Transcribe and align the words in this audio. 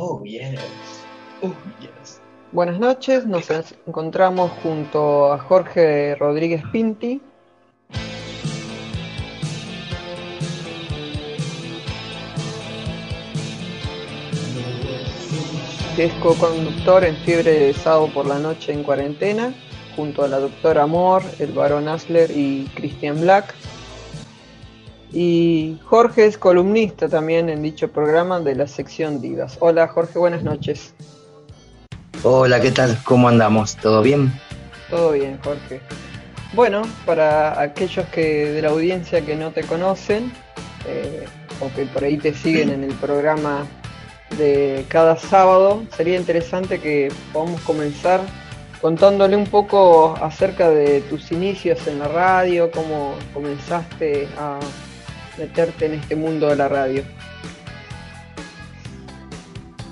Oh, 0.00 0.22
yes. 0.22 0.60
Oh, 1.42 1.52
yes. 1.80 2.20
Buenas 2.52 2.78
noches, 2.78 3.26
nos 3.26 3.48
encontramos 3.84 4.52
junto 4.62 5.32
a 5.32 5.40
Jorge 5.40 6.14
Rodríguez 6.14 6.62
Pinti. 6.70 7.20
que 15.96 16.04
es 16.04 16.12
co-conductor 16.22 17.02
en 17.02 17.16
Fiebre 17.16 17.58
de 17.58 17.74
Sábado 17.74 18.08
por 18.14 18.24
la 18.24 18.38
Noche 18.38 18.72
en 18.72 18.84
Cuarentena, 18.84 19.52
junto 19.96 20.22
a 20.22 20.28
la 20.28 20.38
doctora 20.38 20.84
Amor, 20.84 21.24
el 21.40 21.50
barón 21.50 21.88
Asler 21.88 22.30
y 22.30 22.70
Christian 22.76 23.20
Black. 23.20 23.52
Y 25.12 25.78
Jorge 25.84 26.26
es 26.26 26.36
columnista 26.36 27.08
también 27.08 27.48
en 27.48 27.62
dicho 27.62 27.88
programa 27.90 28.40
de 28.40 28.54
la 28.54 28.66
sección 28.66 29.20
Divas. 29.20 29.56
Hola 29.60 29.88
Jorge, 29.88 30.18
buenas 30.18 30.42
noches. 30.42 30.92
Hola, 32.22 32.60
¿qué 32.60 32.70
tal? 32.72 32.98
¿Cómo 33.04 33.28
andamos? 33.28 33.76
¿Todo 33.76 34.02
bien? 34.02 34.32
Todo 34.90 35.12
bien, 35.12 35.38
Jorge. 35.42 35.80
Bueno, 36.52 36.82
para 37.06 37.60
aquellos 37.60 38.06
que 38.08 38.52
de 38.52 38.62
la 38.62 38.68
audiencia 38.68 39.24
que 39.24 39.36
no 39.36 39.50
te 39.52 39.62
conocen 39.62 40.32
eh, 40.86 41.24
o 41.60 41.72
que 41.74 41.86
por 41.86 42.04
ahí 42.04 42.18
te 42.18 42.34
siguen 42.34 42.70
en 42.70 42.84
el 42.84 42.94
programa 42.94 43.66
de 44.36 44.84
cada 44.88 45.16
sábado, 45.16 45.84
sería 45.96 46.18
interesante 46.18 46.80
que 46.80 47.10
podamos 47.32 47.60
comenzar 47.62 48.20
contándole 48.80 49.36
un 49.36 49.46
poco 49.46 50.14
acerca 50.20 50.70
de 50.70 51.00
tus 51.02 51.32
inicios 51.32 51.86
en 51.86 51.98
la 51.98 52.08
radio, 52.08 52.70
cómo 52.70 53.14
comenzaste 53.32 54.28
a 54.38 54.58
meterte 55.38 55.86
en 55.86 55.94
este 55.94 56.16
mundo 56.16 56.48
de 56.48 56.56
la 56.56 56.68
radio? 56.68 57.04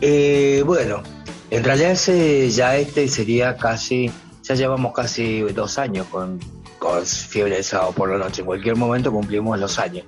Eh, 0.01 0.63
bueno, 0.67 1.03
en 1.51 1.65
realidad 1.65 1.93
ese, 1.93 2.51
ya 2.51 2.77
este 2.77 3.09
sería 3.09 3.57
casi, 3.57 4.11
ya 4.43 4.55
llevamos 4.55 4.93
casi 4.93 5.41
dos 5.41 5.79
años 5.79 6.07
con, 6.09 6.39
con 6.79 7.05
Fiebre 7.07 7.57
de 7.57 7.63
Sábado 7.63 7.93
por 7.93 8.11
la 8.11 8.19
Noche. 8.19 8.43
En 8.43 8.47
cualquier 8.47 8.77
momento 8.77 9.11
cumplimos 9.13 9.59
los 9.59 9.79
años. 9.79 10.05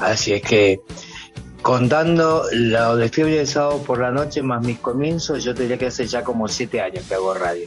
Así 0.00 0.32
es 0.32 0.42
que 0.42 0.80
contando 1.62 2.44
lo 2.52 2.96
de 2.96 3.08
Fiebre 3.08 3.38
de 3.38 3.46
Sábado 3.46 3.82
por 3.82 4.00
la 4.00 4.10
Noche 4.10 4.42
más 4.42 4.64
mis 4.64 4.78
comienzos, 4.78 5.44
yo 5.44 5.52
diría 5.52 5.76
que 5.76 5.86
hace 5.86 6.06
ya 6.06 6.22
como 6.22 6.48
siete 6.48 6.80
años 6.80 7.04
que 7.08 7.14
hago 7.14 7.34
radio. 7.34 7.66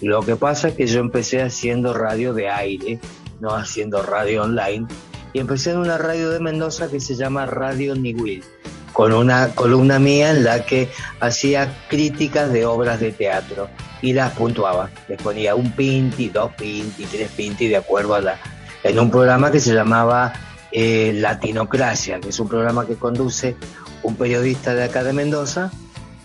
Lo 0.00 0.22
que 0.22 0.36
pasa 0.36 0.68
es 0.68 0.74
que 0.74 0.86
yo 0.86 1.00
empecé 1.00 1.42
haciendo 1.42 1.92
radio 1.92 2.32
de 2.32 2.48
aire, 2.48 2.98
no 3.40 3.54
haciendo 3.54 4.02
radio 4.02 4.42
online, 4.42 4.86
y 5.32 5.38
empecé 5.38 5.70
en 5.70 5.78
una 5.78 5.98
radio 5.98 6.30
de 6.30 6.40
Mendoza 6.40 6.88
que 6.88 7.00
se 7.00 7.14
llama 7.14 7.46
Radio 7.46 7.94
Niwil, 7.94 8.44
con 8.92 9.12
una 9.12 9.48
columna 9.54 9.98
mía 9.98 10.30
en 10.30 10.44
la 10.44 10.64
que 10.64 10.90
hacía 11.20 11.74
críticas 11.88 12.52
de 12.52 12.66
obras 12.66 13.00
de 13.00 13.12
teatro 13.12 13.68
y 14.02 14.12
las 14.12 14.32
puntuaba. 14.32 14.90
Les 15.08 15.20
ponía 15.20 15.54
un 15.54 15.72
pinti, 15.72 16.28
dos 16.28 16.52
pinti, 16.54 17.04
tres 17.04 17.30
pinti, 17.30 17.68
de 17.68 17.76
acuerdo 17.76 18.14
a 18.14 18.20
la. 18.20 18.38
en 18.82 18.98
un 18.98 19.10
programa 19.10 19.50
que 19.50 19.60
se 19.60 19.72
llamaba 19.72 20.32
eh, 20.72 21.12
Latinocracia, 21.14 22.20
que 22.20 22.30
es 22.30 22.40
un 22.40 22.48
programa 22.48 22.86
que 22.86 22.96
conduce 22.96 23.56
un 24.02 24.16
periodista 24.16 24.74
de 24.74 24.84
acá 24.84 25.04
de 25.04 25.12
Mendoza 25.12 25.70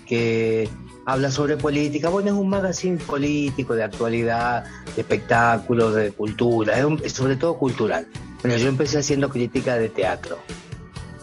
que 0.06 0.70
habla 1.06 1.32
sobre 1.32 1.58
política. 1.58 2.10
Bueno, 2.10 2.30
es 2.30 2.36
un 2.36 2.50
magazine 2.50 2.98
político, 2.98 3.76
de 3.76 3.84
actualidad, 3.84 4.66
de 4.96 5.02
espectáculos, 5.02 5.96
de 5.96 6.12
cultura, 6.12 6.76
es 7.04 7.14
sobre 7.14 7.36
todo 7.36 7.58
cultural. 7.58 8.08
Yo 8.56 8.70
empecé 8.70 9.00
haciendo 9.00 9.30
crítica 9.30 9.78
de 9.78 9.90
teatro 9.90 10.40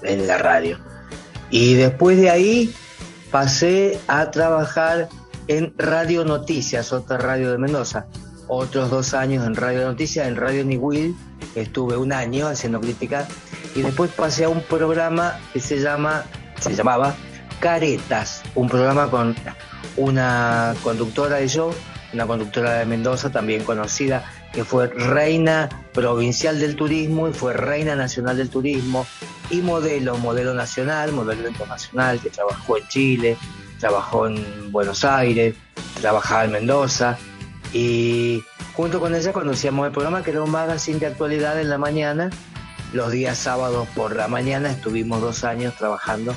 en 0.02 0.26
la 0.26 0.38
radio. 0.38 0.78
Y 1.50 1.74
después 1.74 2.18
de 2.18 2.30
ahí 2.30 2.74
pasé 3.30 3.98
a 4.06 4.30
trabajar 4.30 5.08
en 5.48 5.74
Radio 5.78 6.24
Noticias, 6.24 6.92
otra 6.92 7.18
radio 7.18 7.50
de 7.50 7.58
Mendoza. 7.58 8.06
Otros 8.46 8.90
dos 8.90 9.14
años 9.14 9.46
en 9.46 9.54
Radio 9.54 9.86
Noticias, 9.86 10.26
en 10.28 10.36
Radio 10.36 10.64
Niwil, 10.64 11.16
estuve 11.54 11.96
un 11.96 12.12
año 12.12 12.46
haciendo 12.46 12.80
crítica. 12.80 13.26
Y 13.74 13.82
después 13.82 14.10
pasé 14.10 14.44
a 14.44 14.48
un 14.48 14.60
programa 14.62 15.38
que 15.52 15.60
se 15.60 15.78
llama, 15.80 16.24
se 16.60 16.74
llamaba 16.74 17.14
Caretas, 17.60 18.42
un 18.54 18.68
programa 18.68 19.10
con 19.10 19.34
una 19.96 20.74
conductora 20.82 21.36
de 21.36 21.48
show, 21.48 21.72
una 22.12 22.26
conductora 22.26 22.74
de 22.74 22.86
Mendoza 22.86 23.30
también 23.30 23.64
conocida, 23.64 24.24
que 24.54 24.64
fue 24.64 24.86
reina 24.86 25.68
provincial 25.92 26.60
del 26.60 26.76
turismo 26.76 27.28
y 27.28 27.32
fue 27.32 27.52
reina 27.52 27.96
nacional 27.96 28.36
del 28.36 28.50
turismo 28.50 29.06
y 29.50 29.60
modelo, 29.60 30.16
modelo 30.18 30.54
nacional, 30.54 31.12
modelo 31.12 31.48
internacional, 31.48 32.20
que 32.20 32.30
trabajó 32.30 32.78
en 32.78 32.88
Chile, 32.88 33.36
trabajó 33.80 34.26
en 34.26 34.72
Buenos 34.72 35.04
Aires, 35.04 35.54
trabajaba 36.00 36.44
en 36.44 36.52
Mendoza 36.52 37.18
y 37.72 38.44
junto 38.74 39.00
con 39.00 39.14
ella 39.14 39.32
conocíamos 39.32 39.86
el 39.86 39.92
programa 39.92 40.22
que 40.22 40.30
era 40.30 40.42
un 40.42 40.50
magazine 40.50 41.00
de 41.00 41.06
actualidad 41.06 41.60
en 41.60 41.68
la 41.68 41.78
mañana. 41.78 42.30
Los 42.92 43.10
días 43.10 43.36
sábados 43.36 43.88
por 43.94 44.14
la 44.14 44.28
mañana 44.28 44.70
estuvimos 44.70 45.20
dos 45.20 45.42
años 45.42 45.74
trabajando 45.76 46.34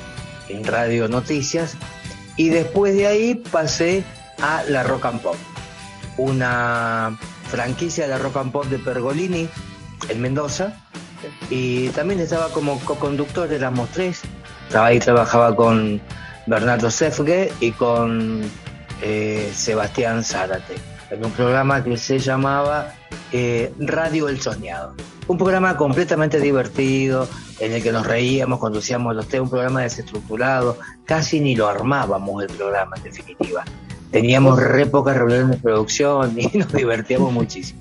en 0.48 0.64
Radio 0.64 1.08
Noticias 1.08 1.76
y 2.36 2.48
después 2.48 2.94
de 2.94 3.06
ahí 3.06 3.34
pasé 3.36 4.04
a 4.42 4.64
la 4.68 4.82
Rock 4.82 5.06
and 5.06 5.20
Pop, 5.20 5.36
una 6.16 7.16
franquicia 7.50 8.06
de 8.06 8.18
rock 8.18 8.36
and 8.36 8.52
pop 8.52 8.64
de 8.66 8.78
Pergolini 8.78 9.48
en 10.08 10.20
Mendoza. 10.20 10.72
Y 11.50 11.88
también 11.90 12.20
estaba 12.20 12.48
como 12.50 12.78
co-conductor, 12.80 13.52
éramos 13.52 13.88
tres. 13.90 14.22
Ahí 14.74 14.98
trabajaba 15.00 15.54
con 15.56 16.00
Bernardo 16.46 16.90
Sefge 16.90 17.52
y 17.60 17.72
con 17.72 18.42
eh, 19.02 19.50
Sebastián 19.54 20.22
Zárate, 20.22 20.74
en 21.10 21.24
un 21.24 21.32
programa 21.32 21.82
que 21.82 21.96
se 21.96 22.18
llamaba 22.18 22.94
eh, 23.32 23.72
Radio 23.78 24.28
El 24.28 24.40
Soñado. 24.40 24.94
Un 25.28 25.36
programa 25.36 25.76
completamente 25.76 26.40
divertido, 26.40 27.28
en 27.60 27.72
el 27.72 27.82
que 27.82 27.92
nos 27.92 28.06
reíamos, 28.06 28.58
conducíamos 28.58 29.14
los 29.14 29.28
temas, 29.28 29.44
un 29.44 29.50
programa 29.50 29.82
desestructurado, 29.82 30.78
casi 31.04 31.38
ni 31.38 31.54
lo 31.54 31.68
armábamos 31.68 32.42
el 32.42 32.48
programa 32.48 32.96
en 32.96 33.02
definitiva. 33.02 33.64
Teníamos 34.10 34.58
re 34.58 34.86
pocas 34.86 35.16
reuniones 35.16 35.50
de 35.50 35.56
producción 35.58 36.34
y 36.38 36.46
nos 36.58 36.72
divertíamos 36.72 37.30
muchísimo. 37.30 37.80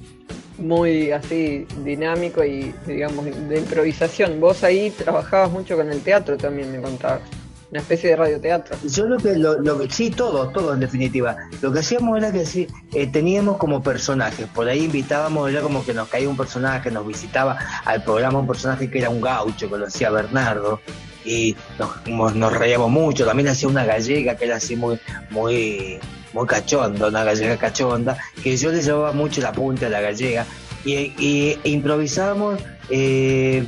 Muy 0.57 1.12
así 1.12 1.66
dinámico 1.86 2.44
y 2.44 2.74
digamos 2.86 3.25
de 3.25 3.59
improvisación. 3.59 4.41
Vos 4.41 4.63
ahí 4.63 4.90
trabajabas 4.90 5.50
mucho 5.52 5.78
con 5.78 5.90
el 5.90 6.02
teatro 6.02 6.36
también, 6.36 6.72
me 6.72 6.81
contabas. 6.81 7.22
Una 7.69 7.81
especie 7.81 8.11
de 8.11 8.16
radioteatro. 8.16 8.78
Yo 8.85 9.07
lo 9.07 9.17
que, 9.17 9.35
lo, 9.35 9.57
sí, 9.89 10.09
todo, 10.09 10.50
todo 10.50 10.73
en 10.73 10.79
definitiva. 10.79 11.35
Lo 11.61 11.72
que 11.72 11.79
hacíamos 11.79 12.17
era 12.17 12.31
que 12.31 12.45
sí, 12.45 12.67
eh, 12.94 13.07
teníamos 13.07 13.57
como 13.57 13.83
personajes, 13.83 14.47
por 14.47 14.69
ahí 14.69 14.85
invitábamos, 14.85 15.50
era 15.50 15.61
como 15.61 15.85
que 15.85 15.94
nos 15.94 16.07
caía 16.07 16.29
un 16.29 16.38
personaje, 16.38 16.89
nos 16.91 17.06
visitaba 17.06 17.57
al 17.83 18.03
programa 18.03 18.39
un 18.39 18.47
personaje 18.47 18.89
que 18.89 19.00
era 19.00 19.09
un 19.09 19.19
gaucho, 19.19 19.69
que 19.69 19.77
lo 19.77 19.88
hacía 19.88 20.09
Bernardo, 20.09 20.79
y 21.25 21.57
nos, 21.77 22.35
nos 22.35 22.53
reíamos 22.53 22.89
mucho. 22.89 23.25
También 23.25 23.50
hacía 23.50 23.67
una 23.67 23.83
gallega 23.83 24.35
que 24.35 24.45
era 24.45 24.56
así 24.56 24.77
muy, 24.77 24.97
muy, 25.29 26.00
muy 26.31 26.47
cachonda, 26.47 27.07
una 27.07 27.25
gallega 27.25 27.57
cachonda, 27.57 28.17
que 28.41 28.56
yo 28.56 28.72
le 28.72 28.81
llevaba 28.81 29.11
mucho 29.11 29.41
la 29.41 29.51
punta 29.51 29.88
a 29.88 29.89
la 29.89 30.00
gallega 30.00 30.45
y, 30.85 31.13
y 31.19 31.59
improvisábamos 31.66 32.61
eh, 32.89 33.66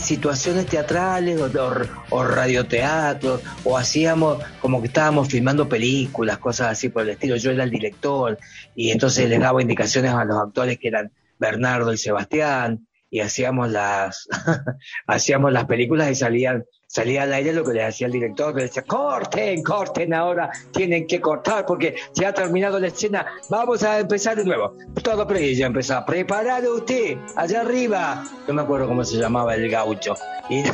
situaciones 0.00 0.66
teatrales 0.66 1.40
o, 1.40 1.46
o, 2.10 2.24
radioteatro 2.24 3.40
o 3.64 3.76
hacíamos 3.76 4.42
como 4.60 4.80
que 4.80 4.88
estábamos 4.88 5.28
filmando 5.28 5.68
películas, 5.68 6.38
cosas 6.38 6.72
así 6.72 6.88
por 6.88 7.02
el 7.02 7.10
estilo. 7.10 7.36
Yo 7.36 7.50
era 7.50 7.64
el 7.64 7.70
director 7.70 8.38
y 8.74 8.90
entonces 8.90 9.28
les 9.28 9.40
daba 9.40 9.62
indicaciones 9.62 10.12
a 10.12 10.24
los 10.24 10.38
actores 10.38 10.78
que 10.78 10.88
eran 10.88 11.10
Bernardo 11.38 11.92
y 11.92 11.98
Sebastián 11.98 12.86
y 13.10 13.20
hacíamos 13.20 13.70
las 13.70 14.28
hacíamos 15.06 15.52
las 15.52 15.64
películas 15.64 16.10
y 16.10 16.14
salían 16.14 16.64
salía 16.98 17.22
al 17.22 17.32
aire 17.32 17.52
lo 17.52 17.62
que 17.62 17.74
le 17.74 17.84
hacía 17.84 18.08
el 18.08 18.12
director, 18.12 18.52
que 18.52 18.62
decía, 18.62 18.82
corten, 18.82 19.62
corten 19.62 20.12
ahora, 20.12 20.50
tienen 20.72 21.06
que 21.06 21.20
cortar 21.20 21.64
porque 21.64 21.94
ya 22.12 22.30
ha 22.30 22.34
terminado 22.34 22.80
la 22.80 22.88
escena, 22.88 23.24
vamos 23.48 23.84
a 23.84 24.00
empezar 24.00 24.36
de 24.36 24.44
nuevo. 24.44 24.74
Todo 25.04 25.28
ya 25.38 25.66
empezaba, 25.66 26.04
preparado 26.04 26.74
usted, 26.74 27.16
allá 27.36 27.60
arriba. 27.60 28.24
No 28.48 28.54
me 28.54 28.62
acuerdo 28.62 28.88
cómo 28.88 29.04
se 29.04 29.16
llamaba 29.16 29.54
el 29.54 29.70
gaucho. 29.70 30.14
Y, 30.50 30.64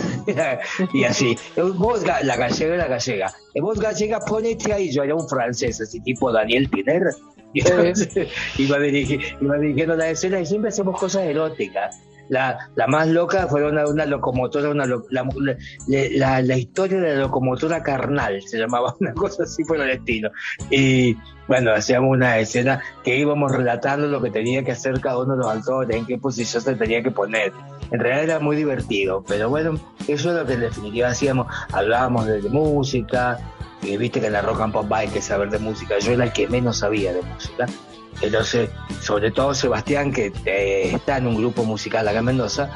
y 0.99 1.05
así, 1.05 1.37
vos, 1.57 2.07
la 2.07 2.37
gallega, 2.37 2.77
la 2.77 2.87
gallega, 2.87 3.35
vos 3.61 3.79
gallega, 3.79 4.21
ponete 4.21 4.73
ahí, 4.73 4.91
yo 4.91 5.03
era 5.03 5.15
un 5.15 5.29
francés, 5.29 5.79
así 5.83 6.01
tipo 6.01 6.33
Daniel 6.33 6.69
Piner. 6.71 7.03
Y 7.57 7.61
entonces, 7.61 8.09
iba, 8.59 8.85
iba 8.85 9.59
dirigiendo 9.59 9.95
la 9.95 10.11
escena 10.11 10.41
y 10.41 10.47
siempre 10.47 10.71
hacemos 10.71 10.99
cosas 10.99 11.23
eróticas 11.23 11.97
la, 12.29 12.71
la 12.75 12.87
más 12.87 13.09
loca 13.09 13.47
fue 13.49 13.65
una, 13.65 13.87
una 13.87 14.07
locomotora, 14.07 14.71
una, 14.71 14.87
la, 14.87 16.43
la, 16.43 16.57
historia 16.57 17.01
de 17.01 17.15
la 17.15 17.21
locomotora 17.23 17.83
carnal, 17.83 18.41
se 18.43 18.59
llamaba 18.59 18.95
una 19.01 19.13
cosa 19.15 19.45
así 19.45 19.65
por 19.65 19.81
el 19.81 19.91
estilo. 19.91 20.31
Y 20.71 21.17
bueno, 21.47 21.73
hacíamos 21.73 22.11
una 22.11 22.39
escena 22.39 22.83
que 23.03 23.19
íbamos 23.19 23.53
relatando 23.53 24.07
lo 24.07 24.23
que 24.23 24.31
tenía 24.31 24.65
que 24.65 24.73
hacer 24.73 25.01
cada 25.01 25.19
uno 25.19 25.37
de 25.37 25.43
los 25.43 25.49
actores, 25.49 25.97
en 25.97 26.07
qué 26.07 26.19
posición 26.19 26.63
se 26.63 26.75
tenía 26.75 27.03
que 27.03 27.11
poner. 27.11 27.53
En 27.91 28.01
realidad 28.01 28.25
era 28.25 28.41
muy 28.41 28.57
divertido, 28.57 29.25
pero 29.27 29.51
bueno, 29.51 29.79
eso 30.09 30.31
es 30.31 30.37
lo 30.37 30.47
que 30.47 30.55
en 30.55 30.61
definitiva 30.61 31.09
hacíamos. 31.09 31.47
Hablábamos 31.73 32.27
de 32.27 32.41
música, 32.49 33.39
y 33.83 33.97
viste 33.97 34.21
que 34.21 34.29
en 34.29 34.33
la 34.33 34.43
rock 34.43 34.63
and 34.63 34.73
pop 34.73 34.91
hay 34.93 35.09
que 35.09 35.21
saber 35.21 35.51
de 35.51 35.59
música, 35.59 35.99
yo 35.99 36.13
era 36.13 36.25
el 36.25 36.33
que 36.33 36.49
menos 36.49 36.79
sabía 36.79 37.13
de 37.13 37.23
música. 37.23 37.67
Entonces, 38.21 38.71
sobre 39.01 39.31
todo 39.31 39.55
Sebastián, 39.55 40.13
que 40.13 40.33
eh, 40.45 40.91
está 40.95 41.19
en 41.19 41.27
un 41.27 41.37
grupo 41.37 41.65
musical 41.65 42.07
acá 42.09 42.19
en 42.19 42.25
Mendoza, 42.25 42.71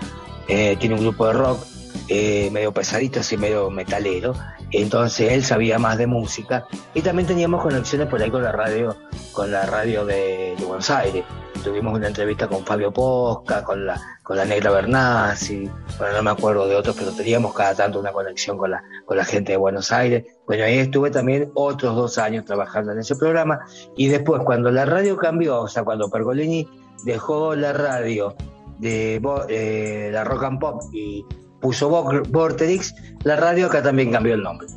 eh, 0.49 0.77
tiene 0.79 0.95
un 0.95 1.03
grupo 1.03 1.27
de 1.27 1.33
rock 1.35 1.65
eh, 2.09 2.49
medio 2.53 2.73
pesadito, 2.73 3.21
así 3.21 3.37
medio 3.37 3.71
metalero. 3.71 4.35
Entonces 4.71 5.33
él 5.33 5.45
sabía 5.45 5.79
más 5.79 5.99
de 5.99 6.07
música 6.07 6.67
y 6.95 7.01
también 7.01 7.27
teníamos 7.27 7.63
conexiones 7.63 8.09
por 8.09 8.23
ahí 8.23 8.31
con 8.31 8.43
la 8.43 8.53
radio, 8.53 8.97
con 9.33 9.51
la 9.51 9.65
radio 9.67 10.05
de, 10.05 10.55
Buenos 10.59 10.91
Aires. 10.91 11.25
Tuvimos 11.63 11.95
una 11.95 12.09
entrevista 12.09 12.47
con 12.47 12.65
Fabio 12.65 12.93
Posca, 12.93 13.63
con 13.65 13.85
la, 13.87 14.01
con 14.23 14.37
la 14.37 14.45
Negra 14.45 14.71
Bernasi, 14.71 15.71
bueno, 15.99 16.17
no 16.17 16.23
me 16.23 16.31
acuerdo 16.31 16.67
de 16.67 16.77
otros, 16.77 16.97
pero 16.97 17.13
teníamos 17.13 17.55
cada 17.55 17.75
tanto 17.75 17.99
una 17.99 18.13
conexión 18.13 18.57
con 18.57 18.71
la, 18.71 18.83
con 19.05 19.17
la 19.17 19.25
gente 19.25 19.53
de 19.53 19.59
Buenos 19.59 19.91
Aires. 19.93 20.25
Bueno, 20.47 20.65
ahí 20.65 20.79
estuve 20.79 21.11
también 21.11 21.51
otros 21.55 21.97
dos 21.97 22.19
años 22.19 22.45
trabajando 22.45 22.93
en 22.93 23.01
ese 23.01 23.17
programa 23.17 23.61
y 23.97 24.09
después 24.09 24.43
cuando 24.45 24.71
la 24.71 24.85
radio 24.85 25.17
cambió, 25.17 25.63
o 25.63 25.69
sea, 25.69 25.83
cuando 25.85 26.11
Pergolini 26.11 26.69
dejó 27.05 27.55
la 27.55 27.73
radio 27.73 28.35
de 28.79 29.21
eh, 29.49 30.11
la 30.13 30.25
rock 30.25 30.45
and 30.45 30.61
pop 30.61 30.83
y 30.93 31.25
puso 31.61 31.89
Vorterix, 31.89 32.95
la 33.25 33.37
radio 33.37 33.67
acá 33.67 33.83
también 33.83 34.13
cambió 34.13 34.35
el 34.35 34.43
nombre. 34.43 34.69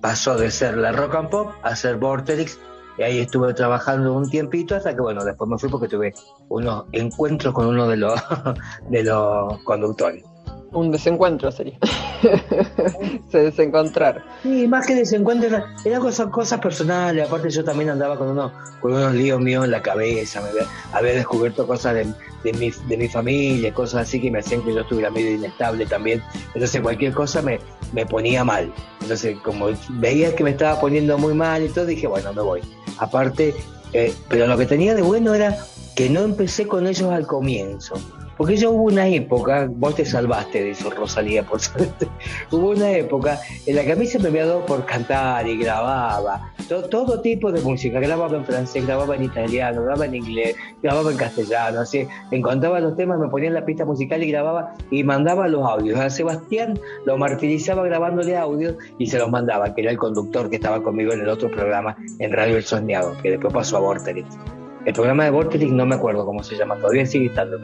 Pasó 0.00 0.36
de 0.36 0.50
ser 0.50 0.76
la 0.78 0.92
rock 0.92 1.14
and 1.14 1.30
pop 1.30 1.52
a 1.62 1.76
ser 1.76 1.96
Vorterix 1.96 2.58
y 2.98 3.02
ahí 3.02 3.18
estuve 3.20 3.54
trabajando 3.54 4.14
un 4.14 4.28
tiempito 4.28 4.74
hasta 4.74 4.94
que 4.94 5.00
bueno, 5.00 5.24
después 5.24 5.48
me 5.48 5.58
fui 5.58 5.68
porque 5.68 5.88
tuve 5.88 6.14
unos 6.48 6.84
encuentros 6.92 7.54
con 7.54 7.66
uno 7.66 7.88
de 7.88 7.96
los 7.96 8.20
de 8.90 9.04
los 9.04 9.58
conductores 9.64 10.24
un 10.72 10.90
desencuentro 10.90 11.52
sería. 11.52 11.78
Se 13.30 13.38
desencontrar. 13.38 14.24
Sí, 14.42 14.66
más 14.66 14.86
que 14.86 14.94
desencuentro, 14.94 15.64
eran 15.84 16.00
cosas, 16.00 16.28
cosas 16.28 16.60
personales. 16.60 17.26
Aparte, 17.26 17.50
yo 17.50 17.64
también 17.64 17.90
andaba 17.90 18.16
con, 18.16 18.28
unos 18.28 18.52
con 18.80 18.92
unos 18.94 19.14
líos 19.14 19.40
míos 19.40 19.64
en 19.64 19.70
la 19.70 19.82
cabeza. 19.82 20.40
Me 20.40 20.48
había, 20.92 21.14
descubierto 21.14 21.66
cosas 21.66 21.94
de, 21.94 22.06
de, 22.44 22.52
mi, 22.54 22.70
de 22.70 22.96
mi 22.96 23.08
familia, 23.08 23.72
cosas 23.74 24.02
así 24.02 24.20
que 24.20 24.30
me 24.30 24.38
hacían 24.38 24.62
que 24.62 24.74
yo 24.74 24.80
estuviera 24.80 25.10
medio 25.10 25.32
inestable 25.32 25.86
también. 25.86 26.22
Entonces, 26.54 26.80
cualquier 26.80 27.12
cosa 27.12 27.42
me, 27.42 27.58
me 27.92 28.06
ponía 28.06 28.44
mal. 28.44 28.72
Entonces, 29.00 29.36
como 29.44 29.68
veía 29.90 30.34
que 30.34 30.44
me 30.44 30.50
estaba 30.50 30.80
poniendo 30.80 31.18
muy 31.18 31.34
mal 31.34 31.62
y 31.64 31.68
todo, 31.68 31.86
dije, 31.86 32.06
bueno, 32.06 32.32
me 32.32 32.42
voy. 32.42 32.60
Aparte, 32.98 33.54
eh, 33.92 34.14
pero 34.28 34.46
lo 34.46 34.56
que 34.56 34.66
tenía 34.66 34.94
de 34.94 35.02
bueno 35.02 35.34
era 35.34 35.56
que 35.94 36.08
no 36.08 36.20
empecé 36.20 36.66
con 36.66 36.86
ellos 36.86 37.10
al 37.10 37.26
comienzo 37.26 37.94
porque 38.42 38.56
yo 38.56 38.72
hubo 38.72 38.86
una 38.86 39.06
época, 39.06 39.68
vos 39.70 39.94
te 39.94 40.04
salvaste 40.04 40.64
de 40.64 40.70
eso, 40.70 40.90
Rosalía, 40.90 41.44
por 41.44 41.60
suerte. 41.60 42.08
hubo 42.50 42.70
una 42.70 42.90
época 42.90 43.38
en 43.66 43.76
la 43.76 43.84
que 43.84 43.92
a 43.92 43.94
mí 43.94 44.04
se 44.04 44.18
me 44.18 44.30
había 44.30 44.46
dado 44.46 44.66
por 44.66 44.84
cantar 44.84 45.46
y 45.46 45.56
grababa 45.56 46.52
todo, 46.66 47.20
tipo 47.20 47.52
de 47.52 47.60
música. 47.60 48.00
Grababa 48.00 48.36
en 48.36 48.44
francés, 48.44 48.84
grababa 48.84 49.14
en 49.14 49.22
italiano, 49.22 49.82
grababa 49.82 50.06
en 50.06 50.16
inglés, 50.16 50.56
grababa 50.82 51.12
en 51.12 51.18
castellano. 51.18 51.82
Así, 51.82 52.04
encontraba 52.32 52.80
los 52.80 52.96
temas, 52.96 53.20
me 53.20 53.28
ponía 53.28 53.46
en 53.46 53.54
la 53.54 53.64
pista 53.64 53.84
musical 53.84 54.20
y 54.24 54.32
grababa 54.32 54.74
y 54.90 55.04
mandaba 55.04 55.46
los 55.46 55.64
audios. 55.64 56.00
A 56.00 56.10
Sebastián 56.10 56.80
lo 57.06 57.16
martirizaba 57.18 57.84
grabándole 57.84 58.36
audios 58.36 58.74
y 58.98 59.06
se 59.06 59.18
los 59.18 59.30
mandaba, 59.30 59.72
que 59.72 59.82
era 59.82 59.92
el 59.92 59.98
conductor 59.98 60.50
que 60.50 60.56
estaba 60.56 60.82
conmigo 60.82 61.12
en 61.12 61.20
el 61.20 61.28
otro 61.28 61.48
programa 61.48 61.96
en 62.18 62.32
Radio 62.32 62.56
El 62.56 62.64
Soñado, 62.64 63.16
que 63.22 63.30
después 63.30 63.54
pasó 63.54 63.76
a 63.76 63.80
Vorterix. 63.82 64.36
El 64.84 64.94
programa 64.94 65.26
de 65.26 65.30
Vorterix 65.30 65.70
no 65.70 65.86
me 65.86 65.94
acuerdo 65.94 66.26
cómo 66.26 66.42
se 66.42 66.56
llama, 66.56 66.74
todavía 66.74 67.06
sigue 67.06 67.26
estando. 67.26 67.60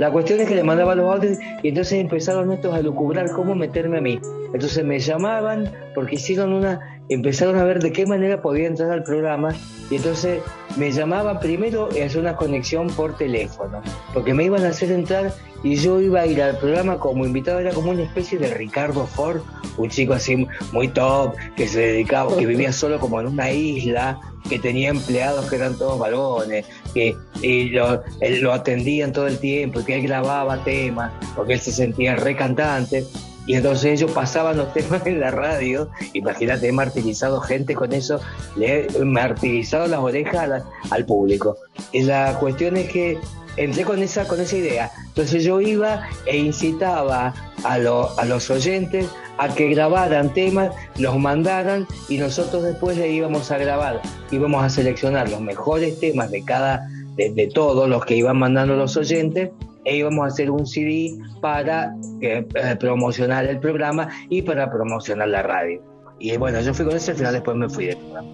La 0.00 0.10
cuestión 0.10 0.40
es 0.40 0.48
que 0.48 0.54
le 0.54 0.62
mandaba 0.62 0.94
los 0.94 1.14
audios 1.14 1.36
y 1.62 1.68
entonces 1.68 2.00
empezaron 2.00 2.50
estos 2.50 2.74
a 2.74 2.80
lucubrar 2.80 3.30
cómo 3.32 3.54
meterme 3.54 3.98
a 3.98 4.00
mí. 4.00 4.18
Entonces 4.54 4.82
me 4.82 4.98
llamaban 4.98 5.70
porque 5.94 6.14
hicieron 6.14 6.54
una, 6.54 6.99
empezaron 7.08 7.58
a 7.58 7.64
ver 7.64 7.80
de 7.80 7.92
qué 7.92 8.06
manera 8.06 8.40
podía 8.40 8.66
entrar 8.66 8.90
al 8.90 9.02
programa 9.02 9.54
y 9.90 9.96
entonces 9.96 10.40
me 10.76 10.92
llamaban 10.92 11.40
primero 11.40 11.88
y 11.94 12.00
hacer 12.00 12.20
una 12.20 12.36
conexión 12.36 12.86
por 12.88 13.16
teléfono, 13.16 13.82
porque 14.14 14.32
me 14.32 14.44
iban 14.44 14.64
a 14.64 14.68
hacer 14.68 14.92
entrar 14.92 15.32
y 15.62 15.76
yo 15.76 16.00
iba 16.00 16.20
a 16.20 16.26
ir 16.26 16.40
al 16.40 16.56
programa 16.58 16.98
como 16.98 17.26
invitado, 17.26 17.58
era 17.58 17.72
como 17.72 17.90
una 17.90 18.04
especie 18.04 18.38
de 18.38 18.54
Ricardo 18.54 19.06
Ford, 19.06 19.40
un 19.76 19.90
chico 19.90 20.14
así 20.14 20.46
muy 20.72 20.88
top, 20.88 21.34
que 21.56 21.66
se 21.66 21.80
dedicaba, 21.80 22.36
que 22.36 22.46
vivía 22.46 22.72
solo 22.72 23.00
como 23.00 23.20
en 23.20 23.26
una 23.26 23.50
isla, 23.50 24.20
que 24.48 24.58
tenía 24.58 24.90
empleados 24.90 25.50
que 25.50 25.56
eran 25.56 25.76
todos 25.76 25.98
varones, 25.98 26.66
que 26.94 27.16
y 27.42 27.70
lo, 27.70 28.02
lo 28.20 28.52
atendían 28.52 29.12
todo 29.12 29.26
el 29.26 29.38
tiempo, 29.38 29.84
que 29.84 29.96
él 29.96 30.02
grababa 30.02 30.62
temas, 30.64 31.12
porque 31.36 31.54
él 31.54 31.60
se 31.60 31.72
sentía 31.72 32.16
recantante. 32.16 33.04
Y 33.50 33.56
entonces 33.56 34.00
ellos 34.00 34.12
pasaban 34.12 34.58
los 34.58 34.72
temas 34.72 35.04
en 35.08 35.18
la 35.18 35.32
radio, 35.32 35.90
imagínate, 36.12 36.68
he 36.68 36.72
martirizado 36.72 37.40
gente 37.40 37.74
con 37.74 37.92
eso, 37.92 38.20
le 38.54 38.86
he 38.86 39.04
martirizado 39.04 39.88
las 39.88 39.98
orejas 39.98 40.62
al 40.88 41.04
público. 41.04 41.56
Y 41.90 42.02
la 42.02 42.38
cuestión 42.38 42.76
es 42.76 42.88
que 42.92 43.18
entré 43.56 43.82
con 43.82 44.00
esa, 44.04 44.28
con 44.28 44.40
esa 44.40 44.56
idea. 44.56 44.92
Entonces 45.04 45.42
yo 45.42 45.60
iba 45.60 46.08
e 46.26 46.38
incitaba 46.38 47.34
a, 47.64 47.74
a 47.74 48.24
los 48.24 48.50
oyentes 48.50 49.08
a 49.36 49.48
que 49.48 49.66
grabaran 49.66 50.32
temas, 50.32 50.70
los 50.96 51.18
mandaran 51.18 51.88
y 52.08 52.18
nosotros 52.18 52.62
después 52.62 52.98
le 52.98 53.10
íbamos 53.10 53.50
a 53.50 53.58
grabar, 53.58 54.00
íbamos 54.30 54.62
a 54.62 54.70
seleccionar 54.70 55.28
los 55.28 55.40
mejores 55.40 55.98
temas 55.98 56.30
de 56.30 56.44
cada, 56.44 56.88
de, 57.28 57.46
todos 57.48 57.88
los 57.88 58.04
que 58.04 58.16
iban 58.16 58.38
mandando 58.38 58.76
los 58.76 58.96
oyentes 58.96 59.50
e 59.84 59.96
íbamos 59.96 60.24
a 60.24 60.26
hacer 60.28 60.50
un 60.50 60.66
CD 60.66 61.16
para 61.40 61.94
eh, 62.20 62.46
eh, 62.54 62.76
promocionar 62.78 63.46
el 63.46 63.58
programa 63.58 64.08
y 64.28 64.42
para 64.42 64.70
promocionar 64.70 65.28
la 65.28 65.42
radio. 65.42 65.82
Y 66.18 66.36
bueno, 66.36 66.60
yo 66.60 66.74
fui 66.74 66.84
con 66.84 66.96
eso, 66.96 67.12
al 67.12 67.16
final 67.16 67.32
después 67.32 67.56
me 67.56 67.68
fui 67.68 67.86
del 67.86 67.96
programa. 67.96 68.28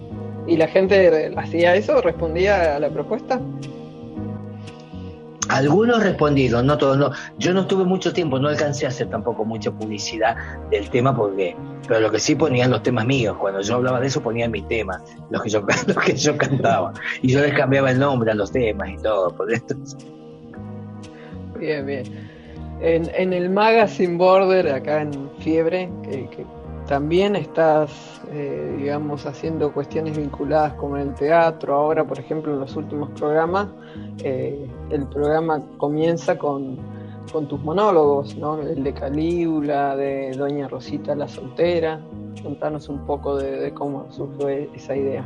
¿Y 0.47 0.57
la 0.57 0.67
gente 0.67 1.33
hacía 1.35 1.75
eso? 1.75 2.01
¿Respondía 2.01 2.75
a 2.75 2.79
la 2.79 2.89
propuesta? 2.89 3.39
Algunos 5.49 6.03
respondieron, 6.03 6.65
no 6.65 6.77
todos, 6.77 6.97
no. 6.97 7.11
Yo 7.37 7.53
no 7.53 7.61
estuve 7.61 7.83
mucho 7.85 8.13
tiempo, 8.13 8.39
no 8.39 8.49
alcancé 8.49 8.85
a 8.85 8.89
hacer 8.89 9.09
tampoco 9.09 9.45
mucha 9.45 9.71
publicidad 9.71 10.35
del 10.69 10.89
tema 10.89 11.15
porque, 11.15 11.55
pero 11.87 11.99
lo 11.99 12.11
que 12.11 12.19
sí 12.19 12.35
ponían 12.35 12.71
los 12.71 12.83
temas 12.83 13.05
míos, 13.05 13.37
cuando 13.39 13.61
yo 13.61 13.75
hablaba 13.75 13.99
de 13.99 14.07
eso 14.07 14.21
ponían 14.21 14.51
mis 14.51 14.67
temas, 14.67 15.01
los 15.29 15.41
que 15.41 15.49
yo, 15.49 15.61
los 15.87 15.97
que 15.97 16.15
yo 16.15 16.37
cantaba. 16.37 16.93
Y 17.21 17.31
yo 17.31 17.41
les 17.41 17.53
cambiaba 17.53 17.91
el 17.91 17.99
nombre 17.99 18.31
a 18.31 18.35
los 18.35 18.51
temas 18.51 18.89
y 18.89 18.97
todo, 18.97 19.35
por 19.35 19.51
esto. 19.51 19.75
Bien, 21.59 21.85
bien. 21.85 22.03
En, 22.81 23.09
en 23.15 23.33
el 23.33 23.49
Magazine 23.49 24.17
Border, 24.17 24.71
acá 24.71 25.01
en 25.01 25.31
Fiebre, 25.39 25.89
que, 26.03 26.29
que 26.29 26.45
también 26.87 27.35
estás, 27.35 27.91
eh, 28.31 28.75
digamos, 28.77 29.25
haciendo 29.25 29.73
cuestiones 29.73 30.17
vinculadas 30.17 30.73
con 30.73 30.97
el 30.97 31.13
teatro. 31.15 31.75
Ahora, 31.75 32.05
por 32.05 32.17
ejemplo, 32.17 32.53
en 32.53 32.61
los 32.61 32.75
últimos 32.75 33.09
programas, 33.11 33.67
eh, 34.23 34.67
el 34.89 35.05
programa 35.07 35.61
comienza 35.77 36.37
con, 36.37 36.77
tus 37.49 37.59
monólogos, 37.61 38.35
¿no? 38.37 38.59
El 38.61 38.83
de 38.83 38.93
Calígula, 38.93 39.95
de 39.95 40.31
Doña 40.31 40.67
Rosita 40.67 41.13
la 41.13 41.27
Soltera. 41.27 41.99
Contanos 42.41 42.89
un 42.89 43.05
poco 43.05 43.35
de 43.35 43.71
cómo 43.73 44.11
surgió 44.11 44.47
esa 44.47 44.95
idea. 44.95 45.23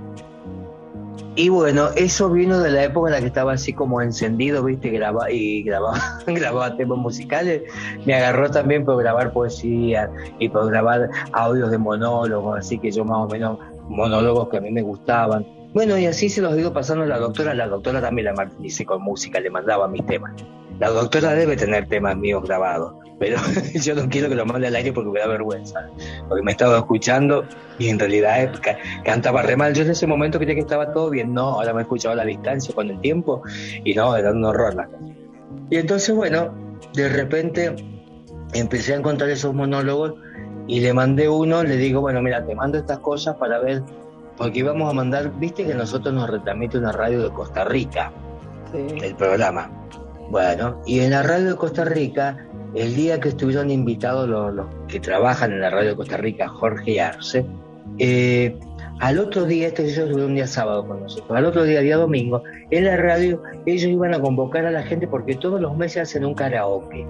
Y 1.36 1.48
bueno, 1.48 1.90
eso 1.96 2.30
vino 2.30 2.60
de 2.60 2.72
la 2.72 2.84
época 2.84 3.10
en 3.10 3.14
la 3.14 3.22
que 3.22 3.28
estaba 3.28 3.54
así 3.54 3.72
como 3.72 4.02
encendido, 4.02 4.64
viste, 4.64 4.90
graba, 4.90 5.32
y 5.32 5.64
grababa, 5.64 6.20
grababa 6.28 6.76
temas 6.76 6.98
musicales. 6.98 7.64
Me 8.06 8.16
agarró 8.16 8.52
también 8.52 8.84
por 8.84 9.02
grabar 9.02 9.32
poesía 9.32 10.12
y 10.40 10.50
por 10.50 10.70
grabar 10.70 11.10
audios 11.32 11.72
de 11.72 11.78
monólogos, 11.78 12.60
así 12.60 12.78
que 12.80 12.92
yo 12.92 13.06
más 13.06 13.20
o 13.20 13.28
menos 13.28 13.60
monólogos 13.88 14.50
que 14.50 14.58
a 14.58 14.62
mí 14.62 14.72
me 14.72 14.82
gustaban. 14.82 15.46
Bueno, 15.74 15.98
y 15.98 16.06
así 16.06 16.28
se 16.28 16.42
los 16.42 16.54
digo 16.58 16.74
pasando 16.74 17.06
a 17.06 17.08
la 17.08 17.18
doctora. 17.18 17.54
La 17.54 17.68
doctora 17.68 18.02
también 18.02 18.26
la 18.26 18.34
martinicé 18.34 18.86
con 18.86 19.02
música, 19.02 19.40
le 19.40 19.50
mandaba 19.50 19.88
mis 19.88 20.06
temas. 20.06 20.34
La 20.80 20.90
doctora 20.90 21.32
debe 21.34 21.56
tener 21.56 21.88
temas 21.88 22.18
míos 22.18 22.44
grabados 22.44 23.01
pero 23.22 23.38
yo 23.76 23.94
no 23.94 24.10
quiero 24.10 24.30
que 24.30 24.36
lo 24.36 24.48
mande 24.48 24.66
al 24.66 24.76
aire 24.76 24.92
porque 24.92 25.12
me 25.12 25.20
da 25.20 25.28
vergüenza, 25.28 25.88
porque 26.28 26.42
me 26.42 26.50
he 26.50 26.54
estado 26.54 26.76
escuchando 26.76 27.46
y 27.78 27.90
en 27.90 28.00
realidad 28.00 28.52
cantaba 29.06 29.44
re 29.44 29.56
mal. 29.56 29.76
Yo 29.76 29.84
en 29.84 29.92
ese 29.92 30.08
momento 30.08 30.40
creía 30.40 30.56
que 30.56 30.62
estaba 30.62 30.92
todo 30.92 31.12
bien, 31.12 31.32
no, 31.32 31.54
ahora 31.54 31.72
me 31.72 31.82
he 31.82 31.84
escuchado 31.84 32.14
a 32.14 32.16
la 32.16 32.26
distancia 32.26 32.74
con 32.74 32.90
el 32.90 33.00
tiempo 33.00 33.44
y 33.86 33.94
no, 33.94 34.16
era 34.16 34.32
un 34.32 34.44
horror 34.44 34.74
la 34.74 34.90
Y 35.70 35.78
entonces, 35.78 36.16
bueno, 36.16 36.52
de 36.96 37.10
repente 37.10 37.76
empecé 38.54 38.96
a 38.96 38.98
encontrar 38.98 39.30
esos 39.30 39.54
monólogos 39.54 40.16
y 40.66 40.80
le 40.80 40.92
mandé 40.92 41.30
uno, 41.30 41.62
le 41.62 41.78
digo, 41.78 42.02
bueno, 42.02 42.24
mira, 42.24 42.44
te 42.44 42.56
mando 42.56 42.80
estas 42.80 42.98
cosas 43.00 43.36
para 43.36 43.60
ver, 43.60 43.84
porque 44.36 44.60
íbamos 44.60 44.90
a 44.90 44.94
mandar, 44.94 45.32
viste 45.40 45.64
que 45.64 45.76
nosotros 45.76 46.12
nos 46.12 46.28
retransmite 46.28 46.80
una 46.80 46.92
radio 46.92 47.22
de 47.22 47.30
Costa 47.30 47.66
Rica, 47.66 48.12
el 48.74 49.14
programa. 49.14 49.70
Bueno, 50.32 50.82
y 50.88 51.02
en 51.02 51.12
la 51.12 51.22
radio 51.22 51.50
de 51.50 51.56
Costa 51.58 51.84
Rica 51.84 52.48
el 52.76 52.96
día 52.96 53.20
que 53.20 53.30
estuvieron 53.30 53.70
invitados 53.70 54.30
los, 54.30 54.66
que 54.88 55.00
trabajan 55.00 55.52
en 55.52 55.62
la 55.62 55.70
radio 55.70 55.90
de 55.92 55.96
Costa 55.96 56.18
Rica, 56.18 56.48
Jorge 56.48 56.92
y 56.92 57.00
Arce, 57.00 57.46
eh, 57.98 58.58
al 59.00 59.18
otro 59.18 59.46
día, 59.46 59.68
este 59.68 59.84
ellos 59.84 60.16
un 60.16 60.36
día 60.36 60.48
sábado 60.48 60.88
con 60.88 61.02
nosotros, 61.02 61.36
al 61.36 61.46
otro 61.46 61.64
día, 61.64 61.82
día 61.82 61.98
domingo, 61.98 62.44
en 62.70 62.86
la 62.86 62.98
radio 62.98 63.42
ellos 63.66 63.90
iban 63.90 64.14
a 64.14 64.20
convocar 64.20 64.66
a 64.66 64.72
la 64.72 64.84
gente 64.84 65.08
porque 65.08 65.36
todos 65.36 65.60
los 65.60 65.76
meses 65.76 66.04
hacen 66.04 66.24
un 66.24 66.36
karaoke 66.36 67.06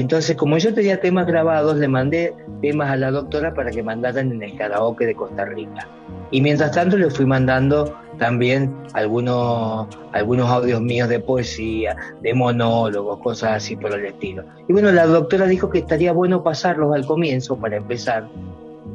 Entonces, 0.00 0.36
como 0.36 0.58
yo 0.58 0.74
tenía 0.74 1.00
temas 1.00 1.26
grabados, 1.26 1.78
le 1.78 1.88
mandé 1.88 2.34
temas 2.60 2.90
a 2.90 2.96
la 2.96 3.10
doctora 3.10 3.54
para 3.54 3.70
que 3.70 3.82
mandaran 3.82 4.30
en 4.30 4.42
el 4.42 4.54
karaoke 4.54 5.06
de 5.06 5.14
Costa 5.14 5.46
Rica. 5.46 5.88
Y 6.30 6.42
mientras 6.42 6.72
tanto 6.72 6.98
le 6.98 7.08
fui 7.08 7.24
mandando 7.24 7.96
también 8.18 8.76
algunos, 8.92 9.88
algunos 10.12 10.50
audios 10.50 10.82
míos 10.82 11.08
de 11.08 11.18
poesía, 11.18 11.96
de 12.20 12.34
monólogos, 12.34 13.20
cosas 13.20 13.52
así 13.52 13.74
por 13.74 13.94
el 13.94 14.04
estilo. 14.04 14.44
Y 14.68 14.74
bueno, 14.74 14.92
la 14.92 15.06
doctora 15.06 15.46
dijo 15.46 15.70
que 15.70 15.78
estaría 15.78 16.12
bueno 16.12 16.42
pasarlos 16.42 16.94
al 16.94 17.06
comienzo 17.06 17.56
para 17.56 17.76
empezar, 17.76 18.28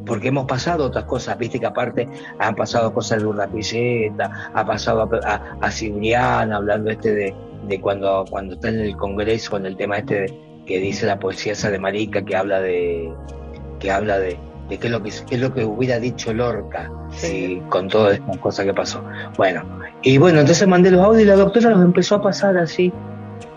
porque 0.05 0.27
hemos 0.27 0.45
pasado 0.45 0.85
otras 0.85 1.05
cosas, 1.05 1.35
viste 1.35 1.59
que 1.59 1.65
aparte 1.65 2.07
han 2.37 2.53
pasado 2.53 2.93
cosas 2.93 3.23
de 3.23 3.27
una 3.27 3.49
ha 4.53 4.65
pasado 4.67 5.09
a, 5.23 5.57
a, 5.61 6.41
hablando 6.41 6.91
este 6.91 7.11
de, 7.11 7.35
de 7.67 7.81
cuando, 7.81 8.23
cuando 8.29 8.53
está 8.53 8.69
en 8.69 8.81
el 8.81 8.95
Congreso 8.95 9.49
con 9.49 9.65
el 9.65 9.75
tema 9.75 9.97
este 9.97 10.50
que 10.71 10.79
dice 10.79 11.05
la 11.05 11.19
poesía 11.19 11.53
esa 11.53 11.69
de 11.69 11.79
Marica 11.79 12.23
que 12.23 12.35
habla 12.35 12.61
de 12.61 13.11
que 13.79 13.91
habla 13.91 14.19
de, 14.19 14.37
de 14.69 14.77
qué 14.77 14.87
es 14.87 14.91
lo 14.91 15.03
que 15.03 15.11
qué 15.27 15.35
es 15.35 15.41
lo 15.41 15.53
que 15.53 15.65
hubiera 15.65 15.99
dicho 15.99 16.33
Lorca 16.33 16.91
sí. 17.11 17.61
con 17.69 17.87
todas 17.87 18.15
estas 18.15 18.37
cosas 18.37 18.65
que 18.65 18.73
pasó. 18.73 19.03
Bueno, 19.37 19.63
y 20.01 20.17
bueno, 20.17 20.39
entonces 20.39 20.67
mandé 20.67 20.91
los 20.91 21.01
audios 21.01 21.23
y 21.23 21.25
la 21.25 21.35
doctora 21.35 21.71
los 21.71 21.83
empezó 21.83 22.15
a 22.15 22.21
pasar 22.21 22.57
así 22.57 22.91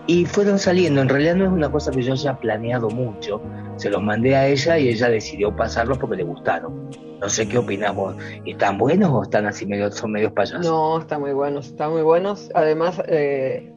y 0.07 0.25
fueron 0.25 0.59
saliendo. 0.59 1.01
En 1.01 1.09
realidad 1.09 1.35
no 1.35 1.45
es 1.45 1.51
una 1.51 1.71
cosa 1.71 1.91
que 1.91 2.01
yo 2.01 2.13
haya 2.13 2.37
planeado 2.37 2.89
mucho. 2.89 3.41
Se 3.77 3.89
los 3.89 4.01
mandé 4.01 4.35
a 4.35 4.47
ella 4.47 4.77
y 4.77 4.89
ella 4.89 5.09
decidió 5.09 5.55
pasarlos 5.55 5.97
porque 5.97 6.17
le 6.17 6.23
gustaron. 6.23 6.89
No 7.19 7.29
sé 7.29 7.47
qué 7.47 7.57
opinamos. 7.57 8.15
¿Están 8.45 8.77
buenos 8.77 9.09
o 9.11 9.23
están 9.23 9.45
así 9.45 9.65
medio, 9.65 9.91
son 9.91 10.11
medios 10.11 10.31
payasos? 10.33 10.65
No, 10.65 10.99
están 10.99 11.21
muy 11.21 11.33
buenos, 11.33 11.67
están 11.67 11.91
muy 11.91 12.03
buenos. 12.03 12.51
Además, 12.53 13.01
eh, 13.07 13.73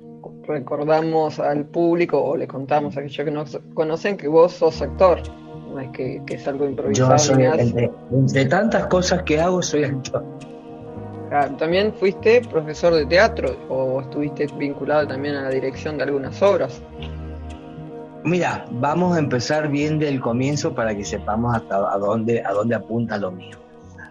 recordamos 0.49 1.38
al 1.38 1.67
público 1.67 2.23
o 2.23 2.37
le 2.37 2.49
contamos 2.49 2.97
a 2.97 3.00
aquellos 3.00 3.25
que 3.25 3.31
nos 3.31 3.61
conocen 3.75 4.17
que 4.17 4.28
vos 4.28 4.52
sos 4.52 4.81
actor. 4.81 5.21
No 5.71 5.78
es 5.81 5.90
que, 5.90 6.23
es 6.26 6.49
algo 6.49 6.64
improvisado. 6.64 7.12
Yo 7.12 7.19
soy, 7.19 7.45
entre, 7.45 8.45
tantas 8.47 8.87
cosas 8.87 9.23
que 9.23 9.38
hago, 9.38 9.62
soy 9.62 9.85
actor. 9.85 10.25
También 11.59 11.93
fuiste 11.93 12.40
profesor 12.50 12.95
de 12.95 13.05
teatro 13.05 13.55
o 13.69 14.00
estuviste 14.00 14.47
vinculado 14.59 15.07
también 15.07 15.35
a 15.35 15.43
la 15.43 15.50
dirección 15.50 15.99
de 15.99 16.05
algunas 16.05 16.40
obras. 16.40 16.81
Mira, 18.25 18.64
vamos 18.73 19.14
a 19.17 19.19
empezar 19.19 19.69
bien 19.69 19.99
del 19.99 20.21
comienzo 20.21 20.75
para 20.75 20.97
que 20.97 21.05
sepamos 21.05 21.55
hasta 21.55 21.76
a 21.93 21.99
dónde, 21.99 22.43
a 22.43 22.52
dónde 22.52 22.75
apunta 22.75 23.19
lo 23.19 23.31
mío. 23.31 23.59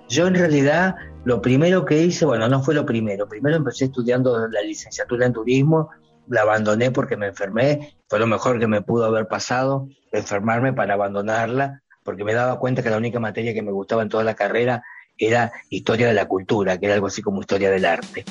Yo 0.08 0.27
en 0.27 0.36
realidad 0.36 0.96
lo 1.25 1.41
primero 1.41 1.84
que 1.84 2.03
hice, 2.03 2.25
bueno, 2.25 2.48
no 2.48 2.62
fue 2.62 2.75
lo 2.75 2.86
primero, 2.86 3.27
primero 3.27 3.58
empecé 3.58 3.86
estudiando 3.86 4.48
la 4.48 4.62
licenciatura 4.62 5.25
en 5.25 5.34
turismo, 5.34 5.89
la 6.29 6.41
abandoné 6.41 6.91
porque 6.91 7.17
me 7.17 7.27
enfermé, 7.27 7.96
fue 8.07 8.19
lo 8.19 8.27
mejor 8.27 8.60
que 8.60 8.67
me 8.67 8.81
pudo 8.81 9.05
haber 9.05 9.27
pasado, 9.27 9.88
enfermarme 10.12 10.74
para 10.74 10.93
abandonarla, 10.96 11.81
porque 12.03 12.24
me 12.24 12.34
daba 12.34 12.60
cuenta 12.60 12.84
que 12.84 12.89
la 12.89 12.98
única 12.98 13.19
materia 13.19 13.53
que 13.53 13.62
me 13.62 13.72
gustaba 13.72 14.01
en 14.01 14.10
toda 14.10 14.24
la 14.24 14.36
carrera 14.36 14.84
era 15.17 15.51
historia 15.69 16.07
de 16.07 16.13
la 16.13 16.25
cultura, 16.25 16.77
que 16.77 16.86
era 16.86 16.96
algo 16.96 17.07
así 17.07 17.22
como 17.22 17.41
historia 17.41 17.69
del 17.69 17.86
arte. 17.86 18.24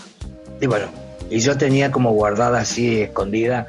Y 0.61 0.67
bueno, 0.67 0.87
y 1.29 1.41
yo 1.41 1.59
tenía 1.59 1.91
como 1.91 2.13
guardada 2.13 2.61
así, 2.61 3.03
escondida 3.03 3.67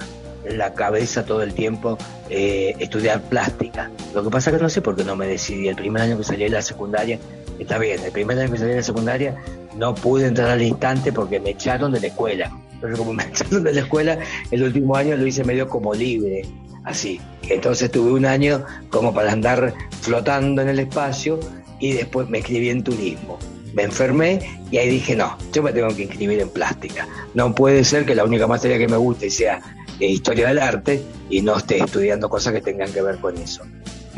la 0.50 0.74
cabeza 0.74 1.25
todo 1.25 1.43
el 1.43 1.53
tiempo, 1.53 1.98
eh, 2.29 2.75
estudiar 2.79 3.22
plástica. 3.22 3.91
Lo 4.13 4.24
que 4.24 4.29
pasa 4.29 4.51
que 4.51 4.57
no 4.57 4.69
sé 4.69 4.81
por 4.81 4.96
qué 4.96 5.03
no 5.03 5.15
me 5.15 5.27
decidí. 5.27 5.67
El 5.67 5.75
primer 5.75 6.03
año 6.03 6.17
que 6.17 6.24
salí 6.24 6.43
de 6.46 6.50
la 6.51 6.62
secundaria, 6.62 7.19
está 7.59 7.77
bien, 7.77 8.03
el 8.03 8.11
primer 8.11 8.39
año 8.39 8.51
que 8.51 8.57
salí 8.57 8.71
de 8.71 8.77
la 8.77 8.83
secundaria 8.83 9.35
no 9.75 9.93
pude 9.95 10.27
entrar 10.27 10.49
al 10.49 10.61
instante 10.61 11.11
porque 11.11 11.39
me 11.39 11.51
echaron 11.51 11.91
de 11.91 11.99
la 11.99 12.07
escuela. 12.07 12.51
Pero 12.81 12.97
como 12.97 13.13
me 13.13 13.23
echaron 13.27 13.63
de 13.63 13.73
la 13.73 13.81
escuela, 13.81 14.19
el 14.51 14.63
último 14.63 14.95
año 14.95 15.15
lo 15.15 15.25
hice 15.25 15.43
medio 15.43 15.67
como 15.67 15.93
libre, 15.93 16.43
así. 16.83 17.19
Entonces 17.43 17.91
tuve 17.91 18.11
un 18.11 18.25
año 18.25 18.65
como 18.89 19.13
para 19.13 19.31
andar 19.31 19.73
flotando 20.01 20.61
en 20.61 20.69
el 20.69 20.79
espacio 20.79 21.39
y 21.79 21.93
después 21.93 22.29
me 22.29 22.39
escribí 22.39 22.69
en 22.69 22.83
turismo. 22.83 23.37
Me 23.73 23.83
enfermé 23.83 24.39
y 24.71 24.77
ahí 24.77 24.89
dije, 24.89 25.15
no, 25.15 25.37
yo 25.53 25.61
me 25.61 25.71
tengo 25.71 25.89
que 25.95 26.03
inscribir 26.03 26.39
en 26.39 26.49
plástica. 26.49 27.07
No 27.33 27.53
puede 27.53 27.83
ser 27.83 28.05
que 28.05 28.15
la 28.15 28.23
única 28.23 28.47
materia 28.47 28.77
que 28.77 28.87
me 28.87 28.97
guste 28.97 29.29
sea 29.29 29.61
eh, 29.99 30.07
historia 30.07 30.47
del 30.47 30.59
arte 30.59 31.01
y 31.29 31.41
no 31.41 31.57
esté 31.57 31.77
estudiando 31.77 32.29
cosas 32.29 32.53
que 32.53 32.61
tengan 32.61 32.91
que 32.91 33.01
ver 33.01 33.17
con 33.17 33.37
eso. 33.37 33.63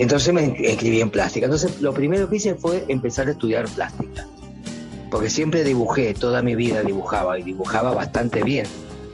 Entonces 0.02 0.34
me 0.34 0.44
inscribí 0.44 1.02
en 1.02 1.10
plástica. 1.10 1.46
Entonces 1.46 1.82
lo 1.82 1.94
primero 1.94 2.30
que 2.30 2.38
hice 2.38 2.56
fue 2.56 2.86
empezar 2.88 3.28
a 3.28 3.32
estudiar 3.32 3.68
plástica. 3.70 4.26
Porque 5.12 5.30
siempre 5.30 5.64
dibujé, 5.64 6.14
toda 6.14 6.42
mi 6.42 6.56
vida 6.56 6.84
dibujaba 6.84 7.40
y 7.40 7.44
dibujaba 7.44 7.94
bastante 7.94 8.44
bien. 8.44 8.66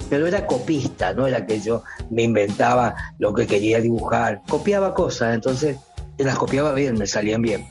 Pero 0.09 0.27
era 0.27 0.45
copista, 0.45 1.13
no 1.13 1.25
era 1.25 1.45
que 1.45 1.59
yo 1.59 1.83
me 2.09 2.23
inventaba 2.23 2.95
lo 3.17 3.33
que 3.33 3.47
quería 3.47 3.79
dibujar. 3.81 4.41
Copiaba 4.47 4.93
cosas, 4.93 5.33
entonces 5.33 5.77
las 6.17 6.37
copiaba 6.37 6.73
bien, 6.73 6.97
me 6.97 7.07
salían 7.07 7.41
bien 7.41 7.65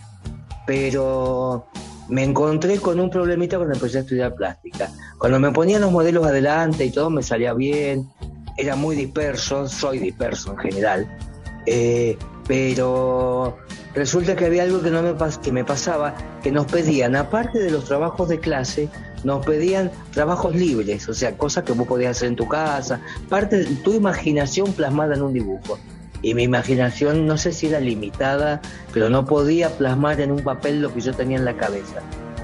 pero 0.66 1.66
me 2.08 2.22
encontré 2.22 2.78
con 2.78 3.00
un 3.00 3.10
problemita 3.10 3.56
cuando 3.56 3.74
empecé 3.74 3.98
a 3.98 4.00
estudiar 4.02 4.34
plástica. 4.34 4.90
Cuando 5.18 5.38
me 5.40 5.50
ponían 5.50 5.82
los 5.82 5.92
modelos 5.92 6.26
adelante 6.26 6.84
y 6.84 6.90
todo 6.90 7.10
me 7.10 7.22
salía 7.22 7.54
bien, 7.54 8.08
era 8.56 8.76
muy 8.76 8.96
disperso, 8.96 9.68
soy 9.68 9.98
disperso 9.98 10.52
en 10.52 10.58
general, 10.58 11.18
eh, 11.66 12.16
pero 12.46 13.58
resulta 13.94 14.36
que 14.36 14.46
había 14.46 14.62
algo 14.62 14.82
que, 14.82 14.90
no 14.90 15.02
me, 15.02 15.14
que 15.42 15.52
me 15.52 15.64
pasaba, 15.64 16.14
que 16.42 16.52
nos 16.52 16.66
pedían, 16.66 17.16
aparte 17.16 17.58
de 17.58 17.70
los 17.70 17.84
trabajos 17.84 18.28
de 18.28 18.40
clase, 18.40 18.88
nos 19.24 19.44
pedían 19.44 19.90
trabajos 20.12 20.54
libres, 20.54 21.08
o 21.08 21.14
sea, 21.14 21.36
cosas 21.36 21.64
que 21.64 21.72
vos 21.72 21.86
podías 21.86 22.16
hacer 22.16 22.28
en 22.28 22.36
tu 22.36 22.46
casa, 22.46 23.00
parte 23.28 23.56
de 23.56 23.64
tu 23.76 23.94
imaginación 23.94 24.72
plasmada 24.72 25.14
en 25.14 25.22
un 25.22 25.32
dibujo 25.32 25.78
y 26.24 26.34
mi 26.34 26.42
imaginación 26.42 27.26
no 27.26 27.36
sé 27.36 27.52
si 27.52 27.66
era 27.66 27.80
limitada, 27.80 28.62
pero 28.92 29.10
no 29.10 29.26
podía 29.26 29.68
plasmar 29.68 30.20
en 30.22 30.32
un 30.32 30.42
papel 30.42 30.80
lo 30.80 30.92
que 30.92 31.02
yo 31.02 31.12
tenía 31.12 31.36
en 31.36 31.44
la 31.44 31.54
cabeza. 31.54 32.00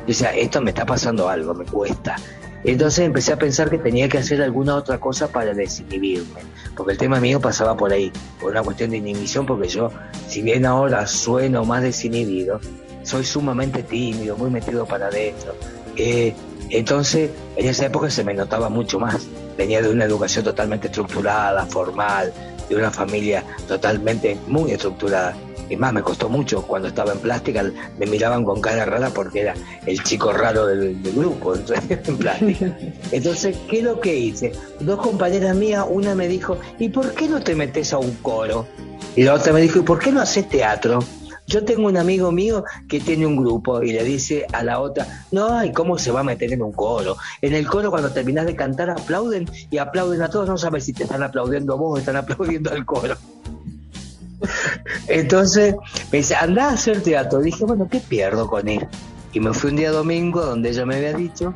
O 0.06 0.12
sea, 0.12 0.34
esto 0.36 0.60
me 0.60 0.70
está 0.70 0.84
pasando 0.84 1.30
algo, 1.30 1.54
me 1.54 1.64
cuesta. 1.64 2.16
Entonces 2.64 3.06
empecé 3.06 3.32
a 3.32 3.38
pensar 3.38 3.70
que 3.70 3.78
tenía 3.78 4.08
que 4.08 4.18
hacer 4.18 4.42
alguna 4.42 4.76
otra 4.76 4.98
cosa 4.98 5.28
para 5.28 5.54
desinhibirme, 5.54 6.40
porque 6.76 6.92
el 6.92 6.98
tema 6.98 7.18
mío 7.20 7.40
pasaba 7.40 7.76
por 7.76 7.92
ahí, 7.92 8.12
por 8.40 8.50
una 8.50 8.62
cuestión 8.62 8.90
de 8.90 8.98
inhibición, 8.98 9.46
porque 9.46 9.68
yo, 9.68 9.90
si 10.28 10.42
bien 10.42 10.66
ahora 10.66 11.06
sueno 11.06 11.64
más 11.64 11.82
desinhibido, 11.82 12.60
soy 13.02 13.24
sumamente 13.24 13.82
tímido, 13.82 14.36
muy 14.36 14.50
metido 14.50 14.84
para 14.84 15.06
adentro. 15.06 15.54
Eh, 15.96 16.34
entonces, 16.68 17.30
en 17.56 17.66
esa 17.66 17.86
época 17.86 18.10
se 18.10 18.24
me 18.24 18.34
notaba 18.34 18.68
mucho 18.68 19.00
más. 19.00 19.26
Venía 19.56 19.82
de 19.82 19.90
una 19.90 20.04
educación 20.04 20.44
totalmente 20.44 20.86
estructurada, 20.86 21.66
formal, 21.66 22.32
de 22.68 22.76
una 22.76 22.90
familia 22.90 23.44
totalmente 23.66 24.38
muy 24.46 24.70
estructurada. 24.70 25.34
Y 25.70 25.76
más, 25.76 25.92
me 25.92 26.02
costó 26.02 26.28
mucho 26.28 26.62
cuando 26.62 26.88
estaba 26.88 27.12
en 27.12 27.20
plástica, 27.20 27.64
me 27.96 28.06
miraban 28.06 28.44
con 28.44 28.60
cara 28.60 28.84
rara 28.84 29.10
porque 29.10 29.42
era 29.42 29.54
el 29.86 30.02
chico 30.02 30.32
raro 30.32 30.66
del, 30.66 31.00
grupo, 31.00 31.54
entonces, 31.54 32.00
en 32.08 32.18
plástica. 32.18 32.76
Entonces, 33.12 33.56
¿qué 33.68 33.78
es 33.78 33.84
lo 33.84 34.00
que 34.00 34.16
hice? 34.16 34.52
Dos 34.80 34.98
compañeras 34.98 35.54
mías, 35.56 35.86
una 35.88 36.16
me 36.16 36.26
dijo, 36.26 36.58
¿y 36.80 36.88
por 36.88 37.14
qué 37.14 37.28
no 37.28 37.40
te 37.40 37.54
metes 37.54 37.92
a 37.92 37.98
un 37.98 38.12
coro? 38.16 38.66
Y 39.14 39.22
la 39.22 39.34
otra 39.34 39.52
me 39.52 39.60
dijo, 39.60 39.78
¿y 39.78 39.82
por 39.82 40.00
qué 40.00 40.10
no 40.10 40.20
haces 40.20 40.48
teatro? 40.48 40.98
Yo 41.46 41.64
tengo 41.64 41.88
un 41.88 41.96
amigo 41.96 42.30
mío 42.32 42.64
que 42.88 43.00
tiene 43.00 43.26
un 43.26 43.36
grupo 43.36 43.82
y 43.82 43.92
le 43.92 44.04
dice 44.04 44.46
a 44.52 44.62
la 44.62 44.80
otra, 44.80 45.26
no, 45.32 45.64
¿y 45.64 45.72
cómo 45.72 45.98
se 45.98 46.10
va 46.10 46.20
a 46.20 46.24
meter 46.24 46.52
en 46.52 46.62
un 46.62 46.72
coro? 46.72 47.16
En 47.42 47.54
el 47.54 47.66
coro 47.66 47.90
cuando 47.90 48.10
terminas 48.10 48.46
de 48.46 48.54
cantar 48.54 48.90
aplauden 48.90 49.48
y 49.68 49.78
aplauden 49.78 50.22
a 50.22 50.30
todos, 50.30 50.48
no 50.48 50.58
sabes 50.58 50.84
si 50.84 50.92
te 50.92 51.04
están 51.04 51.22
aplaudiendo 51.22 51.74
a 51.74 51.76
vos 51.76 51.96
o 51.96 51.98
están 51.98 52.16
aplaudiendo 52.16 52.70
al 52.70 52.84
coro. 52.84 53.16
Entonces 55.08 55.74
me 56.10 56.18
dice, 56.18 56.34
anda 56.34 56.68
a 56.68 56.72
hacer 56.72 57.02
teatro. 57.02 57.40
Dije, 57.40 57.64
bueno, 57.64 57.88
¿qué 57.90 58.00
pierdo 58.00 58.48
con 58.48 58.68
él? 58.68 58.86
Y 59.32 59.40
me 59.40 59.52
fui 59.52 59.70
un 59.70 59.76
día 59.76 59.92
domingo 59.92 60.44
donde 60.44 60.70
ella 60.70 60.84
me 60.84 60.96
había 60.96 61.12
dicho, 61.12 61.54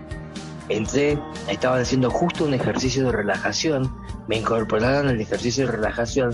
entré, 0.68 1.18
estaban 1.48 1.80
haciendo 1.80 2.10
justo 2.10 2.44
un 2.44 2.54
ejercicio 2.54 3.04
de 3.04 3.12
relajación, 3.12 3.92
me 4.28 4.38
incorporaron 4.38 5.08
al 5.08 5.20
ejercicio 5.20 5.66
de 5.66 5.72
relajación 5.72 6.32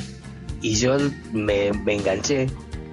y 0.61 0.75
yo 0.75 0.97
me, 1.33 1.73
me 1.73 1.97
enganché 1.97 2.47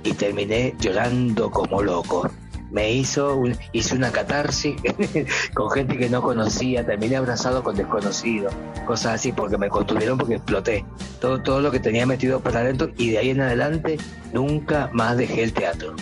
y 0.04 0.14
terminé 0.14 0.76
llorando 0.80 1.52
como 1.52 1.82
loco. 1.82 2.30
Me 2.72 2.92
hizo, 2.92 3.42
hice 3.72 3.96
una 3.96 4.12
catarsis 4.12 4.76
con 5.54 5.70
gente 5.70 5.98
que 5.98 6.10
no 6.10 6.22
conocía, 6.22 6.86
terminé 6.86 7.16
abrazado 7.16 7.64
con 7.64 7.76
desconocidos, 7.76 8.54
cosas 8.86 9.16
así, 9.16 9.32
porque 9.32 9.58
me 9.58 9.70
construyeron 9.70 10.18
porque 10.18 10.36
exploté. 10.36 10.86
Todo, 11.22 11.42
todo 11.42 11.62
lo 11.62 11.72
que 11.72 11.80
tenía 11.80 12.06
metido 12.06 12.40
para 12.42 12.60
adentro 12.60 12.92
y 12.98 13.12
de 13.12 13.20
ahí 13.20 13.30
en 13.30 13.42
adelante 13.42 13.98
nunca 14.34 14.90
más 14.94 15.16
dejé 15.18 15.44
el 15.44 15.54
teatro. 15.54 15.96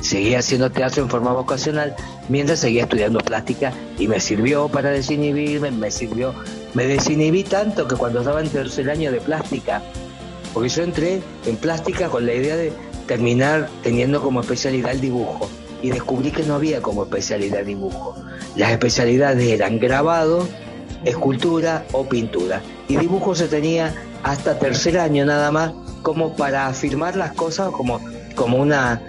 Seguí 0.00 0.34
haciendo 0.34 0.70
teatro 0.70 1.02
en 1.02 1.10
forma 1.10 1.32
vocacional 1.32 1.94
mientras 2.28 2.60
seguía 2.60 2.84
estudiando 2.84 3.18
plástica 3.20 3.72
y 3.98 4.06
me 4.06 4.20
sirvió 4.20 4.68
para 4.68 4.90
desinhibirme, 4.90 5.70
me 5.70 5.90
sirvió, 5.90 6.34
me 6.74 6.86
desinhibí 6.86 7.42
tanto 7.42 7.88
que 7.88 7.96
cuando 7.96 8.20
estaba 8.20 8.40
en 8.40 8.48
tercer 8.48 8.90
año 8.90 9.10
de 9.10 9.20
plástica, 9.20 9.82
porque 10.54 10.68
yo 10.68 10.82
entré 10.82 11.20
en 11.46 11.56
plástica 11.56 12.08
con 12.08 12.26
la 12.26 12.34
idea 12.34 12.56
de 12.56 12.72
terminar 13.06 13.68
teniendo 13.82 14.22
como 14.22 14.40
especialidad 14.40 14.92
el 14.92 15.00
dibujo 15.00 15.48
y 15.82 15.90
descubrí 15.90 16.30
que 16.30 16.42
no 16.42 16.54
había 16.54 16.80
como 16.82 17.04
especialidad 17.04 17.64
dibujo. 17.64 18.14
Las 18.56 18.72
especialidades 18.72 19.46
eran 19.48 19.78
grabado, 19.78 20.48
escultura 21.04 21.84
o 21.92 22.08
pintura. 22.08 22.62
Y 22.88 22.96
dibujo 22.96 23.34
se 23.34 23.48
tenía 23.48 23.94
hasta 24.22 24.58
tercer 24.58 24.98
año 24.98 25.24
nada 25.24 25.50
más, 25.50 25.72
como 26.02 26.34
para 26.34 26.66
afirmar 26.66 27.16
las 27.16 27.32
cosas, 27.32 27.70
como, 27.70 28.00
como 28.34 28.58
una, 28.58 29.00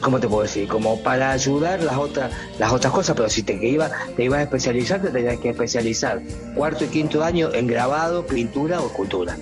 ¿cómo 0.00 0.20
te 0.20 0.28
puedo 0.28 0.42
decir? 0.42 0.68
Como 0.68 1.00
para 1.02 1.32
ayudar 1.32 1.82
las 1.82 1.96
otras, 1.96 2.32
las 2.58 2.72
otras 2.72 2.92
cosas, 2.92 3.16
pero 3.16 3.28
si 3.28 3.42
te 3.42 3.58
que 3.58 3.78
te 4.16 4.24
ibas 4.24 4.38
a 4.38 4.42
especializar, 4.42 5.02
te 5.02 5.10
tenías 5.10 5.38
que 5.38 5.50
especializar 5.50 6.22
cuarto 6.54 6.84
y 6.84 6.88
quinto 6.88 7.22
año 7.22 7.52
en 7.52 7.66
grabado, 7.66 8.26
pintura 8.26 8.80
o 8.80 8.86
escultura. 8.86 9.36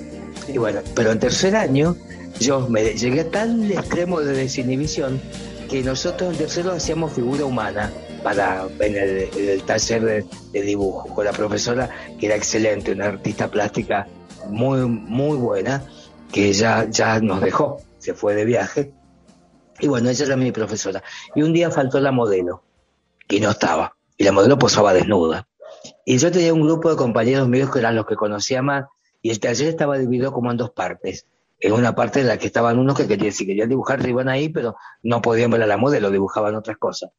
Y 0.48 0.58
bueno, 0.58 0.80
pero 0.94 1.12
en 1.12 1.20
tercer 1.20 1.54
año 1.54 1.96
yo 2.40 2.68
me 2.68 2.82
llegué 2.94 3.20
a 3.20 3.30
tal 3.30 3.70
extremo 3.70 4.20
de 4.20 4.32
desinhibición 4.32 5.20
que 5.72 5.82
nosotros 5.82 6.32
en 6.32 6.36
tercero 6.36 6.72
hacíamos 6.72 7.14
figura 7.14 7.46
humana 7.46 7.90
para 8.22 8.66
en 8.78 8.94
el, 8.94 9.62
taller 9.62 10.02
de, 10.52 10.62
dibujo 10.62 11.08
con 11.14 11.24
la 11.24 11.32
profesora 11.32 11.88
que 12.20 12.26
era 12.26 12.36
excelente, 12.36 12.92
una 12.92 13.06
artista 13.06 13.50
plástica 13.50 14.06
muy 14.50 14.80
muy 14.86 15.38
buena 15.38 15.82
que 16.30 16.52
ya 16.52 16.86
ya 16.90 17.20
nos 17.20 17.40
dejó, 17.40 17.80
se 17.96 18.12
fue 18.12 18.34
de 18.34 18.44
viaje. 18.44 18.92
Y 19.80 19.88
bueno 19.88 20.10
ella 20.10 20.26
era 20.26 20.36
mi 20.36 20.52
profesora. 20.52 21.02
Y 21.34 21.40
un 21.40 21.54
día 21.54 21.70
faltó 21.70 22.00
la 22.00 22.12
modelo 22.12 22.62
y 23.26 23.40
no 23.40 23.52
estaba 23.52 23.96
y 24.18 24.24
la 24.24 24.32
modelo 24.32 24.58
posaba 24.58 24.92
desnuda. 24.92 25.48
Y 26.04 26.18
yo 26.18 26.30
tenía 26.30 26.52
un 26.52 26.64
grupo 26.64 26.90
de 26.90 26.96
compañeros 26.96 27.48
míos 27.48 27.70
que 27.70 27.78
eran 27.78 27.96
los 27.96 28.04
que 28.04 28.16
conocía 28.16 28.60
más 28.60 28.84
y 29.22 29.30
el 29.30 29.40
taller 29.40 29.68
estaba 29.68 29.96
dividido 29.96 30.34
como 30.34 30.50
en 30.50 30.58
dos 30.58 30.68
partes 30.72 31.24
en 31.62 31.72
una 31.72 31.94
parte 31.94 32.20
en 32.20 32.26
la 32.26 32.38
que 32.38 32.46
estaban 32.46 32.78
unos 32.78 32.96
que 32.96 33.06
querían, 33.06 33.32
si 33.32 33.46
querían 33.46 33.68
dibujar, 33.68 34.02
se 34.02 34.10
iban 34.10 34.28
ahí, 34.28 34.48
pero 34.48 34.76
no 35.02 35.22
podían 35.22 35.50
ver 35.52 35.62
a 35.62 35.66
la 35.66 35.76
modelo, 35.76 36.10
dibujaban 36.10 36.56
otras 36.56 36.76
cosas. 36.76 37.12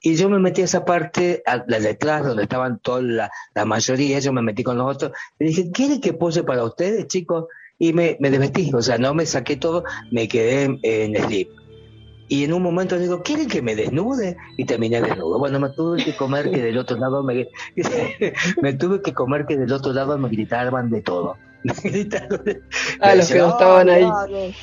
Y 0.00 0.14
yo 0.16 0.30
me 0.30 0.38
metí 0.38 0.62
a 0.62 0.64
esa 0.64 0.86
parte, 0.86 1.42
a 1.44 1.62
la 1.66 1.78
detrás, 1.78 2.24
donde 2.24 2.44
estaban 2.44 2.78
toda 2.78 3.02
la, 3.02 3.30
la, 3.54 3.64
mayoría, 3.66 4.18
yo 4.18 4.32
me 4.32 4.40
metí 4.40 4.62
con 4.62 4.78
los 4.78 4.96
otros, 4.96 5.12
y 5.38 5.44
dije, 5.44 5.70
¿quieren 5.70 6.00
que 6.00 6.14
pose 6.14 6.42
para 6.42 6.64
ustedes, 6.64 7.06
chicos? 7.08 7.44
Y 7.78 7.92
me, 7.92 8.16
me 8.20 8.30
desvestí, 8.30 8.72
o 8.72 8.80
sea, 8.80 8.96
no 8.96 9.12
me 9.12 9.26
saqué 9.26 9.56
todo, 9.56 9.84
me 10.10 10.28
quedé 10.28 10.62
en, 10.64 10.80
en 10.82 11.22
slip. 11.22 11.50
Y 12.28 12.44
en 12.44 12.54
un 12.54 12.62
momento 12.62 12.98
digo, 12.98 13.22
¿quieren 13.22 13.48
que 13.48 13.60
me 13.60 13.74
desnude? 13.74 14.38
Y 14.56 14.64
terminé 14.64 15.02
desnudo. 15.02 15.38
Bueno, 15.38 15.60
me 15.60 15.68
tuve 15.70 16.02
que 16.02 16.16
comer 16.16 16.50
que 16.50 16.62
del 16.62 16.78
otro 16.78 16.96
lado 16.96 17.22
me, 17.22 17.48
me 18.62 18.72
tuve 18.74 19.02
que 19.02 19.12
comer 19.12 19.44
que 19.46 19.58
del 19.58 19.72
otro 19.72 19.92
lado 19.92 20.16
me 20.16 20.28
gritaban 20.28 20.88
de 20.88 21.02
todo. 21.02 21.36
Gritaron. 21.84 22.42
Ah, 23.00 23.14
los 23.14 23.28
que 23.28 23.38
no 23.38 23.50
estaban 23.50 23.88
ahí. 23.88 24.54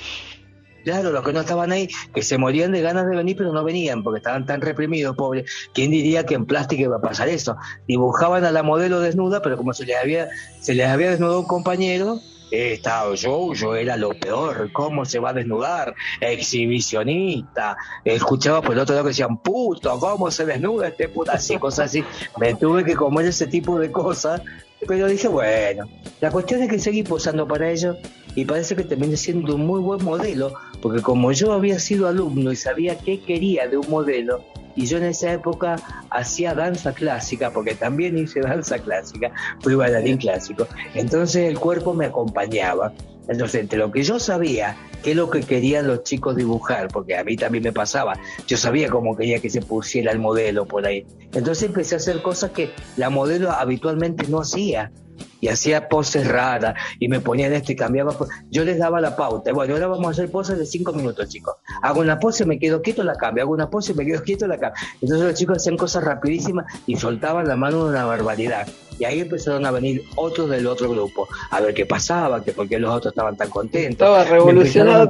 Claro, 0.83 1.11
los 1.11 1.21
que 1.21 1.33
no 1.33 1.41
estaban 1.41 1.71
ahí, 1.73 1.89
que 2.13 2.21
se 2.21 2.37
morían 2.37 2.71
de 2.71 2.81
ganas 2.81 3.09
de 3.09 3.15
venir, 3.15 3.35
pero 3.35 3.51
no 3.51 3.61
venían, 3.61 4.03
porque 4.03 4.19
estaban 4.19 4.45
tan 4.45 4.61
reprimidos, 4.61 5.17
pobres. 5.17 5.51
¿Quién 5.73 5.91
diría 5.91 6.25
que 6.25 6.35
en 6.35 6.45
plástico 6.45 6.83
iba 6.83 6.95
a 6.95 7.01
pasar 7.01 7.27
eso? 7.27 7.57
Dibujaban 7.89 8.45
a 8.45 8.51
la 8.51 8.63
modelo 8.63 9.01
desnuda, 9.01 9.41
pero 9.41 9.57
como 9.57 9.73
se 9.73 9.85
les 9.85 9.97
había, 9.97 10.29
se 10.61 10.75
les 10.75 10.87
había 10.87 11.09
desnudado 11.09 11.41
un 11.41 11.47
compañero, 11.47 12.21
eh, 12.51 12.73
estaba 12.73 13.13
yo, 13.15 13.53
yo 13.53 13.75
era 13.75 13.97
lo 13.97 14.11
peor, 14.11 14.71
¿cómo 14.71 15.03
se 15.03 15.19
va 15.19 15.31
a 15.31 15.33
desnudar? 15.33 15.93
Exhibicionista. 16.21 17.75
Escuchaba 18.05 18.61
por 18.61 18.71
el 18.71 18.79
otro 18.79 18.95
lado 18.95 19.03
que 19.05 19.09
decían, 19.09 19.37
puto, 19.41 19.99
¿cómo 19.99 20.31
se 20.31 20.45
desnuda 20.45 20.87
este 20.87 21.09
puto? 21.09 21.31
Así, 21.31 21.57
cosas 21.57 21.87
así. 21.87 22.03
Me 22.39 22.55
tuve 22.55 22.85
que 22.85 22.95
comer 22.95 23.25
ese 23.25 23.47
tipo 23.47 23.77
de 23.77 23.91
cosas, 23.91 24.41
pero 24.85 25.07
dije, 25.07 25.27
bueno, 25.27 25.87
la 26.21 26.31
cuestión 26.31 26.61
es 26.61 26.69
que 26.69 26.79
seguí 26.79 27.03
posando 27.03 27.47
para 27.47 27.71
ellos 27.71 27.97
y 28.35 28.45
parece 28.45 28.75
que 28.75 28.83
terminé 28.83 29.17
siendo 29.17 29.55
un 29.55 29.65
muy 29.65 29.79
buen 29.79 30.03
modelo, 30.03 30.53
porque 30.81 31.01
como 31.01 31.31
yo 31.31 31.53
había 31.53 31.79
sido 31.79 32.07
alumno 32.07 32.51
y 32.51 32.55
sabía 32.55 32.97
qué 32.97 33.19
quería 33.19 33.67
de 33.67 33.77
un 33.77 33.89
modelo, 33.89 34.43
y 34.75 34.85
yo 34.85 34.97
en 34.97 35.05
esa 35.05 35.33
época 35.33 35.77
hacía 36.11 36.53
danza 36.53 36.93
clásica, 36.93 37.49
porque 37.49 37.73
también 37.73 38.17
hice 38.17 38.39
danza 38.41 38.77
clásica, 38.77 39.31
fui 39.61 39.73
bailarín 39.73 40.17
clásico, 40.17 40.67
entonces 40.93 41.49
el 41.49 41.59
cuerpo 41.59 41.93
me 41.93 42.05
acompañaba. 42.05 42.93
Entonces, 43.29 43.61
entre 43.61 43.79
lo 43.79 43.91
que 43.91 44.03
yo 44.03 44.19
sabía, 44.19 44.77
qué 45.03 45.11
es 45.11 45.17
lo 45.17 45.29
que 45.29 45.41
querían 45.41 45.87
los 45.87 46.03
chicos 46.03 46.35
dibujar, 46.35 46.87
porque 46.87 47.17
a 47.17 47.23
mí 47.23 47.35
también 47.35 47.63
me 47.63 47.73
pasaba, 47.73 48.13
yo 48.47 48.57
sabía 48.57 48.89
cómo 48.89 49.15
quería 49.15 49.39
que 49.39 49.49
se 49.49 49.61
pusiera 49.61 50.11
el 50.11 50.19
modelo 50.19 50.65
por 50.65 50.85
ahí. 50.85 51.05
Entonces 51.33 51.63
empecé 51.63 51.95
a 51.95 51.97
hacer 51.97 52.21
cosas 52.21 52.51
que 52.51 52.71
la 52.95 53.09
modelo 53.09 53.51
habitualmente 53.51 54.27
no 54.27 54.41
hacía 54.41 54.91
y 55.39 55.47
hacía 55.49 55.89
poses 55.89 56.27
raras 56.27 56.75
y 56.99 57.07
me 57.07 57.19
ponían 57.19 57.53
esto 57.53 57.71
y 57.71 57.75
cambiaba. 57.75 58.15
Yo 58.49 58.63
les 58.63 58.79
daba 58.79 59.01
la 59.01 59.15
pauta. 59.15 59.51
Bueno, 59.53 59.73
ahora 59.73 59.87
vamos 59.87 60.07
a 60.07 60.11
hacer 60.11 60.31
poses 60.31 60.57
de 60.57 60.65
cinco 60.65 60.93
minutos, 60.93 61.29
chicos. 61.29 61.55
Hago 61.81 62.01
una 62.01 62.19
pose, 62.19 62.45
me 62.45 62.59
quedo 62.59 62.81
quieto, 62.81 63.03
la 63.03 63.15
cambio. 63.15 63.43
Hago 63.43 63.53
una 63.53 63.69
pose, 63.69 63.93
me 63.93 64.05
quedo 64.05 64.23
quieto, 64.23 64.47
la 64.47 64.57
cambio. 64.57 64.81
Entonces 65.01 65.27
los 65.27 65.35
chicos 65.35 65.57
hacían 65.57 65.77
cosas 65.77 66.03
rapidísimas 66.03 66.65
y 66.85 66.95
soltaban 66.95 67.47
la 67.47 67.55
mano 67.55 67.85
de 67.85 67.91
una 67.91 68.05
barbaridad. 68.05 68.67
Y 68.99 69.05
ahí 69.05 69.19
empezaron 69.19 69.65
a 69.65 69.71
venir 69.71 70.03
otros 70.15 70.49
del 70.49 70.65
otro 70.65 70.89
grupo 70.89 71.27
a 71.51 71.61
ver 71.61 71.73
qué 71.73 71.85
pasaba, 71.85 72.43
que 72.43 72.51
por 72.51 72.67
qué 72.67 72.79
los 72.79 72.91
otros 72.91 73.11
estaban 73.11 73.37
tan 73.37 73.49
contentos. 73.49 74.07
Estaba 74.07 74.23
revolucionado 74.23 75.09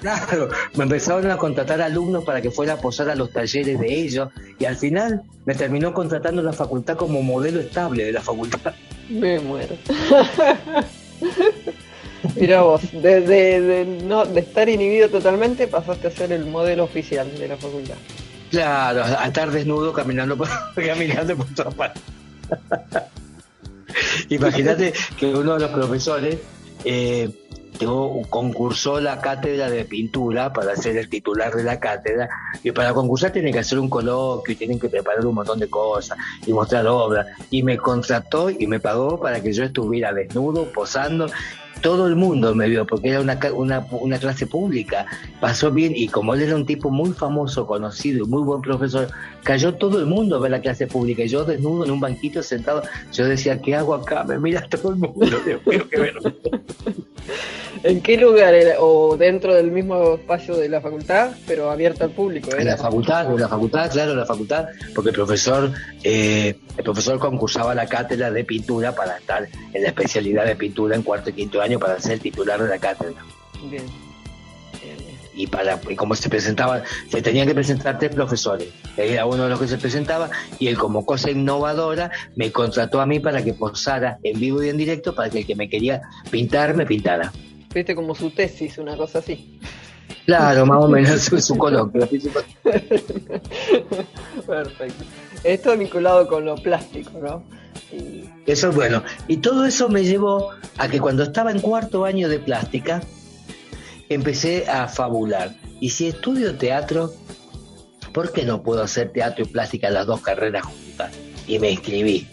Claro, 0.00 0.48
me 0.74 0.84
empezaron 0.84 1.30
a 1.30 1.36
contratar 1.36 1.80
alumnos 1.82 2.24
para 2.24 2.40
que 2.40 2.50
fuera 2.50 2.74
a 2.74 2.76
posar 2.76 3.10
a 3.10 3.14
los 3.14 3.32
talleres 3.32 3.78
de 3.78 4.00
ellos 4.00 4.30
y 4.58 4.64
al 4.64 4.76
final 4.76 5.22
me 5.44 5.54
terminó 5.54 5.92
contratando 5.92 6.42
la 6.42 6.52
facultad 6.52 6.96
como 6.96 7.22
modelo 7.22 7.60
estable 7.60 8.04
de 8.04 8.12
la 8.12 8.20
facultad. 8.20 8.74
Me 9.08 9.38
muero. 9.40 9.76
Mira 12.36 12.62
vos, 12.62 12.82
de, 12.92 13.20
de, 13.20 13.84
no, 14.04 14.24
de 14.24 14.40
estar 14.40 14.68
inhibido 14.68 15.08
totalmente 15.08 15.66
pasaste 15.66 16.08
a 16.08 16.10
ser 16.10 16.32
el 16.32 16.46
modelo 16.46 16.84
oficial 16.84 17.30
de 17.38 17.48
la 17.48 17.56
facultad. 17.56 17.96
Claro, 18.50 19.04
a 19.04 19.26
estar 19.26 19.50
desnudo 19.50 19.92
caminando 19.92 20.36
por, 20.36 20.48
caminando 20.74 21.36
por 21.36 21.46
todas 21.54 21.74
partes. 21.74 22.02
Imagínate 24.28 24.92
que 25.18 25.26
uno 25.26 25.54
de 25.54 25.60
los 25.60 25.70
profesores 25.70 26.38
eh, 26.84 27.30
concursó 28.28 29.00
la 29.00 29.20
cátedra 29.20 29.70
de 29.70 29.84
pintura 29.84 30.52
para 30.52 30.76
ser 30.76 30.96
el 30.96 31.08
titular 31.08 31.54
de 31.54 31.64
la 31.64 31.80
cátedra 31.80 32.28
y 32.62 32.72
para 32.72 32.92
concursar 32.92 33.32
tienen 33.32 33.52
que 33.52 33.60
hacer 33.60 33.78
un 33.78 33.88
coloquio 33.88 34.52
y 34.52 34.56
tienen 34.56 34.78
que 34.78 34.88
preparar 34.88 35.24
un 35.24 35.34
montón 35.34 35.58
de 35.58 35.68
cosas 35.68 36.18
y 36.46 36.52
mostrar 36.52 36.86
obras 36.86 37.26
y 37.50 37.62
me 37.62 37.78
contrató 37.78 38.50
y 38.50 38.66
me 38.66 38.80
pagó 38.80 39.18
para 39.18 39.42
que 39.42 39.52
yo 39.52 39.64
estuviera 39.64 40.12
desnudo 40.12 40.70
posando 40.72 41.26
todo 41.80 42.06
el 42.06 42.16
mundo 42.16 42.54
me 42.54 42.68
vio 42.68 42.86
porque 42.86 43.08
era 43.08 43.20
una, 43.20 43.38
una, 43.54 43.86
una, 43.90 44.18
clase 44.18 44.46
pública. 44.46 45.06
Pasó 45.40 45.70
bien 45.70 45.92
y 45.96 46.08
como 46.08 46.34
él 46.34 46.42
era 46.42 46.54
un 46.54 46.66
tipo 46.66 46.90
muy 46.90 47.12
famoso, 47.12 47.66
conocido 47.66 48.24
y 48.24 48.28
muy 48.28 48.42
buen 48.42 48.60
profesor, 48.60 49.08
cayó 49.42 49.74
todo 49.74 49.98
el 49.98 50.06
mundo 50.06 50.36
a 50.36 50.40
ver 50.40 50.50
la 50.50 50.60
clase 50.60 50.86
pública. 50.86 51.22
Y 51.22 51.28
yo 51.28 51.44
desnudo 51.44 51.84
en 51.84 51.90
un 51.90 52.00
banquito 52.00 52.42
sentado, 52.42 52.82
yo 53.12 53.26
decía, 53.26 53.60
¿qué 53.60 53.74
hago 53.74 53.94
acá? 53.94 54.24
Me 54.24 54.38
mira 54.38 54.66
todo 54.68 54.90
el 54.92 54.96
mundo. 54.96 55.26
Dios 55.44 55.66
mío, 55.66 55.88
qué 55.90 56.12
¿En 57.82 58.02
qué 58.02 58.18
lugar 58.18 58.54
era? 58.54 58.80
¿O 58.80 59.16
dentro 59.16 59.54
del 59.54 59.70
mismo 59.70 60.14
espacio 60.14 60.56
de 60.56 60.68
la 60.68 60.80
facultad, 60.80 61.30
pero 61.46 61.70
abierto 61.70 62.04
al 62.04 62.10
público? 62.10 62.54
En 62.54 62.66
la 62.66 62.76
facultad, 62.76 63.30
en 63.30 63.40
la 63.40 63.48
facultad, 63.48 63.90
claro, 63.90 64.12
en 64.12 64.18
la 64.18 64.26
facultad, 64.26 64.66
porque 64.94 65.10
el 65.10 65.16
profesor, 65.16 65.72
eh, 66.02 66.58
el 66.76 66.84
profesor 66.84 67.18
concursaba 67.18 67.74
la 67.74 67.86
cátedra 67.86 68.30
de 68.30 68.44
pintura 68.44 68.94
para 68.94 69.16
estar 69.16 69.48
en 69.72 69.82
la 69.82 69.88
especialidad 69.88 70.44
de 70.44 70.56
pintura 70.56 70.94
en 70.94 71.02
cuarto 71.02 71.30
y 71.30 71.32
quinto 71.32 71.62
año 71.62 71.78
para 71.78 71.98
ser 72.00 72.18
titular 72.18 72.62
de 72.62 72.68
la 72.68 72.78
cátedra. 72.78 73.22
Bien. 73.70 74.09
Y 75.40 75.46
para 75.46 75.80
y 75.88 75.96
como 75.96 76.14
se 76.14 76.28
presentaban, 76.28 76.82
se 77.08 77.22
tenían 77.22 77.46
que 77.46 77.54
presentar 77.54 77.98
tres 77.98 78.14
profesores. 78.14 78.68
Era 78.98 79.24
uno 79.24 79.44
de 79.44 79.48
los 79.48 79.58
que 79.58 79.68
se 79.68 79.78
presentaba 79.78 80.28
y 80.58 80.66
él 80.66 80.76
como 80.76 81.06
cosa 81.06 81.30
innovadora 81.30 82.10
me 82.36 82.52
contrató 82.52 83.00
a 83.00 83.06
mí 83.06 83.20
para 83.20 83.42
que 83.42 83.54
posara 83.54 84.18
en 84.22 84.38
vivo 84.38 84.62
y 84.62 84.68
en 84.68 84.76
directo 84.76 85.14
para 85.14 85.30
que 85.30 85.38
el 85.38 85.46
que 85.46 85.56
me 85.56 85.70
quería 85.70 86.02
pintar 86.30 86.76
me 86.76 86.84
pintara. 86.84 87.32
Viste 87.72 87.94
como 87.94 88.14
su 88.14 88.30
tesis, 88.30 88.76
una 88.76 88.98
cosa 88.98 89.20
así. 89.20 89.58
Claro, 90.26 90.66
más 90.66 90.84
o 90.84 90.88
menos 90.88 91.20
su, 91.22 91.40
su 91.40 91.56
coloquio. 91.56 92.06
Perfecto. 94.46 95.04
Esto 95.42 95.74
vinculado 95.74 96.28
con 96.28 96.44
lo 96.44 96.56
plástico, 96.56 97.18
¿no? 97.18 97.42
Eso 98.46 98.68
es 98.68 98.74
bueno. 98.74 99.02
Y 99.26 99.38
todo 99.38 99.64
eso 99.64 99.88
me 99.88 100.04
llevó 100.04 100.50
a 100.76 100.88
que 100.88 101.00
cuando 101.00 101.22
estaba 101.22 101.50
en 101.50 101.60
cuarto 101.60 102.04
año 102.04 102.28
de 102.28 102.38
plástica, 102.38 103.00
empecé 104.10 104.68
a 104.68 104.88
fabular. 104.88 105.54
Y 105.80 105.90
si 105.90 106.08
estudio 106.08 106.56
teatro, 106.56 107.14
¿por 108.12 108.32
qué 108.32 108.44
no 108.44 108.62
puedo 108.62 108.82
hacer 108.82 109.10
teatro 109.12 109.44
y 109.44 109.48
plástica 109.48 109.88
las 109.88 110.06
dos 110.06 110.20
carreras 110.20 110.66
juntas? 110.66 111.12
Y 111.46 111.58
me 111.58 111.70
inscribí. 111.70 112.26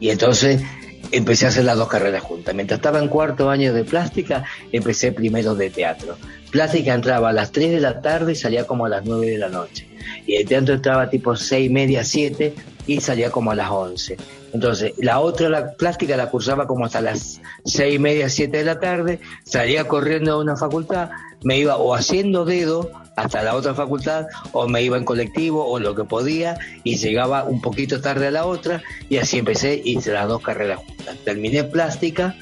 Y 0.00 0.10
entonces 0.10 0.62
empecé 1.10 1.46
a 1.46 1.48
hacer 1.48 1.64
las 1.64 1.76
dos 1.76 1.88
carreras 1.88 2.22
juntas. 2.22 2.54
Mientras 2.54 2.78
estaba 2.78 3.00
en 3.00 3.08
cuarto 3.08 3.50
año 3.50 3.74
de 3.74 3.84
plástica, 3.84 4.44
empecé 4.72 5.12
primero 5.12 5.54
de 5.54 5.70
teatro. 5.70 6.16
Plástica 6.52 6.94
entraba 6.94 7.30
a 7.30 7.32
las 7.32 7.50
3 7.52 7.72
de 7.72 7.80
la 7.80 8.00
tarde 8.00 8.32
y 8.32 8.36
salía 8.36 8.64
como 8.64 8.86
a 8.86 8.88
las 8.88 9.04
9 9.04 9.26
de 9.26 9.38
la 9.38 9.48
noche. 9.48 9.88
Y 10.24 10.36
el 10.36 10.46
teatro 10.46 10.74
entraba 10.74 11.10
tipo 11.10 11.34
6 11.34 11.66
y 11.66 11.72
media, 11.72 12.04
7 12.04 12.54
y 12.86 13.00
salía 13.00 13.30
como 13.30 13.50
a 13.50 13.56
las 13.56 13.70
11. 13.70 14.16
Entonces, 14.52 14.92
la 14.98 15.20
otra, 15.20 15.48
la 15.48 15.72
plástica, 15.72 16.16
la 16.16 16.30
cursaba 16.30 16.66
como 16.66 16.86
hasta 16.86 17.00
las 17.00 17.40
6 17.64 17.94
y 17.94 17.98
media, 17.98 18.28
7 18.28 18.56
de 18.56 18.64
la 18.64 18.80
tarde, 18.80 19.20
salía 19.44 19.86
corriendo 19.86 20.32
a 20.32 20.38
una 20.38 20.56
facultad, 20.56 21.10
me 21.42 21.58
iba 21.58 21.76
o 21.76 21.94
haciendo 21.94 22.44
dedo 22.44 22.90
hasta 23.16 23.42
la 23.42 23.54
otra 23.54 23.74
facultad 23.74 24.26
o 24.52 24.68
me 24.68 24.82
iba 24.82 24.96
en 24.96 25.04
colectivo 25.04 25.66
o 25.66 25.78
lo 25.78 25.94
que 25.94 26.04
podía 26.04 26.56
y 26.84 26.96
llegaba 26.96 27.44
un 27.44 27.60
poquito 27.60 28.00
tarde 28.00 28.28
a 28.28 28.30
la 28.30 28.46
otra 28.46 28.82
y 29.08 29.18
así 29.18 29.38
empecé, 29.38 29.80
hice 29.84 30.12
las 30.12 30.28
dos 30.28 30.40
carreras 30.40 30.78
juntas. 30.78 31.16
Terminé 31.24 31.64
plástica 31.64 32.36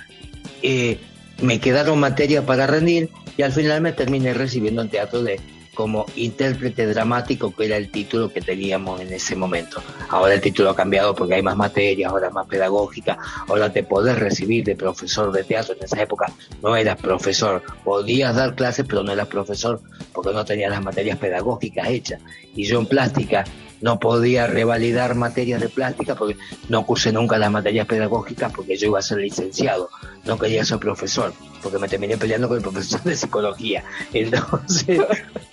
eh, 0.62 0.98
me 1.42 1.60
quedaron 1.60 2.00
materias 2.00 2.44
para 2.44 2.66
rendir 2.66 3.10
y 3.36 3.42
al 3.42 3.52
final 3.52 3.80
me 3.80 3.92
terminé 3.92 4.32
recibiendo 4.32 4.82
en 4.82 4.88
teatro 4.88 5.22
de 5.22 5.40
como 5.76 6.06
intérprete 6.16 6.86
dramático, 6.86 7.54
que 7.54 7.66
era 7.66 7.76
el 7.76 7.90
título 7.90 8.32
que 8.32 8.40
teníamos 8.40 9.00
en 9.00 9.12
ese 9.12 9.36
momento. 9.36 9.80
Ahora 10.08 10.34
el 10.34 10.40
título 10.40 10.70
ha 10.70 10.74
cambiado 10.74 11.14
porque 11.14 11.34
hay 11.34 11.42
más 11.42 11.56
materias, 11.56 12.10
ahora 12.10 12.30
más 12.30 12.46
pedagógica, 12.48 13.18
ahora 13.46 13.72
te 13.72 13.84
podés 13.84 14.18
recibir 14.18 14.64
de 14.64 14.74
profesor 14.74 15.30
de 15.30 15.44
teatro. 15.44 15.74
En 15.74 15.84
esa 15.84 16.02
época 16.02 16.32
no 16.62 16.74
eras 16.74 16.96
profesor, 16.96 17.62
podías 17.84 18.34
dar 18.34 18.54
clases, 18.56 18.86
pero 18.88 19.04
no 19.04 19.12
eras 19.12 19.28
profesor 19.28 19.80
porque 20.12 20.32
no 20.32 20.44
tenías 20.44 20.70
las 20.70 20.82
materias 20.82 21.18
pedagógicas 21.18 21.88
hechas. 21.88 22.20
Y 22.54 22.64
yo 22.64 22.80
en 22.80 22.86
plástica 22.86 23.44
no 23.80 23.98
podía 23.98 24.46
revalidar 24.46 25.14
materias 25.14 25.60
de 25.60 25.68
plástica 25.68 26.14
porque 26.14 26.36
no 26.68 26.86
cursé 26.86 27.12
nunca 27.12 27.38
las 27.38 27.50
materias 27.50 27.86
pedagógicas 27.86 28.52
porque 28.52 28.76
yo 28.76 28.88
iba 28.88 28.98
a 28.98 29.02
ser 29.02 29.18
licenciado, 29.18 29.90
no 30.24 30.38
quería 30.38 30.64
ser 30.64 30.78
profesor, 30.78 31.32
porque 31.62 31.78
me 31.78 31.88
terminé 31.88 32.16
peleando 32.16 32.48
con 32.48 32.56
el 32.56 32.62
profesor 32.62 33.02
de 33.02 33.16
psicología. 33.16 33.84
Entonces, 34.12 35.00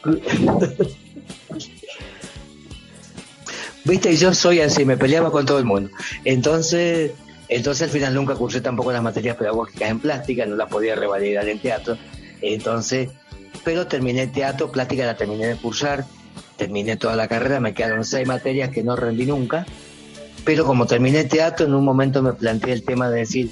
viste, 3.83 4.15
yo 4.15 4.33
soy 4.33 4.61
así, 4.61 4.85
me 4.85 4.97
peleaba 4.97 5.31
con 5.31 5.45
todo 5.45 5.59
el 5.59 5.65
mundo. 5.65 5.89
Entonces, 6.23 7.11
entonces 7.49 7.83
al 7.83 7.89
final 7.89 8.15
nunca 8.15 8.35
cursé 8.35 8.61
tampoco 8.61 8.91
las 8.91 9.03
materias 9.03 9.35
pedagógicas 9.35 9.89
en 9.89 9.99
plástica, 9.99 10.45
no 10.45 10.55
las 10.55 10.69
podía 10.69 10.95
revalidar 10.95 11.47
en 11.49 11.59
teatro. 11.59 11.97
Entonces, 12.41 13.09
pero 13.63 13.87
terminé 13.87 14.27
teatro, 14.27 14.71
plástica 14.71 15.05
la 15.05 15.15
terminé 15.15 15.47
de 15.47 15.55
cursar 15.55 16.05
terminé 16.57 16.97
toda 16.97 17.15
la 17.15 17.27
carrera, 17.27 17.59
me 17.59 17.73
quedaron 17.73 18.03
seis 18.05 18.27
materias 18.27 18.69
que 18.69 18.83
no 18.83 18.95
rendí 18.95 19.25
nunca, 19.25 19.65
pero 20.45 20.65
como 20.65 20.85
terminé 20.85 21.23
teatro, 21.23 21.65
en 21.65 21.73
un 21.73 21.85
momento 21.85 22.21
me 22.21 22.33
planteé 22.33 22.73
el 22.73 22.83
tema 22.83 23.09
de 23.09 23.19
decir, 23.19 23.49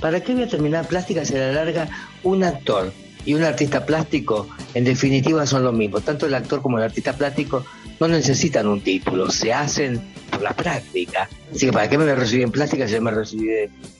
¿para 0.00 0.20
qué 0.20 0.34
voy 0.34 0.44
a 0.44 0.48
terminar 0.48 0.86
plástica 0.86 1.24
si 1.24 1.34
a 1.36 1.38
la 1.38 1.52
larga 1.52 1.88
un 2.22 2.44
actor 2.44 2.92
y 3.24 3.34
un 3.34 3.44
artista 3.44 3.84
plástico 3.84 4.48
en 4.74 4.84
definitiva 4.84 5.46
son 5.46 5.64
lo 5.64 5.72
mismo? 5.72 6.00
Tanto 6.00 6.26
el 6.26 6.34
actor 6.34 6.62
como 6.62 6.78
el 6.78 6.84
artista 6.84 7.12
plástico 7.12 7.64
no 8.00 8.08
necesitan 8.08 8.66
un 8.66 8.80
título, 8.80 9.30
se 9.30 9.52
hacen 9.52 10.00
por 10.30 10.40
la 10.40 10.54
práctica. 10.54 11.28
Así 11.54 11.66
que 11.66 11.72
¿para 11.72 11.88
qué 11.90 11.98
me 11.98 12.14
recibí 12.14 12.42
en 12.42 12.50
plástica 12.50 12.86
si 12.86 12.94
yo 12.94 13.02
me 13.02 13.10
recibí 13.10 13.46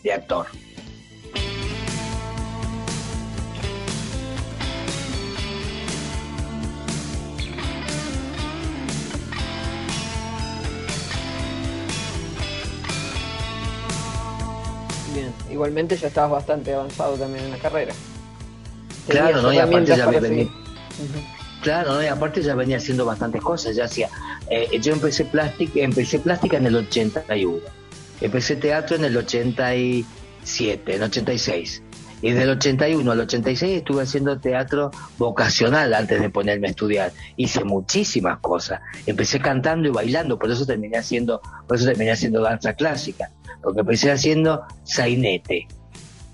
de 0.03 0.13
actor? 0.13 0.47
Igualmente 15.61 15.95
ya 15.95 16.09
estabas 16.09 16.31
bastante 16.31 16.73
avanzado 16.73 17.17
también 17.17 17.45
en 17.45 17.51
la 17.51 17.59
carrera. 17.59 17.93
Claro, 19.09 19.43
¿no? 19.43 19.53
Y 19.53 19.59
aparte 19.59 19.95
ya 19.95 20.07
venía, 20.07 20.49
Claro, 21.61 21.95
¿no? 21.95 22.03
y 22.03 22.07
aparte 22.07 22.41
ya 22.43 22.55
venía 22.55 22.79
haciendo 22.79 23.05
bastantes 23.05 23.43
cosas, 23.43 23.77
ya 23.77 23.85
hacía, 23.85 24.09
eh, 24.49 24.81
yo 24.81 24.95
empecé 24.95 25.27
plástica, 25.27 25.81
empecé 25.81 26.19
plástica 26.19 26.57
en 26.57 26.67
el 26.67 26.77
81, 26.77 27.59
empecé 28.23 28.57
teatro 28.57 28.97
en 28.97 29.05
el 29.05 29.17
87, 29.19 30.95
en 30.95 31.03
el 31.03 31.03
86, 31.03 31.83
y 32.23 32.33
del 32.33 32.51
81 32.51 33.11
al 33.11 33.21
86 33.21 33.79
estuve 33.79 34.03
haciendo 34.03 34.39
teatro 34.39 34.91
vocacional 35.19 35.95
antes 35.95 36.21
de 36.21 36.31
ponerme 36.31 36.69
a 36.69 36.71
estudiar. 36.71 37.13
Hice 37.37 37.65
muchísimas 37.65 38.39
cosas. 38.41 38.81
Empecé 39.07 39.41
cantando 39.41 39.89
y 39.89 39.93
bailando, 39.93 40.39
por 40.39 40.51
eso 40.51 40.67
terminé 40.67 40.99
haciendo, 40.99 41.41
por 41.67 41.77
eso 41.77 41.87
terminé 41.87 42.13
haciendo 42.13 42.43
danza 42.43 42.75
clásica, 42.75 43.31
porque 43.63 43.81
empecé 43.81 44.11
haciendo 44.11 44.63
sainete 44.85 45.67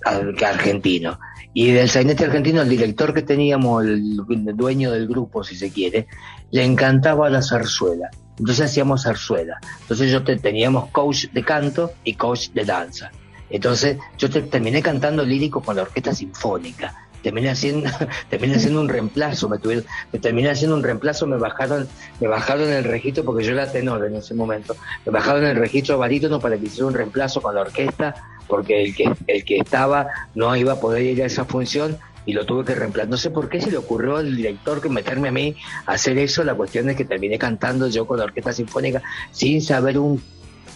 argentino. 0.04 1.18
Y 1.54 1.70
del 1.70 1.88
sainete 1.88 2.24
argentino, 2.24 2.62
el 2.62 2.68
director 2.68 3.14
que 3.14 3.22
teníamos, 3.22 3.84
el 3.84 4.16
dueño 4.54 4.90
del 4.90 5.08
grupo, 5.08 5.42
si 5.42 5.56
se 5.56 5.70
quiere, 5.70 6.06
le 6.50 6.64
encantaba 6.64 7.30
la 7.30 7.42
zarzuela. 7.42 8.10
Entonces 8.38 8.66
hacíamos 8.66 9.04
zarzuela. 9.04 9.58
Entonces 9.80 10.10
yo 10.10 10.22
teníamos 10.22 10.90
coach 10.90 11.26
de 11.32 11.42
canto 11.42 11.92
y 12.04 12.14
coach 12.14 12.50
de 12.50 12.64
danza. 12.64 13.10
Entonces 13.50 13.98
yo 14.18 14.30
terminé 14.30 14.82
cantando 14.82 15.24
lírico 15.24 15.60
con 15.60 15.76
la 15.76 15.82
orquesta 15.82 16.14
sinfónica. 16.14 16.94
Terminé 17.22 17.50
haciendo, 17.50 17.90
terminé 18.30 18.54
haciendo 18.56 18.80
un 18.80 18.88
reemplazo, 18.88 19.48
me, 19.48 19.58
tuvieron, 19.58 19.84
me 20.12 20.18
terminé 20.18 20.50
haciendo 20.50 20.76
un 20.76 20.82
reemplazo, 20.82 21.26
me 21.26 21.36
bajaron, 21.36 21.88
me 22.20 22.28
bajaron 22.28 22.70
el 22.70 22.84
registro, 22.84 23.24
porque 23.24 23.44
yo 23.44 23.52
era 23.52 23.70
tenor 23.70 24.04
en 24.04 24.14
ese 24.14 24.34
momento, 24.34 24.76
me 25.04 25.12
bajaron 25.12 25.44
el 25.44 25.56
registro 25.56 25.98
barítono 25.98 26.38
para 26.38 26.56
que 26.56 26.66
hiciera 26.66 26.86
un 26.86 26.94
reemplazo 26.94 27.42
con 27.42 27.54
la 27.54 27.62
orquesta, 27.62 28.14
porque 28.46 28.84
el 28.84 28.94
que, 28.94 29.12
el 29.26 29.44
que 29.44 29.56
estaba 29.56 30.06
no 30.34 30.54
iba 30.54 30.74
a 30.74 30.80
poder 30.80 31.02
ir 31.02 31.22
a 31.22 31.26
esa 31.26 31.44
función 31.44 31.98
y 32.26 32.32
lo 32.32 32.44
tuve 32.44 32.64
que 32.64 32.74
reemplazar. 32.74 33.08
No 33.08 33.16
sé 33.16 33.30
por 33.30 33.48
qué 33.48 33.60
se 33.60 33.70
le 33.70 33.78
ocurrió 33.78 34.16
al 34.16 34.36
director 34.36 34.80
que 34.80 34.88
meterme 34.88 35.28
a 35.28 35.32
mí 35.32 35.56
a 35.86 35.92
hacer 35.92 36.18
eso. 36.18 36.44
La 36.44 36.54
cuestión 36.54 36.90
es 36.90 36.96
que 36.96 37.04
terminé 37.04 37.38
cantando 37.38 37.88
yo 37.88 38.06
con 38.06 38.18
la 38.18 38.24
orquesta 38.24 38.52
sinfónica 38.52 39.02
sin 39.30 39.62
saber 39.62 39.98
un 39.98 40.20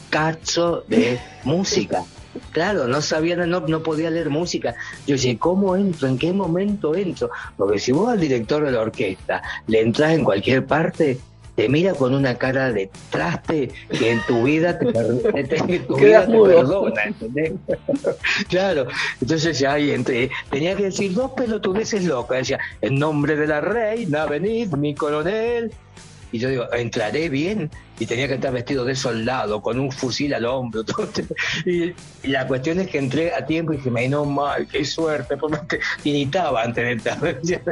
cacho 0.09 0.85
de 0.89 1.21
música. 1.45 2.05
Claro, 2.53 2.87
no 2.87 3.03
sabía, 3.03 3.37
no, 3.37 3.61
no 3.61 3.83
podía 3.83 4.11
leer 4.11 4.31
música. 4.31 4.75
Yo 5.07 5.15
decía, 5.15 5.37
¿cómo 5.39 5.77
entro? 5.77 6.09
¿En 6.09 6.19
qué 6.19 6.33
momento 6.33 6.95
entro? 6.95 7.31
Porque 7.57 7.79
si 7.79 7.93
vos 7.93 8.09
al 8.09 8.21
director 8.21 8.65
de 8.65 8.73
la 8.73 8.81
orquesta 8.81 9.43
le 9.67 9.81
entras 9.81 10.13
en 10.13 10.25
cualquier 10.25 10.67
parte, 10.67 11.19
te 11.61 11.69
mira 11.69 11.95
con 11.95 12.15
una 12.15 12.37
cara 12.37 12.73
de 12.73 12.91
traste 13.11 13.71
que 13.91 14.13
en 14.13 14.21
tu 14.27 14.45
vida 14.45 14.79
te, 14.79 14.87
perdona, 14.93 15.31
¿entendés? 17.05 17.53
claro, 18.49 18.87
entonces 19.21 19.59
ya 19.59 19.75
ahí 19.75 19.91
entré, 19.91 20.31
tenía 20.51 20.75
que 20.75 20.85
decir 20.85 21.13
dos 21.13 21.33
pelotudeces 21.33 22.05
locas, 22.05 22.39
decía, 22.39 22.59
en 22.81 22.99
nombre 22.99 23.37
de 23.37 23.47
la 23.47 23.61
reina, 23.61 24.25
venid, 24.27 24.73
mi 24.75 24.95
coronel, 24.95 25.71
y 26.33 26.39
yo 26.39 26.49
digo, 26.49 26.73
entraré 26.73 27.29
bien, 27.29 27.71
y 28.01 28.07
tenía 28.07 28.27
que 28.27 28.35
estar 28.35 28.53
vestido 28.53 28.85
de 28.85 28.97
soldado, 28.97 29.61
con 29.61 29.79
un 29.79 29.93
fusil 29.93 30.35
al 30.35 30.47
hombro. 30.47 30.83
Y, 31.67 31.93
la 32.29 32.47
cuestión 32.47 32.81
es 32.81 32.89
que 32.89 32.99
entré 32.99 33.35
a 33.35 33.45
tiempo 33.45 33.73
y 33.73 33.77
dije, 33.77 33.91
me 33.91 34.09
no 34.09 34.25
mal, 34.25 34.67
qué 34.67 34.85
suerte, 34.85 35.37
porque 35.37 35.79
iritaba 36.03 36.63
antes 36.63 36.85
de 36.85 36.93
entrar. 36.93 37.19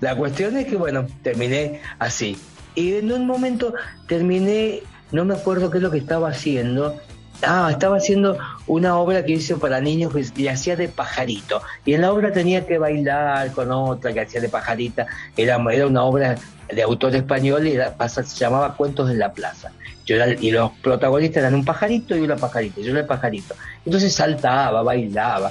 la 0.00 0.16
cuestión 0.16 0.56
es 0.56 0.66
que, 0.66 0.76
bueno, 0.76 1.06
terminé 1.22 1.80
así. 1.98 2.36
Y 2.74 2.94
en 2.94 3.12
un 3.12 3.26
momento 3.26 3.72
terminé, 4.08 4.82
no 5.12 5.24
me 5.24 5.34
acuerdo 5.34 5.70
qué 5.70 5.78
es 5.78 5.82
lo 5.82 5.92
que 5.92 5.98
estaba 5.98 6.28
haciendo, 6.28 7.00
Ah, 7.42 7.68
estaba 7.70 7.96
haciendo 7.96 8.38
una 8.66 8.96
obra 8.96 9.24
que 9.24 9.32
hice 9.32 9.56
para 9.56 9.80
niños 9.80 10.12
y 10.36 10.48
hacía 10.48 10.76
de 10.76 10.88
pajarito. 10.88 11.60
Y 11.84 11.94
en 11.94 12.02
la 12.02 12.12
obra 12.12 12.32
tenía 12.32 12.66
que 12.66 12.78
bailar 12.78 13.52
con 13.52 13.70
otra 13.72 14.12
que 14.12 14.20
hacía 14.20 14.40
de 14.40 14.48
pajarita. 14.48 15.06
Era, 15.36 15.62
era 15.72 15.86
una 15.86 16.04
obra 16.04 16.36
de 16.72 16.82
autor 16.82 17.14
español 17.14 17.66
y 17.66 17.76
se 18.06 18.22
llamaba 18.36 18.76
Cuentos 18.76 19.10
en 19.10 19.18
la 19.18 19.32
Plaza. 19.32 19.70
Yo 20.06 20.16
y 20.40 20.50
los 20.50 20.70
protagonistas 20.82 21.38
eran 21.38 21.54
un 21.54 21.64
pajarito 21.64 22.16
y 22.16 22.20
una 22.20 22.36
pajarita. 22.36 22.80
Yo 22.80 22.90
era 22.90 23.00
el 23.00 23.06
pajarito. 23.06 23.54
Entonces 23.84 24.14
saltaba, 24.14 24.82
bailaba. 24.82 25.50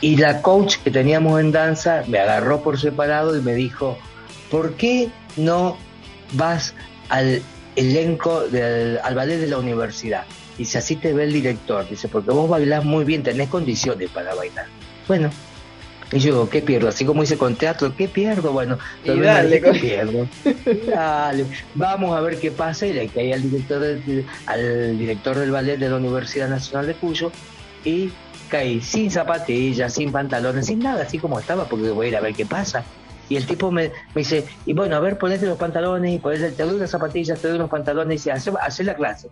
Y 0.00 0.16
la 0.16 0.42
coach 0.42 0.76
que 0.82 0.90
teníamos 0.90 1.40
en 1.40 1.52
danza 1.52 2.02
me 2.08 2.18
agarró 2.18 2.60
por 2.62 2.78
separado 2.78 3.36
y 3.36 3.40
me 3.40 3.54
dijo, 3.54 3.96
¿por 4.50 4.74
qué 4.74 5.10
no 5.36 5.76
vas 6.32 6.74
al 7.08 7.40
elenco, 7.76 8.40
del, 8.48 8.98
al 9.02 9.14
ballet 9.14 9.38
de 9.38 9.46
la 9.46 9.58
universidad? 9.58 10.24
Dice, 10.58 10.78
así 10.78 10.96
te 10.96 11.12
ve 11.12 11.24
el 11.24 11.32
director. 11.32 11.88
Dice, 11.88 12.08
porque 12.08 12.32
vos 12.32 12.48
bailás 12.48 12.84
muy 12.84 13.04
bien, 13.04 13.22
tenés 13.22 13.48
condiciones 13.48 14.10
para 14.10 14.34
bailar. 14.34 14.66
Bueno, 15.06 15.30
y 16.12 16.18
yo 16.18 16.48
¿qué 16.48 16.62
pierdo? 16.62 16.88
Así 16.88 17.04
como 17.04 17.22
hice 17.22 17.36
con 17.36 17.56
teatro, 17.56 17.94
¿qué 17.96 18.08
pierdo? 18.08 18.52
Bueno, 18.52 18.78
dale, 19.04 19.60
¿qué 19.60 19.72
pierdo? 19.72 20.28
dale, 20.86 21.46
vamos 21.74 22.16
a 22.16 22.20
ver 22.20 22.38
qué 22.38 22.50
pasa. 22.50 22.86
Y 22.86 22.92
le 22.92 23.08
caí 23.08 23.32
al 23.32 23.42
director, 23.42 23.80
del, 23.80 24.26
al 24.46 24.98
director 24.98 25.36
del 25.36 25.50
ballet 25.50 25.78
de 25.78 25.88
la 25.88 25.96
Universidad 25.96 26.48
Nacional 26.48 26.86
de 26.86 26.94
Cuyo 26.94 27.32
y 27.84 28.10
caí 28.48 28.80
sin 28.80 29.10
zapatillas, 29.10 29.94
sin 29.94 30.12
pantalones, 30.12 30.66
sin 30.66 30.78
nada, 30.78 31.02
así 31.02 31.18
como 31.18 31.38
estaba, 31.38 31.64
porque 31.64 31.90
voy 31.90 32.06
a 32.06 32.08
ir 32.10 32.16
a 32.16 32.20
ver 32.20 32.34
qué 32.34 32.46
pasa. 32.46 32.84
Y 33.28 33.36
el 33.36 33.46
tipo 33.46 33.70
me, 33.70 33.88
me 34.14 34.20
dice, 34.20 34.44
y 34.66 34.74
bueno, 34.74 34.96
a 34.96 35.00
ver, 35.00 35.16
ponete 35.16 35.46
los 35.46 35.56
pantalones, 35.56 36.12
y 36.12 36.18
ponete, 36.18 36.50
te 36.50 36.62
doy 36.62 36.76
unas 36.76 36.90
zapatillas, 36.90 37.40
te 37.40 37.48
doy 37.48 37.56
unos 37.56 37.70
pantalones, 37.70 38.26
y 38.26 38.30
dice, 38.30 38.32
hace 38.32 38.84
la 38.84 38.94
clase 38.94 39.28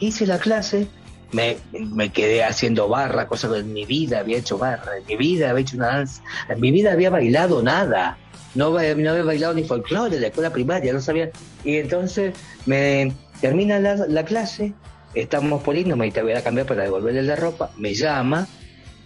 hice 0.00 0.26
la 0.26 0.38
clase, 0.38 0.88
me, 1.32 1.56
me, 1.72 2.10
quedé 2.10 2.44
haciendo 2.44 2.88
barra, 2.88 3.26
cosa 3.26 3.48
que 3.48 3.58
en 3.58 3.72
mi 3.72 3.84
vida 3.84 4.20
había 4.20 4.38
hecho 4.38 4.58
barra, 4.58 4.96
en 4.96 5.06
mi 5.06 5.16
vida 5.16 5.50
había 5.50 5.62
hecho 5.62 5.76
una 5.76 5.86
danza, 5.88 6.22
en 6.48 6.60
mi 6.60 6.70
vida 6.70 6.92
había 6.92 7.10
bailado 7.10 7.62
nada, 7.62 8.18
no, 8.54 8.70
no 8.70 8.78
había 8.78 9.22
bailado 9.22 9.54
ni 9.54 9.64
folclore 9.64 10.16
de 10.16 10.20
la 10.20 10.26
escuela 10.28 10.50
primaria, 10.50 10.92
no 10.92 11.00
sabía. 11.00 11.30
Y 11.64 11.76
entonces 11.76 12.34
me 12.66 13.12
termina 13.40 13.78
la, 13.78 13.96
la 13.96 14.24
clase, 14.24 14.72
estamos 15.14 15.62
por 15.62 15.76
irnos, 15.76 15.98
me 15.98 16.10
te 16.10 16.22
voy 16.22 16.32
a 16.32 16.42
cambiar 16.42 16.66
para 16.66 16.82
devolverle 16.82 17.22
la 17.22 17.36
ropa, 17.36 17.70
me 17.76 17.94
llama 17.94 18.48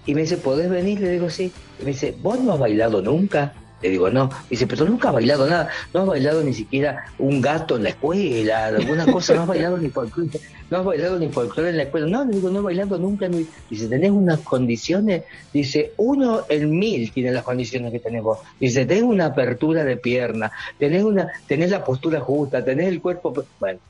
y 0.07 0.15
me 0.15 0.23
dice, 0.23 0.37
¿podés 0.37 0.71
venir? 0.71 1.01
Le 1.01 1.11
digo, 1.11 1.31
sí. 1.31 1.53
Y 1.81 1.85
me 1.85 1.93
dice, 1.93 2.15
¿vos 2.21 2.41
no 2.41 2.53
has 2.53 2.59
bailado 2.59 3.01
nunca? 3.01 3.55
Le 3.85 3.91
digo, 3.91 4.09
no. 4.09 4.31
dice, 4.49 4.67
pero 4.67 4.87
nunca 4.87 5.09
has 5.09 5.15
bailado 5.15 5.47
nada. 5.47 5.69
No 5.93 6.01
has 6.01 6.07
bailado 6.07 6.43
ni 6.43 6.55
siquiera 6.55 7.05
un 7.19 7.43
gato 7.43 7.77
en 7.77 7.83
la 7.83 7.91
escuela, 7.91 8.69
alguna 8.69 9.05
cosa. 9.05 9.35
No 9.35 9.43
has 9.43 9.49
bailado 9.49 9.77
ni 9.77 9.91
folclore. 9.91 10.41
No 10.71 10.79
has 10.79 10.85
bailado 10.87 11.19
ni 11.19 11.29
folclore 11.29 11.69
en 11.69 11.77
la 11.77 11.83
escuela. 11.83 12.07
No, 12.07 12.25
le 12.25 12.33
digo, 12.33 12.49
no 12.49 12.61
he 12.61 12.63
bailado 12.63 12.97
nunca. 12.97 13.29
Dice, 13.69 13.87
tenés 13.89 14.11
unas 14.11 14.41
condiciones. 14.41 15.25
Dice, 15.53 15.93
uno 15.99 16.47
en 16.49 16.71
mil 16.79 17.13
tiene 17.13 17.31
las 17.31 17.45
condiciones 17.45 17.93
que 17.93 17.99
tenés 17.99 18.23
vos. 18.23 18.39
Dice, 18.59 18.87
tenés 18.87 19.03
una 19.03 19.27
apertura 19.27 19.85
de 19.85 19.99
pierna. 19.99 20.51
Tenés, 20.79 21.05
una, 21.05 21.31
tenés 21.47 21.71
la 21.71 21.85
postura 21.85 22.21
justa. 22.21 22.65
Tenés 22.65 22.89
el 22.89 23.03
cuerpo. 23.03 23.35
Bueno, 23.61 23.81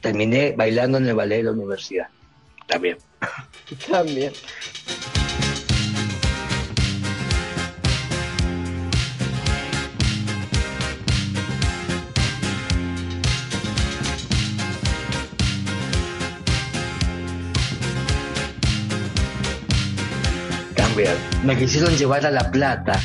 terminé 0.00 0.54
bailando 0.56 0.96
en 0.96 1.06
el 1.06 1.14
ballet 1.14 1.36
de 1.36 1.42
la 1.42 1.52
universidad. 1.52 2.06
También. 2.66 2.96
También. 3.90 4.32
Me 21.44 21.56
quisieron 21.56 21.96
llevar 21.96 22.26
a 22.26 22.30
La 22.30 22.50
Plata. 22.50 23.00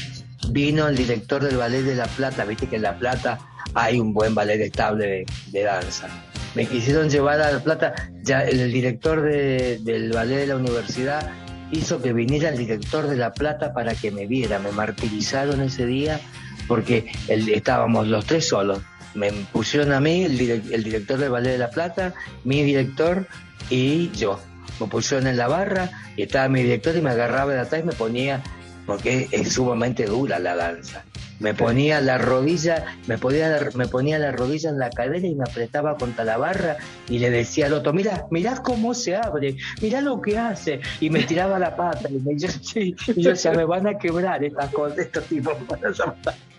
Vino 0.49 0.87
el 0.87 0.95
director 0.95 1.43
del 1.43 1.57
ballet 1.57 1.83
de 1.83 1.95
La 1.95 2.07
Plata. 2.07 2.43
Viste 2.43 2.67
que 2.67 2.77
en 2.77 2.81
La 2.81 2.97
Plata 2.97 3.39
hay 3.75 3.99
un 3.99 4.11
buen 4.11 4.33
ballet 4.33 4.59
estable 4.59 5.25
de, 5.51 5.63
danza. 5.63 6.07
Me 6.55 6.65
quisieron 6.65 7.09
llevar 7.09 7.41
a 7.41 7.51
La 7.51 7.59
Plata. 7.59 7.93
Ya 8.23 8.41
el 8.41 8.71
director 8.71 9.21
del 9.21 10.11
ballet 10.11 10.37
de 10.37 10.47
la 10.47 10.55
universidad 10.55 11.29
hizo 11.71 12.01
que 12.01 12.11
viniera 12.11 12.49
el 12.49 12.57
director 12.57 13.07
de 13.07 13.17
La 13.17 13.33
Plata 13.33 13.71
para 13.73 13.93
que 13.93 14.09
me 14.09 14.25
viera. 14.25 14.57
Me 14.57 14.71
martirizaron 14.71 15.61
ese 15.61 15.85
día 15.85 16.19
porque 16.67 17.11
estábamos 17.27 18.07
los 18.07 18.25
tres 18.25 18.47
solos. 18.47 18.79
Me 19.13 19.31
pusieron 19.53 19.93
a 19.93 19.99
mí, 19.99 20.23
el, 20.23 20.39
el 20.39 20.83
director 20.83 21.19
del 21.19 21.29
ballet 21.29 21.51
de 21.51 21.57
La 21.59 21.69
Plata, 21.69 22.13
mi 22.43 22.63
director 22.63 23.27
y 23.69 24.09
yo 24.11 24.39
me 24.79 24.87
pusieron 24.87 25.27
en 25.27 25.37
la 25.37 25.47
barra 25.47 25.89
y 26.15 26.23
estaba 26.23 26.47
mi 26.49 26.63
director 26.63 26.95
y 26.95 27.01
me 27.01 27.11
agarraba 27.11 27.53
de 27.53 27.59
atrás 27.59 27.81
y 27.83 27.85
me 27.85 27.93
ponía, 27.93 28.41
porque 28.85 29.27
es 29.31 29.53
sumamente 29.53 30.05
dura 30.05 30.39
la 30.39 30.55
danza. 30.55 31.03
Me 31.39 31.53
ponía 31.53 31.99
la 31.99 32.17
rodilla, 32.17 32.85
me 33.07 33.17
ponía, 33.17 33.59
me 33.73 33.87
ponía 33.87 34.17
la 34.17 34.31
rodilla 34.31 34.69
en 34.69 34.79
la 34.79 34.89
cadera 34.89 35.27
y 35.27 35.35
me 35.35 35.43
apretaba 35.43 35.97
contra 35.97 36.23
la 36.23 36.37
barra 36.37 36.77
y 37.09 37.19
le 37.19 37.29
decía 37.29 37.65
al 37.65 37.73
otro, 37.73 37.91
mira, 37.91 38.25
mirá 38.31 38.63
cómo 38.63 38.93
se 38.93 39.17
abre, 39.17 39.57
mirá 39.81 39.99
lo 39.99 40.21
que 40.21 40.37
hace. 40.37 40.79
Y 41.01 41.09
me 41.09 41.23
tiraba 41.23 41.59
la 41.59 41.75
pata 41.75 42.09
y, 42.09 42.19
me, 42.19 42.39
yo, 42.39 42.47
sí, 42.61 42.95
y 43.07 43.21
yo 43.21 43.31
decía, 43.31 43.51
me 43.51 43.65
van 43.65 43.85
a 43.85 43.97
quebrar 43.97 44.43
estas 44.43 44.71
cosas, 44.71 44.99
estos 44.99 45.25
tipos. 45.25 45.55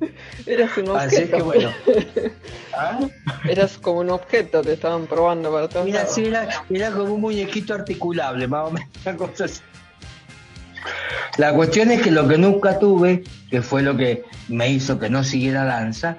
Eras 0.46 0.76
un 0.76 0.88
objeto. 0.88 1.36
que 1.36 1.42
bueno. 1.42 1.70
¿Ah? 2.76 2.98
Eras 3.48 3.78
como 3.78 4.00
un 4.00 4.10
objeto, 4.10 4.62
te 4.62 4.74
estaban 4.74 5.06
probando 5.06 5.52
para 5.52 5.68
todo. 5.68 5.84
Mira, 5.84 6.06
sí, 6.06 6.26
era, 6.26 6.90
como 6.92 7.14
un 7.14 7.20
muñequito 7.20 7.74
articulable, 7.74 8.46
más 8.46 8.68
o 8.68 8.70
menos. 8.70 9.62
La 11.36 11.52
cuestión 11.52 11.90
es 11.90 12.02
que 12.02 12.10
lo 12.10 12.26
que 12.26 12.38
nunca 12.38 12.78
tuve, 12.78 13.24
que 13.50 13.62
fue 13.62 13.82
lo 13.82 13.96
que 13.96 14.24
me 14.48 14.70
hizo 14.70 14.98
que 14.98 15.10
no 15.10 15.24
siguiera 15.24 15.64
danza, 15.64 16.18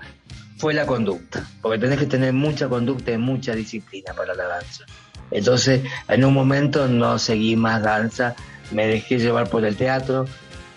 fue 0.58 0.74
la 0.74 0.86
conducta. 0.86 1.48
Porque 1.62 1.80
tenés 1.80 2.00
que 2.00 2.06
tener 2.06 2.34
mucha 2.34 2.68
conducta 2.68 3.12
y 3.12 3.18
mucha 3.18 3.54
disciplina 3.56 4.13
para 4.13 4.34
la 4.34 4.46
danza. 4.46 4.86
Entonces, 5.32 5.82
en 6.08 6.26
un 6.26 6.34
momento 6.34 6.88
no 6.88 7.20
seguí 7.20 7.56
más 7.56 7.82
danza, 7.84 8.36
me 8.72 8.88
dejé 8.88 9.20
llevar 9.20 9.50
por 9.50 9.63
el 9.63 9.76
teatro, 9.76 10.26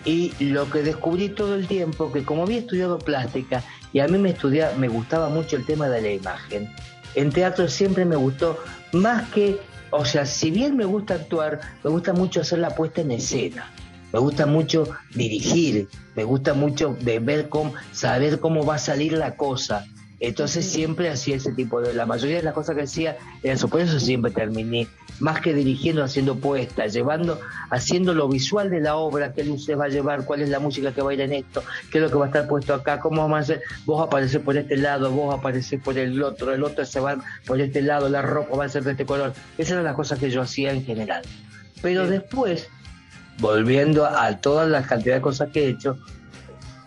y 0.05 0.33
lo 0.39 0.69
que 0.69 0.81
descubrí 0.81 1.29
todo 1.29 1.55
el 1.55 1.67
tiempo, 1.67 2.11
que 2.11 2.23
como 2.23 2.43
había 2.43 2.59
estudiado 2.59 2.99
plástica 2.99 3.63
y 3.93 3.99
a 3.99 4.07
mí 4.07 4.17
me, 4.17 4.31
estudia, 4.31 4.73
me 4.77 4.87
gustaba 4.87 5.29
mucho 5.29 5.55
el 5.55 5.65
tema 5.65 5.87
de 5.87 6.01
la 6.01 6.11
imagen, 6.11 6.69
en 7.15 7.31
teatro 7.31 7.67
siempre 7.67 8.05
me 8.05 8.15
gustó 8.15 8.59
más 8.91 9.29
que, 9.29 9.59
o 9.91 10.03
sea, 10.03 10.25
si 10.25 10.51
bien 10.51 10.75
me 10.75 10.85
gusta 10.85 11.15
actuar, 11.15 11.59
me 11.83 11.89
gusta 11.89 12.13
mucho 12.13 12.41
hacer 12.41 12.59
la 12.59 12.71
puesta 12.71 13.01
en 13.01 13.11
escena. 13.11 13.71
Me 14.11 14.19
gusta 14.19 14.45
mucho 14.45 14.87
dirigir, 15.15 15.89
me 16.15 16.23
gusta 16.23 16.53
mucho 16.53 16.95
de 17.01 17.17
ver 17.17 17.49
cómo, 17.49 17.73
saber 17.91 18.39
cómo 18.39 18.63
va 18.63 18.75
a 18.75 18.79
salir 18.79 19.13
la 19.13 19.35
cosa. 19.35 19.87
Entonces 20.23 20.65
siempre 20.65 21.09
hacía 21.09 21.35
ese 21.35 21.51
tipo 21.51 21.81
de... 21.81 21.93
La 21.93 22.05
mayoría 22.05 22.37
de 22.37 22.43
las 22.43 22.53
cosas 22.53 22.77
que 22.77 22.83
hacía 22.83 23.17
eran 23.43 23.57
eso. 23.57 23.67
Por 23.67 23.81
eso 23.81 23.99
siempre 23.99 24.31
terminé, 24.31 24.87
más 25.19 25.41
que 25.41 25.53
dirigiendo, 25.53 26.01
haciendo 26.01 26.37
puestas, 26.37 26.93
llevando, 26.93 27.41
haciendo 27.69 28.13
lo 28.13 28.29
visual 28.29 28.69
de 28.69 28.79
la 28.79 28.95
obra, 28.95 29.33
qué 29.33 29.43
luces 29.43 29.77
va 29.77 29.83
a 29.83 29.89
llevar, 29.89 30.23
cuál 30.23 30.41
es 30.41 30.47
la 30.47 30.59
música 30.59 30.93
que 30.93 31.01
va 31.01 31.11
a 31.11 31.13
ir 31.13 31.19
en 31.19 31.33
esto, 31.33 31.61
qué 31.91 31.97
es 31.97 32.03
lo 32.05 32.09
que 32.09 32.15
va 32.15 32.23
a 32.23 32.27
estar 32.29 32.47
puesto 32.47 32.73
acá, 32.73 33.01
cómo 33.01 33.21
vamos 33.21 33.35
a 33.35 33.39
hacer, 33.41 33.63
vos 33.83 34.01
aparecer 34.01 34.39
por 34.39 34.55
este 34.55 34.77
lado, 34.77 35.11
vos 35.11 35.37
aparecer 35.37 35.81
por 35.81 35.97
el 35.97 36.23
otro, 36.23 36.53
el 36.53 36.63
otro 36.63 36.85
se 36.85 37.01
va 37.01 37.17
por 37.45 37.59
este 37.59 37.81
lado, 37.81 38.07
la 38.07 38.21
ropa 38.21 38.55
va 38.55 38.63
a 38.63 38.69
ser 38.69 38.85
de 38.85 38.91
este 38.91 39.05
color. 39.05 39.33
Esas 39.57 39.73
eran 39.73 39.83
las 39.83 39.95
cosas 39.95 40.19
que 40.19 40.29
yo 40.29 40.41
hacía 40.41 40.71
en 40.71 40.85
general. 40.85 41.23
Pero 41.81 42.07
después, 42.07 42.69
volviendo 43.39 44.05
a 44.05 44.37
todas 44.37 44.69
las 44.69 44.87
cantidades 44.87 45.19
de 45.19 45.21
cosas 45.21 45.49
que 45.51 45.65
he 45.65 45.67
hecho, 45.67 45.97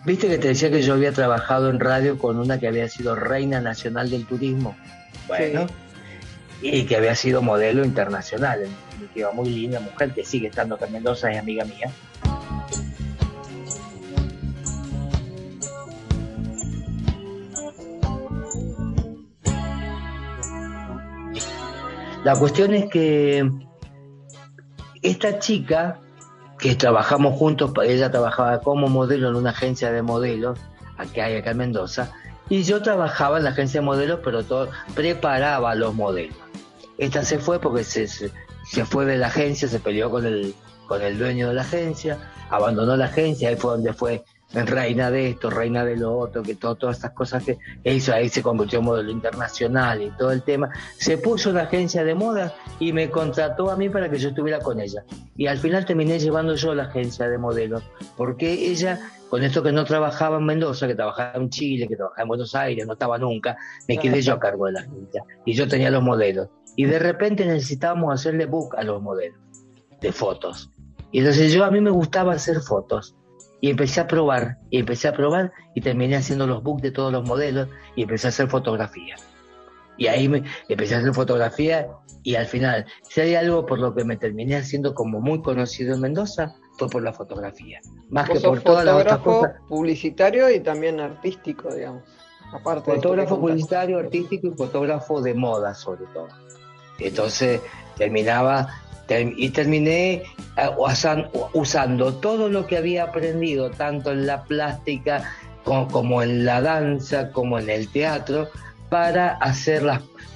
Viste 0.07 0.29
que 0.29 0.37
te 0.37 0.47
decía 0.47 0.71
que 0.71 0.81
yo 0.81 0.93
había 0.93 1.11
trabajado 1.11 1.69
en 1.69 1.81
radio 1.81 2.17
con 2.17 2.39
una 2.39 2.61
que 2.61 2.69
había 2.69 2.87
sido 2.87 3.13
reina 3.13 3.59
nacional 3.59 4.09
del 4.09 4.25
turismo. 4.25 4.77
Bueno. 5.27 5.67
Y 6.61 6.85
que 6.85 6.95
había 6.95 7.13
sido 7.13 7.41
modelo 7.41 7.83
internacional. 7.83 8.63
En 8.63 9.35
muy 9.35 9.49
linda 9.49 9.81
mujer 9.81 10.13
que 10.13 10.23
sigue 10.23 10.47
estando 10.47 10.75
acá 10.75 10.85
en 10.85 10.93
Mendoza, 10.93 11.29
es 11.29 11.37
amiga 11.37 11.65
mía. 11.65 11.91
La 22.23 22.33
cuestión 22.39 22.73
es 22.73 22.85
que 22.89 23.51
esta 25.01 25.37
chica 25.39 25.99
que 26.59 26.75
trabajamos 26.75 27.37
juntos, 27.37 27.71
ella 27.83 28.11
trabajaba 28.11 28.59
como 28.61 28.87
modelo 28.87 29.29
en 29.29 29.35
una 29.35 29.51
agencia 29.51 29.91
de 29.91 30.01
modelos, 30.01 30.59
aquí 30.97 31.19
hay 31.19 31.35
acá 31.35 31.51
en 31.51 31.57
Mendoza, 31.57 32.11
y 32.49 32.63
yo 32.63 32.81
trabajaba 32.81 33.37
en 33.37 33.43
la 33.43 33.51
agencia 33.51 33.81
de 33.81 33.85
modelos, 33.85 34.19
pero 34.23 34.43
todo, 34.43 34.69
preparaba 34.95 35.75
los 35.75 35.93
modelos. 35.93 36.37
Esta 36.97 37.23
se 37.23 37.37
fue 37.37 37.59
porque 37.59 37.83
se, 37.83 38.07
se, 38.07 38.31
fue 38.85 39.05
de 39.05 39.17
la 39.17 39.27
agencia, 39.27 39.67
se 39.67 39.79
peleó 39.79 40.09
con 40.09 40.25
el, 40.25 40.55
con 40.87 41.01
el 41.01 41.19
dueño 41.19 41.49
de 41.49 41.53
la 41.53 41.61
agencia, 41.61 42.17
abandonó 42.49 42.95
la 42.95 43.05
agencia, 43.05 43.49
ahí 43.49 43.55
fue 43.55 43.71
donde 43.71 43.93
fue 43.93 44.23
reina 44.53 45.11
de 45.11 45.29
esto, 45.31 45.49
reina 45.49 45.83
de 45.83 45.97
lo 45.97 46.17
otro, 46.17 46.41
que 46.41 46.55
todo, 46.55 46.75
todas 46.75 46.97
estas 46.97 47.11
cosas 47.11 47.43
que 47.43 47.57
hizo, 47.83 48.13
ahí 48.13 48.29
se 48.29 48.41
convirtió 48.41 48.79
en 48.79 48.85
modelo 48.85 49.11
internacional 49.11 50.01
y 50.01 50.09
todo 50.11 50.31
el 50.31 50.43
tema. 50.43 50.69
Se 50.97 51.17
puso 51.17 51.49
una 51.49 51.63
agencia 51.63 52.03
de 52.03 52.15
moda 52.15 52.53
y 52.79 52.93
me 52.93 53.09
contrató 53.09 53.69
a 53.69 53.75
mí 53.75 53.89
para 53.89 54.09
que 54.09 54.17
yo 54.17 54.29
estuviera 54.29 54.59
con 54.59 54.79
ella. 54.79 55.03
Y 55.35 55.47
al 55.47 55.57
final 55.57 55.85
terminé 55.85 56.19
llevando 56.19 56.55
yo 56.55 56.73
la 56.73 56.83
agencia 56.83 57.27
de 57.27 57.37
modelos, 57.37 57.83
porque 58.15 58.51
ella, 58.51 58.99
con 59.29 59.43
esto 59.43 59.61
que 59.61 59.71
no 59.71 59.83
trabajaba 59.83 60.37
en 60.37 60.45
Mendoza, 60.45 60.87
que 60.87 60.95
trabajaba 60.95 61.33
en 61.35 61.49
Chile, 61.49 61.87
que 61.87 61.95
trabajaba 61.95 62.21
en 62.21 62.27
Buenos 62.29 62.55
Aires, 62.55 62.87
no 62.87 62.93
estaba 62.93 63.17
nunca, 63.17 63.57
me 63.87 63.97
quedé 63.97 64.21
yo 64.21 64.33
a 64.33 64.39
cargo 64.39 64.67
de 64.67 64.73
la 64.73 64.79
agencia. 64.81 65.23
Y 65.45 65.53
yo 65.53 65.67
tenía 65.67 65.91
los 65.91 66.03
modelos. 66.03 66.47
Y 66.75 66.85
de 66.85 66.99
repente 66.99 67.45
necesitábamos 67.45 68.13
hacerle 68.13 68.45
book 68.45 68.75
a 68.77 68.83
los 68.83 69.01
modelos 69.01 69.39
de 69.99 70.11
fotos. 70.11 70.69
Y 71.11 71.19
entonces 71.19 71.51
yo 71.51 71.65
a 71.65 71.71
mí 71.71 71.81
me 71.81 71.89
gustaba 71.89 72.33
hacer 72.33 72.59
fotos 72.61 73.15
y 73.61 73.69
empecé 73.69 74.01
a 74.01 74.07
probar, 74.07 74.57
y 74.69 74.79
empecé 74.79 75.07
a 75.07 75.13
probar 75.13 75.51
y 75.75 75.81
terminé 75.81 76.15
haciendo 76.15 76.45
los 76.47 76.63
books 76.63 76.81
de 76.81 76.91
todos 76.91 77.11
los 77.11 77.27
modelos 77.27 77.69
y 77.95 78.03
empecé 78.03 78.27
a 78.27 78.29
hacer 78.29 78.49
fotografía. 78.49 79.15
Y 79.97 80.07
ahí 80.07 80.29
me 80.29 80.43
empecé 80.69 80.95
a 80.95 80.99
hacer 80.99 81.13
fotografía 81.13 81.87
y 82.23 82.35
al 82.35 82.45
final, 82.45 82.85
si 83.09 83.21
hay 83.21 83.35
algo 83.35 83.65
por 83.65 83.79
lo 83.79 83.95
que 83.95 84.03
me 84.03 84.17
terminé 84.17 84.57
haciendo 84.57 84.93
como 84.93 85.19
muy 85.19 85.41
conocido 85.41 85.95
en 85.95 86.01
Mendoza, 86.01 86.55
fue 86.77 86.89
por 86.89 87.01
la 87.01 87.13
fotografía. 87.13 87.79
Más 88.09 88.29
que 88.29 88.39
por 88.39 88.61
todas 88.61 88.85
las 88.85 88.95
otras 88.95 89.19
cosas. 89.19 89.55
publicitario 89.67 90.49
y 90.51 90.59
también 90.59 90.99
artístico, 90.99 91.73
digamos. 91.73 92.03
Aparte 92.53 92.95
fotógrafo 92.95 93.39
publicitario, 93.39 93.97
artístico 93.97 94.47
y 94.47 94.51
fotógrafo 94.51 95.21
de 95.21 95.33
moda 95.33 95.73
sobre 95.73 96.05
todo. 96.13 96.27
Entonces 96.99 97.61
terminaba 97.97 98.69
y 99.09 99.49
terminé 99.49 100.23
eh, 100.57 100.69
usando 101.53 102.13
todo 102.15 102.49
lo 102.49 102.67
que 102.67 102.77
había 102.77 103.03
aprendido, 103.03 103.71
tanto 103.71 104.11
en 104.11 104.27
la 104.27 104.43
plástica 104.43 105.33
como, 105.63 106.21
en 106.21 106.45
la 106.45 106.61
danza, 106.61 107.31
como 107.31 107.59
en 107.59 107.69
el 107.69 107.89
teatro, 107.89 108.47
para 108.89 109.35
hacer 109.37 109.83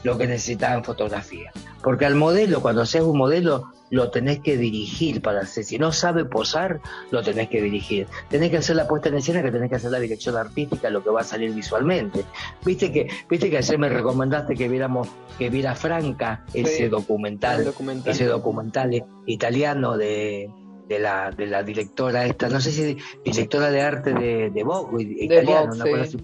lo 0.03 0.17
que 0.17 0.27
necesitaba 0.27 0.75
en 0.75 0.83
fotografía. 0.83 1.51
Porque 1.81 2.05
al 2.05 2.15
modelo, 2.15 2.61
cuando 2.61 2.85
seas 2.85 3.05
un 3.05 3.17
modelo, 3.17 3.71
lo 3.91 4.09
tenés 4.09 4.39
que 4.39 4.57
dirigir 4.57 5.21
para 5.21 5.41
hacer. 5.41 5.63
Si 5.63 5.77
no 5.77 5.91
sabe 5.91 6.25
posar, 6.25 6.81
lo 7.11 7.21
tenés 7.21 7.49
que 7.49 7.61
dirigir. 7.61 8.07
Tenés 8.29 8.49
que 8.49 8.57
hacer 8.57 8.75
la 8.75 8.87
puesta 8.87 9.09
en 9.09 9.17
escena, 9.17 9.43
que 9.43 9.51
tenés 9.51 9.69
que 9.69 9.75
hacer 9.75 9.91
la 9.91 9.99
dirección 9.99 10.35
artística, 10.37 10.89
lo 10.89 11.03
que 11.03 11.11
va 11.11 11.21
a 11.21 11.25
salir 11.25 11.53
visualmente. 11.53 12.23
Viste 12.65 12.91
que, 12.91 13.07
viste 13.29 13.49
que 13.49 13.57
ayer 13.57 13.77
me 13.77 13.89
recomendaste 13.89 14.55
que 14.55 14.67
viéramos, 14.67 15.07
que 15.37 15.49
viera 15.49 15.75
Franca 15.75 16.43
ese 16.53 16.89
documental, 16.89 17.71
ese 18.05 18.25
documental 18.25 19.03
italiano 19.25 19.97
de, 19.97 20.49
de 20.87 20.99
la, 20.99 21.31
de 21.31 21.47
la 21.47 21.63
directora 21.63 22.25
esta, 22.25 22.49
no 22.49 22.59
sé 22.59 22.71
si 22.71 22.97
directora 23.23 23.71
de 23.71 23.81
arte 23.81 24.13
de, 24.13 24.49
de 24.49 24.63
Vogue, 24.63 25.03
italiana, 25.03 25.67
cosa 25.69 26.05
sí. 26.05 26.17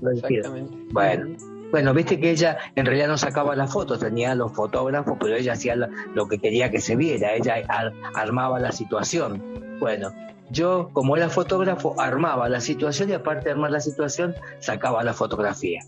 Bueno, 0.92 1.36
bueno, 1.72 1.94
viste 1.94 2.20
que 2.20 2.32
ella 2.32 2.58
en 2.76 2.86
realidad 2.86 3.08
no 3.08 3.18
sacaba 3.18 3.56
las 3.56 3.72
fotos, 3.72 4.00
tenía 4.00 4.34
los 4.36 4.54
fotógrafos, 4.54 5.18
pero 5.20 5.36
ella 5.36 5.54
hacía 5.54 5.76
lo, 5.76 6.28
que 6.28 6.40
quería 6.40 6.72
que 6.72 6.80
se 6.80 6.96
viera, 6.96 7.34
ella 7.34 7.56
ar- 7.68 7.94
armaba 8.16 8.60
la 8.60 8.72
situación. 8.72 9.44
Bueno, 9.80 10.12
yo 10.50 10.90
como 10.94 11.18
era 11.18 11.30
fotógrafo 11.30 12.00
armaba 12.00 12.48
la 12.50 12.62
situación 12.62 13.10
y 13.10 13.14
aparte 13.14 13.46
de 13.46 13.52
armar 13.52 13.72
la 13.72 13.82
situación 13.82 14.34
sacaba 14.60 15.04
la 15.04 15.14
fotografía. 15.14 15.82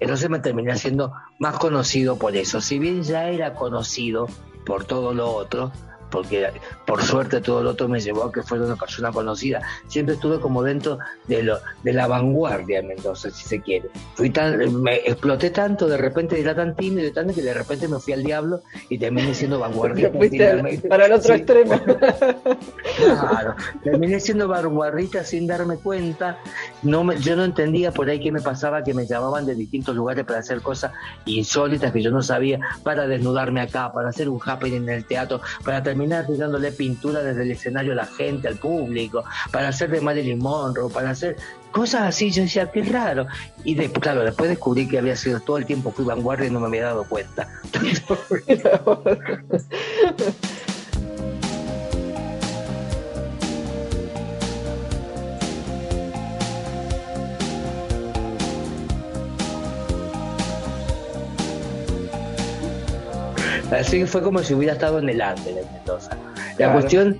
Entonces 0.00 0.28
me 0.30 0.38
terminé 0.40 0.72
haciendo 0.72 1.12
más 1.38 1.58
conocido 1.58 2.16
por 2.16 2.36
eso. 2.36 2.60
Si 2.60 2.78
bien 2.78 3.02
ya 3.02 3.28
era 3.28 3.54
conocido 3.54 4.26
por 4.66 4.84
todo 4.84 5.14
lo 5.14 5.30
otro, 5.32 5.72
porque 6.14 6.48
por 6.86 7.02
suerte 7.02 7.40
todo 7.40 7.60
lo 7.62 7.70
otro 7.70 7.88
me 7.88 7.98
llevó 8.00 8.24
a 8.24 8.32
que 8.32 8.42
fuera 8.42 8.64
una 8.64 8.76
persona 8.76 9.10
conocida. 9.10 9.60
Siempre 9.88 10.14
estuve 10.14 10.38
como 10.40 10.62
dentro 10.62 10.98
de, 11.26 11.42
lo, 11.42 11.58
de 11.82 11.92
la 11.92 12.06
vanguardia 12.06 12.78
en 12.78 12.86
Mendoza, 12.88 13.30
si 13.30 13.44
se 13.44 13.60
quiere. 13.60 13.88
Fui 14.14 14.30
tan, 14.30 14.80
me 14.82 14.96
exploté 14.98 15.50
tanto, 15.50 15.88
de 15.88 15.96
repente 15.96 16.40
era 16.40 16.54
tan 16.54 16.76
tímido 16.76 17.08
y 17.08 17.12
tanto 17.12 17.34
que 17.34 17.42
de 17.42 17.52
repente 17.52 17.88
me 17.88 17.98
fui 17.98 18.12
al 18.12 18.22
diablo 18.22 18.60
y 18.88 18.96
terminé 18.98 19.34
siendo 19.34 19.62
al- 19.64 19.72
para 20.88 21.06
el 21.06 21.12
otro 21.12 21.34
Sí. 21.34 21.40
extremo. 21.40 21.74
Claro, 22.96 23.56
terminé 23.82 24.20
siendo 24.20 24.46
vanguardista 24.46 25.24
sin 25.24 25.46
darme 25.48 25.76
cuenta. 25.78 26.38
No 26.82 27.02
me- 27.02 27.18
yo 27.18 27.34
no 27.34 27.44
entendía 27.44 27.90
por 27.90 28.08
ahí 28.08 28.20
qué 28.20 28.30
me 28.30 28.40
pasaba, 28.40 28.84
que 28.84 28.94
me 28.94 29.04
llamaban 29.06 29.46
de 29.46 29.54
distintos 29.56 29.96
lugares 29.96 30.24
para 30.24 30.38
hacer 30.38 30.60
cosas 30.62 30.92
insólitas 31.24 31.92
que 31.92 32.02
yo 32.02 32.10
no 32.10 32.22
sabía, 32.22 32.60
para 32.84 33.06
desnudarme 33.08 33.60
acá, 33.60 33.92
para 33.92 34.10
hacer 34.10 34.28
un 34.28 34.38
happening 34.44 34.82
en 34.82 34.88
el 34.90 35.04
teatro, 35.06 35.40
para 35.64 35.82
terminar 35.82 36.03
tirándole 36.26 36.72
pintura 36.72 37.22
desde 37.22 37.42
el 37.42 37.50
escenario 37.52 37.92
a 37.92 37.96
la 37.96 38.06
gente, 38.06 38.48
al 38.48 38.56
público, 38.56 39.24
para 39.50 39.68
hacer 39.68 39.90
de 39.90 40.00
Marilyn 40.00 40.38
Monroe, 40.38 40.90
para 40.90 41.10
hacer 41.10 41.36
cosas 41.72 42.02
así. 42.02 42.30
Yo 42.30 42.42
decía, 42.42 42.70
qué 42.70 42.82
raro. 42.82 43.26
Y 43.64 43.74
de- 43.74 43.90
claro, 43.90 44.22
después 44.22 44.50
descubrí 44.50 44.86
que 44.88 44.98
había 44.98 45.16
sido 45.16 45.40
todo 45.40 45.58
el 45.58 45.66
tiempo 45.66 45.92
fui 45.92 46.04
vanguardia 46.04 46.48
y 46.48 46.50
no 46.50 46.60
me 46.60 46.66
había 46.66 46.84
dado 46.84 47.04
cuenta. 47.08 47.48
Así 63.80 63.98
que 63.98 64.06
fue 64.06 64.22
como 64.22 64.40
si 64.40 64.54
hubiera 64.54 64.74
estado 64.74 64.98
en 64.98 65.08
el 65.08 65.16
Under 65.20 65.58
en 65.64 65.72
Mendoza. 65.72 66.10
La 66.36 66.54
Claro. 66.56 66.72
cuestión 66.74 67.18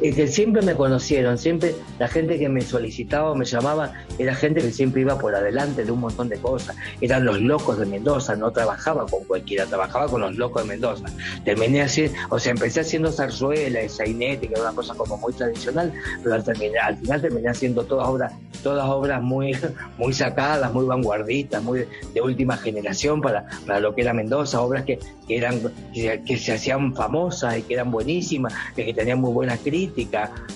es 0.00 0.14
que 0.14 0.26
siempre 0.26 0.62
me 0.62 0.74
conocieron, 0.74 1.38
siempre 1.38 1.74
la 1.98 2.08
gente 2.08 2.38
que 2.38 2.48
me 2.48 2.60
solicitaba 2.62 3.34
me 3.34 3.44
llamaba 3.44 3.92
era 4.18 4.34
gente 4.34 4.60
que 4.60 4.72
siempre 4.72 5.02
iba 5.02 5.18
por 5.18 5.34
adelante 5.34 5.84
de 5.84 5.90
un 5.90 6.00
montón 6.00 6.28
de 6.28 6.38
cosas. 6.38 6.76
Eran 7.00 7.24
los 7.24 7.40
locos 7.40 7.78
de 7.78 7.86
Mendoza, 7.86 8.36
no 8.36 8.50
trabajaba 8.50 9.06
con 9.06 9.24
cualquiera, 9.24 9.66
trabajaba 9.66 10.08
con 10.08 10.20
los 10.22 10.36
locos 10.36 10.62
de 10.62 10.68
Mendoza. 10.68 11.04
Terminé 11.44 11.82
así, 11.82 12.10
o 12.30 12.38
sea, 12.38 12.52
empecé 12.52 12.80
haciendo 12.80 13.12
zarzuela, 13.12 13.86
sainete, 13.88 14.48
que 14.48 14.54
era 14.54 14.62
una 14.62 14.72
cosa 14.72 14.94
como 14.94 15.16
muy 15.18 15.32
tradicional, 15.32 15.92
pero 16.22 16.34
al, 16.34 16.42
final 16.42 17.20
terminé 17.20 17.48
haciendo 17.48 17.84
todas 17.84 18.08
obras, 18.08 18.32
todas 18.62 18.88
obras 18.88 19.22
muy, 19.22 19.56
muy 19.98 20.12
sacadas, 20.12 20.72
muy 20.72 20.86
vanguardistas, 20.86 21.62
muy 21.62 21.86
de, 22.14 22.20
última 22.20 22.56
generación 22.56 23.20
para, 23.20 23.46
para 23.66 23.80
lo 23.80 23.94
que 23.94 24.02
era 24.02 24.12
Mendoza, 24.12 24.60
obras 24.60 24.84
que, 24.84 24.98
que 25.26 25.36
eran 25.36 25.60
que, 25.92 26.36
se 26.36 26.52
hacían 26.52 26.94
famosas 26.94 27.58
y 27.58 27.62
que 27.62 27.74
eran 27.74 27.90
buenísimas, 27.90 28.52
que 28.74 28.92
tenían 28.92 29.20
muy 29.20 29.32
buena 29.32 29.56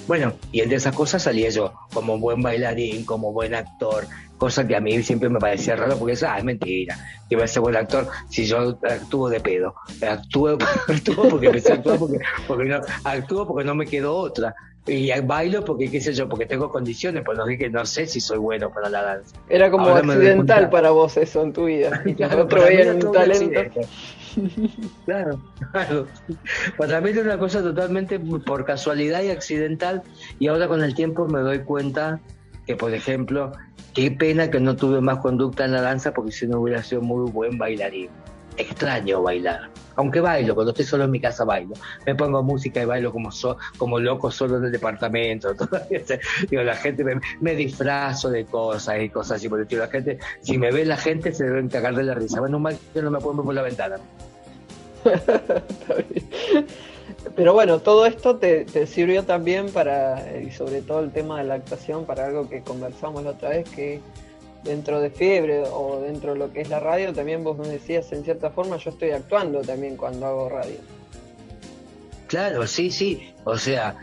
Bueno, 0.07 0.35
y 0.53 0.61
entre 0.61 0.77
esas 0.77 0.95
cosas 0.95 1.23
salía 1.23 1.51
yo, 1.51 1.73
como 1.93 2.19
buen 2.19 2.43
bailarín, 2.43 3.05
como 3.05 3.33
buen 3.33 3.55
actor, 3.55 4.07
cosa 4.39 4.67
que 4.67 4.77
a 4.77 4.81
mí 4.81 5.03
siempre 5.03 5.29
me 5.29 5.39
parecía 5.39 5.77
raro 5.77 5.97
porque 5.97 6.15
ah, 6.27 6.39
es 6.39 6.45
mentira, 6.45 6.97
que 7.29 7.37
a 7.37 7.47
ser 7.47 7.63
buen 7.63 7.77
actor 7.77 8.09
si 8.29 8.45
yo 8.45 8.79
actúo 8.83 9.29
de 9.29 9.41
pedo. 9.41 9.75
Actúo, 10.07 10.59
actúo 10.89 11.29
porque 11.29 11.47
empecé 11.47 11.73
a 11.73 11.75
actuar 11.77 11.99
porque, 11.99 12.19
porque 12.47 12.65
no, 12.65 12.81
actúo 13.05 13.47
porque 13.47 13.65
no 13.65 13.75
me 13.75 13.87
quedó 13.87 14.17
otra. 14.17 14.55
Y 14.87 15.11
bailo 15.21 15.65
porque, 15.65 15.91
qué 15.91 15.99
sé 15.99 16.13
yo, 16.13 16.29
porque 16.29 16.45
tengo 16.45 16.71
condiciones, 16.71 17.23
pues 17.25 17.39
no 17.39 17.47
dije, 17.47 17.71
no 17.71 17.87
sé 17.87 18.07
si 18.07 18.21
soy 18.21 18.37
bueno 18.37 18.71
para 18.71 18.91
la 18.91 19.03
danza. 19.03 19.35
Era 19.49 19.71
como 19.71 19.89
Ahora 19.89 20.01
accidental 20.01 20.69
para 20.69 20.91
vos 20.91 21.17
eso 21.17 21.43
en 21.43 21.53
tu 21.55 21.65
vida. 21.65 22.03
Y 22.07 22.15
Claro, 22.15 22.43
un 22.43 22.49
todo 22.99 23.13
talento. 23.13 23.61
accidente. 23.61 23.89
Claro, 25.05 25.41
claro. 25.73 26.07
Para 26.77 27.01
mí 27.01 27.11
era 27.11 27.23
una 27.23 27.39
cosa 27.39 27.63
totalmente 27.63 28.19
por 28.19 28.65
casualidad 28.65 29.23
y 29.23 29.31
accidental 29.31 30.03
y 30.39 30.49
ahora 30.49 30.69
con 30.69 30.83
el 30.83 30.95
tiempo 30.95 31.27
me 31.27 31.41
doy 31.41 31.61
cuenta 31.61 32.21
que, 32.67 32.77
por 32.77 32.95
ejemplo, 32.95 33.53
qué 33.95 34.11
pena 34.11 34.51
que 34.51 34.61
no 34.61 34.77
tuve 34.77 35.01
más 35.01 35.19
conducta 35.19 35.65
en 35.65 35.73
la 35.73 35.83
danza 35.83 36.13
porque 36.13 36.33
si 36.33 36.47
no 36.47 36.61
hubiera 36.61 36.83
sido 36.83 37.03
muy 37.03 37.31
buen 37.31 37.59
bailarín. 37.59 38.09
Extraño 38.57 39.23
bailar. 39.23 39.71
Aunque 39.97 40.21
bailo, 40.21 40.55
cuando 40.55 40.73
estoy 40.73 40.85
solo 40.85 41.05
en 41.05 41.11
mi 41.11 41.21
casa 41.21 41.45
bailo. 41.45 41.75
Me 42.07 42.15
pongo 42.15 42.43
música 42.43 42.83
y 42.83 42.85
bailo 42.85 43.13
como 43.13 43.31
so- 43.31 43.57
como 43.77 43.99
loco 43.99 44.31
solo 44.31 44.59
en 44.59 44.65
el 44.65 44.73
departamento. 44.73 45.55
Digo, 46.51 46.63
la 46.63 46.77
gente 46.77 47.05
me, 47.41 47.55
disfrazo 47.55 48.31
de 48.31 48.45
cosas 48.45 49.03
y 49.03 49.09
cosas 49.09 49.39
así 49.39 49.49
por 49.49 49.59
el 49.59 49.65
estilo. 49.65 49.83
La 49.83 49.91
gente, 49.91 50.19
si 50.41 50.59
me 50.59 50.71
ve 50.71 50.85
la 50.85 50.97
gente 50.97 51.33
se 51.33 51.45
deben 51.45 51.69
cagar 51.69 51.95
de 51.95 52.05
la 52.05 52.15
risa. 52.15 52.41
Bueno, 52.41 52.59
mal 52.59 52.77
que 52.93 53.03
no 53.03 53.11
me 53.11 53.21
pueden 53.21 53.39
ver 53.39 53.45
por 53.45 53.55
la 53.55 53.63
ventana. 53.63 53.97
Pero 57.37 57.53
bueno, 57.53 57.81
todo 57.81 58.07
esto 58.07 58.37
te 58.37 58.87
sirvió 58.87 59.25
también 59.25 59.71
para, 59.71 60.39
y 60.41 60.51
sobre 60.51 60.83
todo 60.83 61.01
el 61.01 61.11
tema 61.11 61.39
de 61.39 61.45
la 61.45 61.55
actuación, 61.55 62.05
para 62.05 62.27
algo 62.27 62.49
que 62.49 62.63
conversamos 62.63 63.25
la 63.25 63.31
otra 63.31 63.51
vez, 63.51 63.69
que 63.71 64.01
dentro 64.65 65.01
de 65.01 65.11
Fiebre 65.11 65.63
o 65.71 66.01
dentro 66.01 66.33
de 66.33 66.39
lo 66.39 66.53
que 66.53 66.63
es 66.63 66.69
la 66.69 66.81
radio, 66.81 67.13
también 67.13 67.45
vos 67.45 67.57
me 67.59 67.69
decías 67.69 68.11
en 68.13 68.25
cierta 68.25 68.51
forma, 68.51 68.77
yo 68.79 68.91
estoy 68.91 69.11
actuando 69.11 69.61
también 69.61 69.97
cuando 69.97 70.27
hago 70.27 70.49
radio. 70.49 70.79
Claro, 72.27 72.67
sí, 72.67 72.91
sí. 72.91 73.33
O 73.45 73.57
sea, 73.59 73.97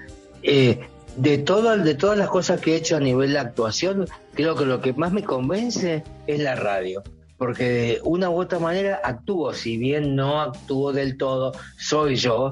eh, 0.44 0.80
de, 1.18 1.38
todo, 1.40 1.76
de 1.78 1.96
todas 1.96 2.18
las 2.18 2.30
cosas 2.30 2.62
que 2.62 2.74
he 2.74 2.76
hecho 2.78 2.96
a 2.96 3.00
nivel 3.00 3.34
de 3.34 3.40
actuación, 3.40 4.08
creo 4.34 4.56
que 4.56 4.66
lo 4.66 4.82
que 4.82 4.94
más 4.94 5.12
me 5.12 5.24
convence 5.24 6.04
es 6.28 6.40
la 6.40 6.56
radio. 6.56 7.04
Porque 7.38 7.64
de 7.64 8.02
una 8.04 8.30
u 8.30 8.40
otra 8.40 8.60
manera 8.60 9.02
actúo, 9.04 9.54
si 9.54 9.78
bien 9.78 10.16
no 10.16 10.40
actúo 10.42 10.94
del 10.94 11.18
todo, 11.18 11.54
soy 11.78 12.16
yo, 12.16 12.52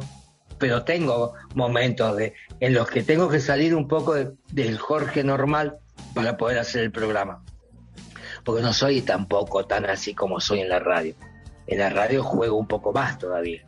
pero 0.58 0.84
tengo 0.84 1.34
momentos 1.54 2.18
de, 2.18 2.34
en 2.60 2.74
los 2.74 2.90
que 2.90 3.04
tengo 3.04 3.30
que 3.30 3.40
salir 3.40 3.76
un 3.76 3.88
poco 3.88 4.16
de- 4.16 4.32
del 4.52 4.80
Jorge 4.80 5.24
normal 5.24 5.78
para 6.16 6.36
poder 6.38 6.58
hacer 6.58 6.82
el 6.84 6.92
programa. 6.92 7.44
Porque 8.50 8.64
no 8.64 8.74
soy 8.74 9.04
tampoco 9.04 9.68
tan 9.68 9.86
así 9.86 10.16
como 10.16 10.40
soy 10.40 10.62
en 10.62 10.70
la 10.70 10.80
radio. 10.80 11.14
En 11.68 11.78
la 11.78 11.92
radio 11.92 12.24
juego 12.24 12.58
un 12.58 12.66
poco 12.66 12.92
más 12.92 13.20
todavía. 13.20 13.62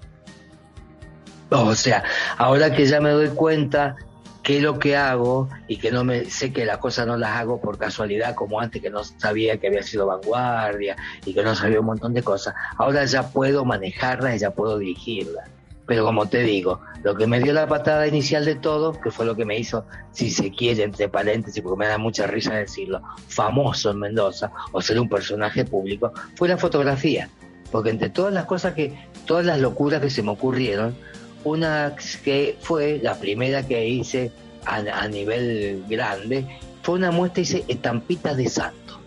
O 1.52 1.76
sea, 1.76 2.04
ahora 2.36 2.74
que 2.74 2.88
ya 2.88 3.00
me 3.00 3.12
doy 3.12 3.28
cuenta 3.28 3.96
qué 4.42 4.58
es 4.58 4.64
lo 4.64 4.80
que 4.80 4.98
hago 4.98 5.50
y 5.68 5.78
que 5.78 5.92
no 5.92 6.04
me 6.04 6.26
sé 6.26 6.52
que 6.52 6.66
las 6.66 6.80
cosas 6.80 7.06
no 7.06 7.16
las 7.16 7.30
hago 7.38 7.62
por 7.62 7.78
casualidad 7.78 8.34
como 8.34 8.60
antes 8.60 8.82
que 8.82 8.90
no 8.90 9.04
sabía 9.04 9.58
que 9.58 9.68
había 9.68 9.84
sido 9.84 10.08
vanguardia 10.08 10.96
y 11.26 11.36
que 11.36 11.44
no 11.44 11.54
sabía 11.54 11.80
un 11.80 11.86
montón 11.86 12.16
de 12.16 12.24
cosas. 12.24 12.56
Ahora 12.76 13.06
ya 13.06 13.30
puedo 13.30 13.64
manejarlas 13.64 14.38
y 14.38 14.40
ya 14.40 14.50
puedo 14.50 14.80
dirigirlas. 14.80 15.48
Pero 15.86 16.06
como 16.06 16.28
te 16.28 16.44
digo, 16.44 16.82
lo 17.04 17.16
que 17.16 17.28
me 17.28 17.40
dio 17.40 17.54
la 17.54 17.68
patada 17.68 18.08
inicial 18.08 18.46
de 18.46 18.56
todo, 18.56 18.94
que 18.94 19.12
fue 19.12 19.26
lo 19.26 19.36
que 19.36 19.46
me 19.46 19.58
hizo, 19.58 19.86
si 20.12 20.30
se 20.30 20.52
quiere, 20.52 20.84
entre 20.84 21.10
paréntesis, 21.10 21.62
porque 21.62 21.80
me 21.80 21.88
da 21.88 21.98
mucha 21.98 22.28
risa 22.28 22.54
decirlo, 22.54 23.02
famoso 23.28 23.92
en 23.92 24.00
Mendoza 24.00 24.52
o 24.72 24.82
ser 24.82 25.00
un 25.00 25.10
personaje 25.10 25.66
público, 25.66 26.14
fue 26.36 26.48
la 26.48 26.58
fotografía. 26.58 27.30
Porque 27.72 27.90
entre 27.90 28.10
todas 28.10 28.34
las 28.34 28.46
cosas 28.46 28.74
que, 28.74 28.94
todas 29.26 29.46
las 29.46 29.60
locuras 29.60 30.02
que 30.02 30.10
se 30.10 30.24
me 30.24 30.32
ocurrieron, 30.32 30.96
una 31.44 31.96
que 32.24 32.58
fue 32.62 33.00
la 33.02 33.16
primera 33.16 33.66
que 33.66 33.88
hice 33.88 34.32
a, 34.66 34.78
a 34.78 35.08
nivel 35.08 35.84
grande, 35.90 36.46
fue 36.84 36.96
una 36.96 37.12
muestra, 37.12 37.42
hice 37.42 37.66
estampitas 37.68 38.38
de 38.38 38.50
santo. 38.50 39.00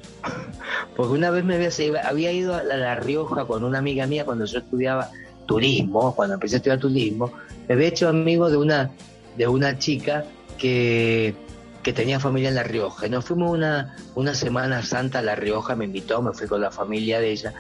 Porque 0.97 1.13
una 1.13 1.31
vez 1.31 1.45
me 1.45 1.55
había, 2.03 2.33
ido 2.33 2.55
a 2.55 2.63
la 2.63 2.95
Rioja 2.97 3.45
con 3.47 3.65
una 3.65 3.79
amiga 3.79 4.07
mía 4.07 4.25
cuando 4.25 4.45
yo 4.45 4.59
estudiaba 4.59 5.11
turismo, 5.47 6.15
cuando 6.15 6.35
empecé 6.35 6.57
a 6.57 6.59
estudiar 6.59 6.79
turismo, 6.79 7.33
me 7.69 7.75
había 7.75 7.89
hecho 7.89 8.09
amigo 8.09 8.51
de 8.51 8.57
una, 8.57 8.91
de 9.37 9.47
una 9.47 9.79
chica 9.79 10.25
que, 10.59 11.35
que 11.83 11.93
tenía 11.93 12.21
familia 12.21 12.49
en 12.49 12.55
La 12.55 12.63
Rioja. 12.63 13.07
Y 13.07 13.11
nos 13.11 13.25
fuimos 13.25 13.53
una, 13.53 13.97
una 14.15 14.35
semana 14.35 14.83
santa 14.83 15.21
a 15.21 15.23
La 15.23 15.35
Rioja, 15.35 15.77
me 15.77 15.85
invitó, 15.85 16.23
me 16.23 16.33
fui 16.33 16.47
con 16.47 16.61
la 16.61 16.71
familia 16.71 17.21
de 17.21 17.31
ella. 17.31 17.55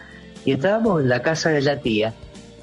Y 0.44 0.52
estábamos 0.52 1.02
en 1.02 1.08
la 1.08 1.22
casa 1.22 1.50
de 1.50 1.62
la 1.62 1.80
tía, 1.80 2.14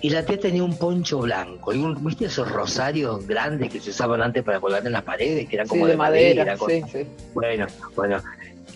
y 0.01 0.09
la 0.09 0.25
tía 0.25 0.39
tenía 0.39 0.63
un 0.63 0.77
poncho 0.77 1.19
blanco, 1.19 1.73
y 1.73 1.77
un, 1.77 2.03
¿viste 2.03 2.25
esos 2.25 2.51
rosarios 2.51 3.25
grandes 3.27 3.71
que 3.71 3.79
se 3.79 3.91
usaban 3.91 4.21
antes 4.21 4.43
para 4.43 4.59
colgar 4.59 4.85
en 4.85 4.91
las 4.91 5.03
paredes, 5.03 5.47
que 5.47 5.55
eran 5.55 5.67
como 5.67 5.81
sí, 5.81 5.85
de, 5.85 5.91
de 5.91 5.97
madera, 5.97 6.57
madera, 6.57 6.85
sí, 6.87 6.91
sí. 6.91 7.07
Bueno, 7.33 7.67
bueno. 7.95 8.17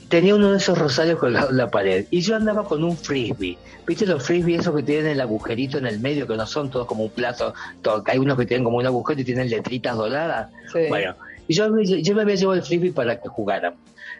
Tenía 0.09 0.35
uno 0.35 0.51
de 0.51 0.57
esos 0.57 0.77
rosarios 0.77 1.19
colgado 1.19 1.49
en 1.49 1.57
la 1.57 1.69
pared. 1.69 2.05
Y 2.11 2.21
yo 2.21 2.35
andaba 2.35 2.63
con 2.65 2.83
un 2.83 2.95
frisbee. 2.97 3.57
¿Viste 3.87 4.05
los 4.05 4.23
frisbee 4.23 4.55
esos 4.55 4.75
que 4.75 4.83
tienen 4.83 5.07
el 5.07 5.21
agujerito 5.21 5.77
en 5.77 5.87
el 5.87 5.99
medio, 5.99 6.27
que 6.27 6.35
no 6.37 6.45
son 6.45 6.69
todos 6.69 6.85
como 6.87 7.05
un 7.05 7.11
plato? 7.11 7.53
todo- 7.81 8.03
hay 8.07 8.17
unos 8.19 8.37
que 8.37 8.45
tienen 8.45 8.63
como 8.63 8.77
un 8.77 8.85
agujero 8.85 9.21
y 9.21 9.23
tienen 9.25 9.49
letritas 9.49 9.95
doradas. 9.97 10.49
sí. 10.71 10.85
Bueno, 10.89 11.15
Y 11.47 11.53
yo, 11.55 11.67
yo 11.79 12.15
me 12.15 12.23
había 12.23 12.35
llevado 12.35 12.57
el 12.59 12.63
frisbee 12.65 12.91
para 12.91 13.19
que 13.21 13.27
jugaran. 13.29 13.75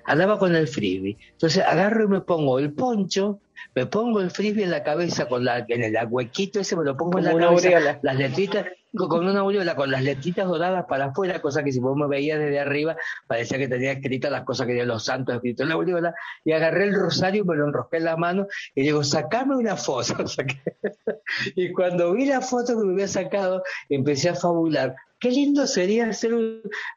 Andaba 0.06 0.38
con 0.38 0.56
el 0.56 0.68
frisbee. 0.68 1.18
Entonces 1.32 1.64
agarro 1.66 2.04
y 2.04 2.08
me 2.08 2.22
pongo 2.22 2.60
el 2.60 2.72
poncho, 2.74 3.40
me 3.74 3.88
pongo 3.88 4.22
el 4.22 4.30
frisbee 4.30 4.64
en 4.64 4.70
la 4.72 4.84
cabeza 4.84 5.28
con 5.28 5.44
la, 5.44 5.66
en 5.68 5.84
el 5.84 5.96
huequito 6.08 6.60
ese, 6.60 6.76
me 6.76 6.84
lo 6.84 6.96
pongo 6.96 7.18
en 7.18 7.26
la 7.26 7.32
cabeza, 7.36 8.00
las 8.04 8.16
letritas, 8.16 8.66
con 8.96 9.28
una 9.28 9.39
aureola, 9.41 9.76
con 9.76 9.91
las 9.91 10.04
letritas 10.04 10.48
doradas 10.48 10.86
para 10.86 11.06
afuera, 11.06 11.41
cosa 11.41 11.64
que 11.64 11.72
si 11.72 11.80
vos 11.80 11.96
me 11.96 12.08
veías 12.08 12.39
desde 12.39 12.60
arriba, 12.60 12.96
parecía 13.28 13.58
que 13.58 13.68
tenía 13.68 13.93
escritas 13.93 14.32
las 14.32 14.43
cosas 14.43 14.66
que 14.66 14.74
tenían 14.74 14.88
los 14.88 15.06
santos 15.06 15.36
escritos 15.36 15.64
en 15.64 15.70
la 15.70 15.76
aureola, 15.76 16.16
y 16.43 16.52
agarré 16.54 16.86
el 16.86 16.96
rosario, 16.96 17.46
me 17.46 17.56
lo 17.56 17.68
enrosqué 17.68 17.98
en 17.98 18.06
la 18.06 18.18
mano, 18.18 18.48
y 18.74 18.82
digo, 18.82 19.04
sacame 19.04 19.56
una 19.56 19.76
foto. 19.76 20.16
y 21.56 21.72
cuando 21.72 22.14
vi 22.14 22.26
la 22.26 22.41
foto 22.41 22.78
que 22.78 22.86
me 22.86 22.93
había 22.93 23.08
sacado, 23.08 23.64
empecé 23.89 24.30
a 24.30 24.36
fabular. 24.36 24.96
Qué 25.20 25.32
lindo 25.32 25.66
sería 25.68 26.08
hacer, 26.08 26.34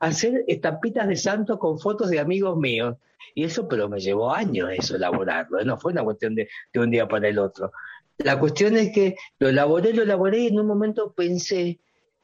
hacer 0.00 0.44
estampitas 0.46 1.08
de 1.08 1.16
santos 1.16 1.58
con 1.58 1.78
fotos 1.78 2.10
de 2.10 2.20
amigos 2.20 2.56
míos. 2.56 2.96
Y 3.34 3.44
eso, 3.44 3.68
pero 3.68 3.88
me 3.88 4.00
llevó 4.00 4.32
años 4.34 4.70
eso, 4.76 4.96
elaborarlo, 4.96 5.60
¿eh? 5.60 5.64
no 5.64 5.78
fue 5.78 5.92
una 5.92 6.02
cuestión 6.02 6.34
de, 6.34 6.48
de 6.72 6.80
un 6.80 6.90
día 6.90 7.06
para 7.06 7.28
el 7.28 7.38
otro. 7.38 7.72
La 8.18 8.38
cuestión 8.38 8.76
es 8.76 8.92
que 8.92 9.14
lo 9.38 9.48
elaboré, 9.48 9.92
lo 9.92 10.02
elaboré 10.02 10.40
y 10.40 10.46
en 10.48 10.58
un 10.58 10.66
momento 10.66 11.12
pensé, 11.12 11.78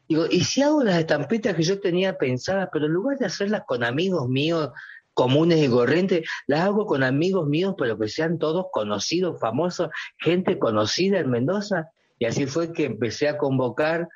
¿y 0.09 0.45
si 0.45 0.63
hago 0.63 0.83
las 0.83 0.99
estampitas 0.99 1.55
que 1.55 1.63
yo 1.63 1.81
tenía 1.81 2.19
pensadas, 2.19 2.69
pero 2.73 2.87
en 2.87 2.93
lugar 2.93 3.19
de 3.19 3.27
hacerlas 3.27 3.63
con 3.67 3.85
amigos 3.85 4.29
míos 4.29 4.71
comunes 5.15 5.63
y 5.63 5.69
corrientes, 5.69 6.29
las 6.47 6.61
hago 6.61 6.87
con 6.87 7.03
amigos 7.03 7.47
míos, 7.47 7.75
pero 7.79 7.99
que 7.99 8.09
sean 8.09 8.39
todos 8.39 8.67
conocidos, 8.73 9.41
famosos, 9.41 9.89
gente 10.19 10.59
conocida 10.59 11.21
en 11.21 11.31
Mendoza? 11.31 11.91
Y 12.19 12.27
así 12.27 12.47
fue 12.47 12.73
que 12.73 12.85
empecé 12.85 13.29
a 13.29 13.39
convocar, 13.39 14.09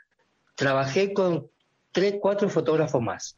trabajé 0.54 1.12
con 1.12 1.48
tres, 1.92 2.16
cuatro 2.20 2.48
fotógrafos 2.48 3.00
más. 3.00 3.36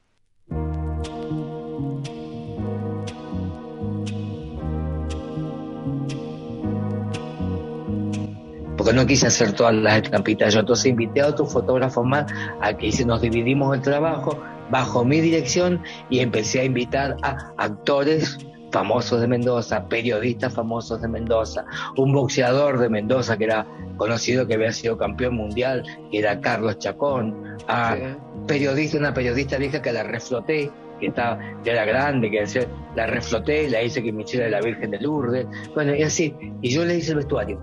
Porque 8.80 8.94
no 8.94 9.06
quise 9.06 9.26
hacer 9.26 9.52
todas 9.52 9.74
las 9.74 10.04
estampitas. 10.04 10.54
Yo. 10.54 10.60
Entonces 10.60 10.86
invité 10.86 11.20
a 11.20 11.26
otros 11.26 11.52
fotógrafos 11.52 12.02
más 12.02 12.32
a 12.62 12.72
que 12.72 12.90
nos 13.04 13.20
dividimos 13.20 13.76
el 13.76 13.82
trabajo 13.82 14.42
bajo 14.70 15.04
mi 15.04 15.20
dirección 15.20 15.82
y 16.08 16.20
empecé 16.20 16.60
a 16.60 16.64
invitar 16.64 17.18
a 17.20 17.52
actores 17.58 18.38
famosos 18.72 19.20
de 19.20 19.26
Mendoza, 19.26 19.86
periodistas 19.86 20.54
famosos 20.54 21.02
de 21.02 21.08
Mendoza, 21.08 21.66
un 21.98 22.14
boxeador 22.14 22.78
de 22.78 22.88
Mendoza 22.88 23.36
que 23.36 23.44
era 23.44 23.66
conocido 23.98 24.46
que 24.46 24.54
había 24.54 24.72
sido 24.72 24.96
campeón 24.96 25.34
mundial, 25.34 25.84
que 26.10 26.18
era 26.18 26.40
Carlos 26.40 26.78
Chacón, 26.78 27.58
a 27.68 27.98
periodista, 28.46 28.96
una 28.96 29.12
periodista 29.12 29.58
vieja 29.58 29.82
que 29.82 29.92
la 29.92 30.04
refloté, 30.04 30.70
que 30.98 31.08
estaba, 31.08 31.38
ya 31.64 31.72
era 31.72 31.84
grande, 31.84 32.30
que 32.30 32.66
la 32.96 33.06
refloté, 33.06 33.68
la 33.68 33.82
hice 33.82 34.02
que 34.02 34.10
me 34.10 34.22
hiciera 34.22 34.48
la 34.48 34.62
Virgen 34.62 34.90
de 34.92 35.00
Lourdes, 35.00 35.46
bueno, 35.74 35.94
y 35.94 36.02
así, 36.02 36.34
y 36.62 36.70
yo 36.70 36.86
le 36.86 36.96
hice 36.96 37.10
el 37.10 37.18
vestuario 37.18 37.60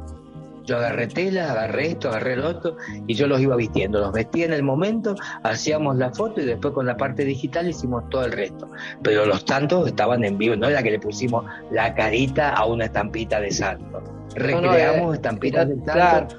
yo 0.67 0.77
agarré 0.77 1.07
tela, 1.07 1.51
agarré 1.51 1.87
esto, 1.87 2.09
agarré 2.09 2.35
lo 2.35 2.49
otro 2.49 2.75
y 3.07 3.15
yo 3.15 3.25
los 3.25 3.39
iba 3.39 3.55
vistiendo. 3.55 3.99
Los 3.99 4.11
vestía 4.11 4.45
en 4.45 4.53
el 4.53 4.63
momento, 4.63 5.15
hacíamos 5.43 5.95
la 5.95 6.11
foto 6.13 6.41
y 6.41 6.45
después 6.45 6.73
con 6.73 6.85
la 6.85 6.97
parte 6.97 7.23
digital 7.23 7.69
hicimos 7.69 8.07
todo 8.09 8.25
el 8.25 8.33
resto. 8.33 8.69
Pero 9.01 9.25
los 9.25 9.45
tantos 9.45 9.87
estaban 9.87 10.25
en 10.25 10.37
vivo, 10.37 10.55
no 10.57 10.67
era 10.67 10.83
que 10.83 10.91
le 10.91 10.99
pusimos 10.99 11.45
la 11.71 11.95
carita 11.95 12.49
a 12.49 12.65
una 12.65 12.85
estampita 12.85 13.39
de 13.39 13.51
santo. 13.51 14.03
Recreamos 14.35 15.15
estampitas 15.15 15.69
de 15.69 15.77
santo. 15.85 16.35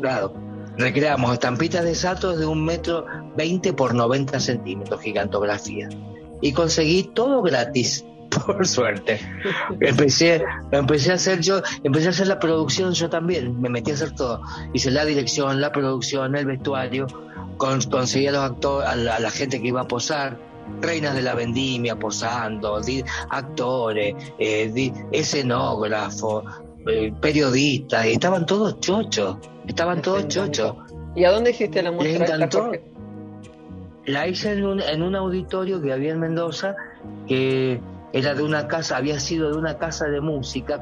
Claro. 0.00 0.32
Recreamos 0.78 1.32
estampitas 1.32 1.84
de 1.84 1.94
salto 1.96 2.36
de 2.36 2.46
un 2.46 2.64
metro 2.64 3.04
20 3.36 3.72
por 3.72 3.94
90 3.94 4.38
centímetros, 4.38 5.00
gigantografía. 5.00 5.88
Y 6.40 6.52
conseguí 6.52 7.02
todo 7.14 7.42
gratis 7.42 8.04
por 8.28 8.66
suerte. 8.66 9.20
Empecé, 9.80 10.44
empecé 10.70 11.12
a 11.12 11.14
hacer 11.14 11.40
yo, 11.40 11.62
empecé 11.82 12.08
a 12.08 12.10
hacer 12.10 12.26
la 12.26 12.38
producción 12.38 12.92
yo 12.92 13.08
también, 13.08 13.60
me 13.60 13.68
metí 13.68 13.90
a 13.90 13.94
hacer 13.94 14.14
todo. 14.14 14.42
Hice 14.72 14.90
la 14.90 15.04
dirección, 15.04 15.60
la 15.60 15.72
producción, 15.72 16.36
el 16.36 16.46
vestuario, 16.46 17.06
con, 17.56 17.80
conseguí 17.82 18.26
a 18.26 18.32
los 18.32 18.42
actores, 18.42 18.88
a 18.88 18.96
la, 18.96 19.30
gente 19.30 19.60
que 19.60 19.68
iba 19.68 19.82
a 19.82 19.88
posar, 19.88 20.38
reinas 20.80 21.14
de 21.14 21.22
la 21.22 21.34
vendimia 21.34 21.96
posando, 21.96 22.80
actores, 23.30 24.14
eh, 24.38 24.92
escenógrafos, 25.12 26.44
eh, 26.86 27.12
periodistas, 27.20 28.06
y 28.06 28.12
estaban 28.12 28.46
todos 28.46 28.80
chochos, 28.80 29.36
estaban 29.66 30.02
todos 30.02 30.28
chochos. 30.28 30.74
¿Y 31.14 31.24
a 31.24 31.30
dónde 31.30 31.50
hiciste 31.50 31.82
la 31.82 31.90
muestra? 31.90 32.48
La 34.06 34.26
hice 34.26 34.52
en 34.52 34.64
un, 34.64 34.80
en 34.80 35.02
un 35.02 35.14
auditorio 35.14 35.82
que 35.82 35.92
había 35.92 36.12
en 36.12 36.20
Mendoza, 36.20 36.76
que 37.26 37.78
era 38.12 38.34
de 38.34 38.42
una 38.42 38.68
casa, 38.68 38.96
había 38.96 39.20
sido 39.20 39.50
de 39.52 39.58
una 39.58 39.78
casa 39.78 40.06
de 40.06 40.20
música 40.20 40.80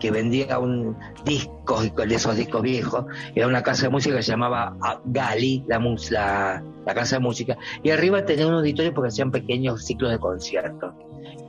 que 0.00 0.10
vendía 0.10 0.58
un 0.58 0.96
disco 1.24 1.80
de 1.82 2.14
esos 2.14 2.36
discos 2.36 2.62
viejos, 2.62 3.04
era 3.34 3.46
una 3.46 3.62
casa 3.62 3.84
de 3.84 3.90
música 3.90 4.16
que 4.16 4.22
se 4.22 4.32
llamaba 4.32 4.76
ah, 4.82 5.00
Gali, 5.04 5.64
la, 5.68 5.78
la, 6.10 6.62
la 6.84 6.94
casa 6.94 7.16
de 7.16 7.20
música, 7.20 7.56
y 7.82 7.90
arriba 7.90 8.24
tenía 8.24 8.46
un 8.46 8.54
auditorio 8.54 8.92
porque 8.92 9.08
hacían 9.08 9.30
pequeños 9.30 9.84
ciclos 9.84 10.10
de 10.10 10.18
conciertos. 10.18 10.94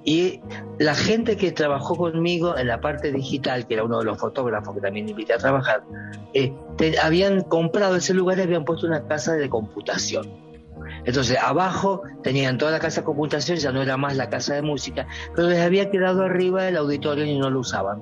Y 0.06 0.42
la 0.80 0.96
gente 0.96 1.38
que 1.38 1.52
trabajó 1.52 1.96
conmigo 1.96 2.58
en 2.58 2.68
la 2.68 2.82
parte 2.82 3.12
digital, 3.12 3.66
que 3.66 3.76
era 3.76 3.86
uno 3.86 4.00
de 4.00 4.06
los 4.06 4.18
fotógrafos 4.18 4.76
que 4.76 4.82
también 4.82 5.08
invité 5.08 5.34
a 5.34 5.38
trabajar, 5.38 5.84
eh, 6.34 6.54
habían 7.02 7.42
comprado 7.42 7.96
ese 7.96 8.14
lugar 8.14 8.38
y 8.38 8.42
habían 8.42 8.66
puesto 8.66 8.86
una 8.86 9.08
casa 9.08 9.34
de 9.34 9.50
computación. 9.50 10.43
Entonces, 11.06 11.38
abajo 11.38 12.02
tenían 12.24 12.58
toda 12.58 12.72
la 12.72 12.80
casa 12.80 13.02
de 13.02 13.06
computación, 13.06 13.58
ya 13.58 13.72
no 13.72 13.82
era 13.82 13.98
más 13.98 14.16
la 14.16 14.30
casa 14.30 14.56
de 14.56 14.62
música, 14.62 15.08
pero 15.36 15.50
les 15.50 15.60
había 15.60 15.90
quedado 15.90 16.24
arriba 16.24 16.68
el 16.68 16.78
auditorio 16.78 17.26
y 17.26 17.38
no 17.38 17.50
lo 17.50 17.60
usaban 17.60 18.02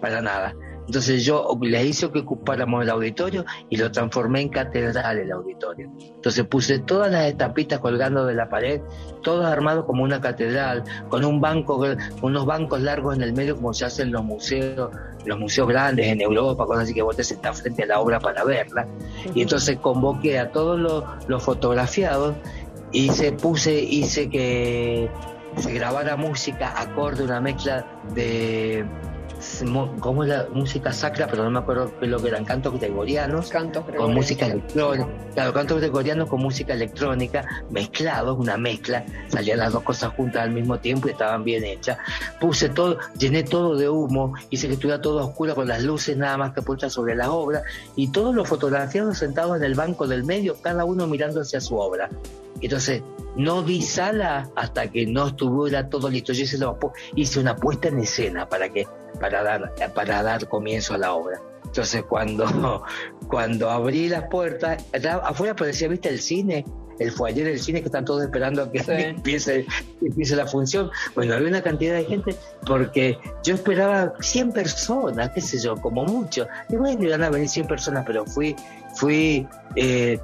para 0.00 0.20
nada. 0.20 0.54
Entonces 0.90 1.24
yo 1.24 1.56
les 1.62 1.86
hice 1.86 2.10
que 2.10 2.18
ocupáramos 2.18 2.82
el 2.82 2.90
auditorio 2.90 3.44
y 3.68 3.76
lo 3.76 3.92
transformé 3.92 4.40
en 4.40 4.48
catedral 4.48 5.18
el 5.18 5.30
auditorio. 5.30 5.88
Entonces 6.00 6.44
puse 6.46 6.80
todas 6.80 7.12
las 7.12 7.26
estampitas 7.26 7.78
colgando 7.78 8.26
de 8.26 8.34
la 8.34 8.48
pared, 8.48 8.80
todos 9.22 9.46
armados 9.46 9.84
como 9.84 10.02
una 10.02 10.20
catedral, 10.20 10.82
con 11.08 11.24
un 11.24 11.40
banco, 11.40 11.80
unos 12.22 12.44
bancos 12.44 12.80
largos 12.80 13.14
en 13.14 13.22
el 13.22 13.32
medio 13.34 13.54
como 13.54 13.72
se 13.72 13.84
hacen 13.84 14.10
los 14.10 14.24
museos, 14.24 14.90
los 15.24 15.38
museos 15.38 15.68
grandes 15.68 16.08
en 16.08 16.22
Europa, 16.22 16.66
cosas 16.66 16.82
así 16.82 16.94
que 16.94 17.02
vos 17.02 17.14
te 17.14 17.22
sentás 17.22 17.62
frente 17.62 17.84
a 17.84 17.86
la 17.86 18.00
obra 18.00 18.18
para 18.18 18.42
verla. 18.42 18.88
Y 19.32 19.42
entonces 19.42 19.78
convoqué 19.78 20.40
a 20.40 20.50
todos 20.50 20.76
los, 20.76 21.04
los 21.28 21.40
fotografiados 21.40 22.34
y 22.90 23.10
se 23.10 23.30
puse, 23.30 23.80
hice 23.80 24.28
que 24.28 25.08
se 25.56 25.72
grabara 25.72 26.16
música 26.16 26.74
acorde, 26.80 27.22
una 27.22 27.40
mezcla 27.40 27.86
de 28.12 28.84
como 30.00 30.24
la 30.24 30.46
música 30.52 30.92
sacra, 30.92 31.26
pero 31.26 31.44
no 31.44 31.50
me 31.50 31.58
acuerdo 31.58 31.92
qué 31.98 32.06
lo 32.06 32.20
que 32.20 32.28
eran, 32.28 32.44
cantos 32.44 32.78
gregorianos, 32.78 33.50
con 33.96 34.14
música 34.14 34.46
electrónica, 34.46 35.08
claro, 35.34 35.52
cantos 35.52 35.80
gregorianos 35.80 36.28
con 36.28 36.40
música 36.40 36.74
electrónica, 36.74 37.46
mezclados, 37.70 38.38
una 38.38 38.56
mezcla, 38.56 39.04
salían 39.28 39.58
las 39.58 39.72
dos 39.72 39.82
cosas 39.82 40.14
juntas 40.14 40.42
al 40.42 40.50
mismo 40.50 40.78
tiempo 40.78 41.08
y 41.08 41.12
estaban 41.12 41.44
bien 41.44 41.64
hechas. 41.64 41.98
Puse 42.40 42.68
todo, 42.68 42.98
llené 43.18 43.42
todo 43.42 43.76
de 43.76 43.88
humo, 43.88 44.34
hice 44.50 44.66
que 44.66 44.74
estuviera 44.74 45.00
todo 45.00 45.26
oscuro 45.26 45.54
con 45.54 45.68
las 45.68 45.82
luces 45.82 46.16
nada 46.16 46.36
más 46.36 46.52
que 46.52 46.62
puestas 46.62 46.92
sobre 46.92 47.14
la 47.14 47.30
obra, 47.30 47.62
y 47.96 48.08
todos 48.08 48.34
los 48.34 48.48
fotografiados 48.48 49.18
sentados 49.18 49.56
en 49.56 49.64
el 49.64 49.74
banco 49.74 50.06
del 50.06 50.24
medio, 50.24 50.56
cada 50.60 50.84
uno 50.84 51.06
mirando 51.06 51.40
hacia 51.40 51.60
su 51.60 51.76
obra. 51.76 52.08
Entonces, 52.60 53.02
no 53.36 53.62
vi 53.62 53.80
sala 53.82 54.50
hasta 54.54 54.90
que 54.90 55.06
no 55.06 55.28
estuviera 55.28 55.88
todo 55.88 56.10
listo. 56.10 56.32
Yo 56.32 56.42
hice, 56.42 56.58
hice 57.14 57.40
una 57.40 57.56
puesta 57.56 57.88
en 57.88 58.00
escena 58.00 58.48
para 58.48 58.68
que 58.68 58.86
para 59.20 59.42
dar 59.42 59.72
para 59.94 60.22
dar 60.22 60.48
comienzo 60.48 60.94
a 60.94 60.98
la 60.98 61.12
obra. 61.12 61.40
Entonces, 61.64 62.02
cuando 62.08 62.82
cuando 63.28 63.70
abrí 63.70 64.08
las 64.08 64.24
puertas, 64.24 64.84
afuera 65.22 65.54
parecía, 65.54 65.88
¿viste 65.88 66.08
el 66.08 66.20
cine? 66.20 66.64
El 66.98 67.12
foyer 67.12 67.46
del 67.46 67.58
cine 67.58 67.80
que 67.80 67.86
están 67.86 68.04
todos 68.04 68.22
esperando 68.22 68.62
a 68.62 68.70
que 68.70 68.78
empiece, 68.88 69.66
empiece 70.02 70.36
la 70.36 70.46
función. 70.46 70.90
Bueno, 71.14 71.34
había 71.34 71.48
una 71.48 71.62
cantidad 71.62 71.94
de 71.94 72.04
gente 72.04 72.34
porque 72.66 73.18
yo 73.42 73.54
esperaba 73.54 74.12
100 74.20 74.52
personas, 74.52 75.30
qué 75.30 75.40
sé 75.40 75.58
yo, 75.60 75.76
como 75.76 76.04
mucho. 76.04 76.46
Y 76.68 76.76
bueno, 76.76 77.02
iban 77.02 77.22
a 77.22 77.30
venir 77.30 77.48
100 77.48 77.66
personas, 77.68 78.04
pero 78.06 78.26
fui, 78.26 78.54
fui 78.96 79.46
eh, 79.76 80.18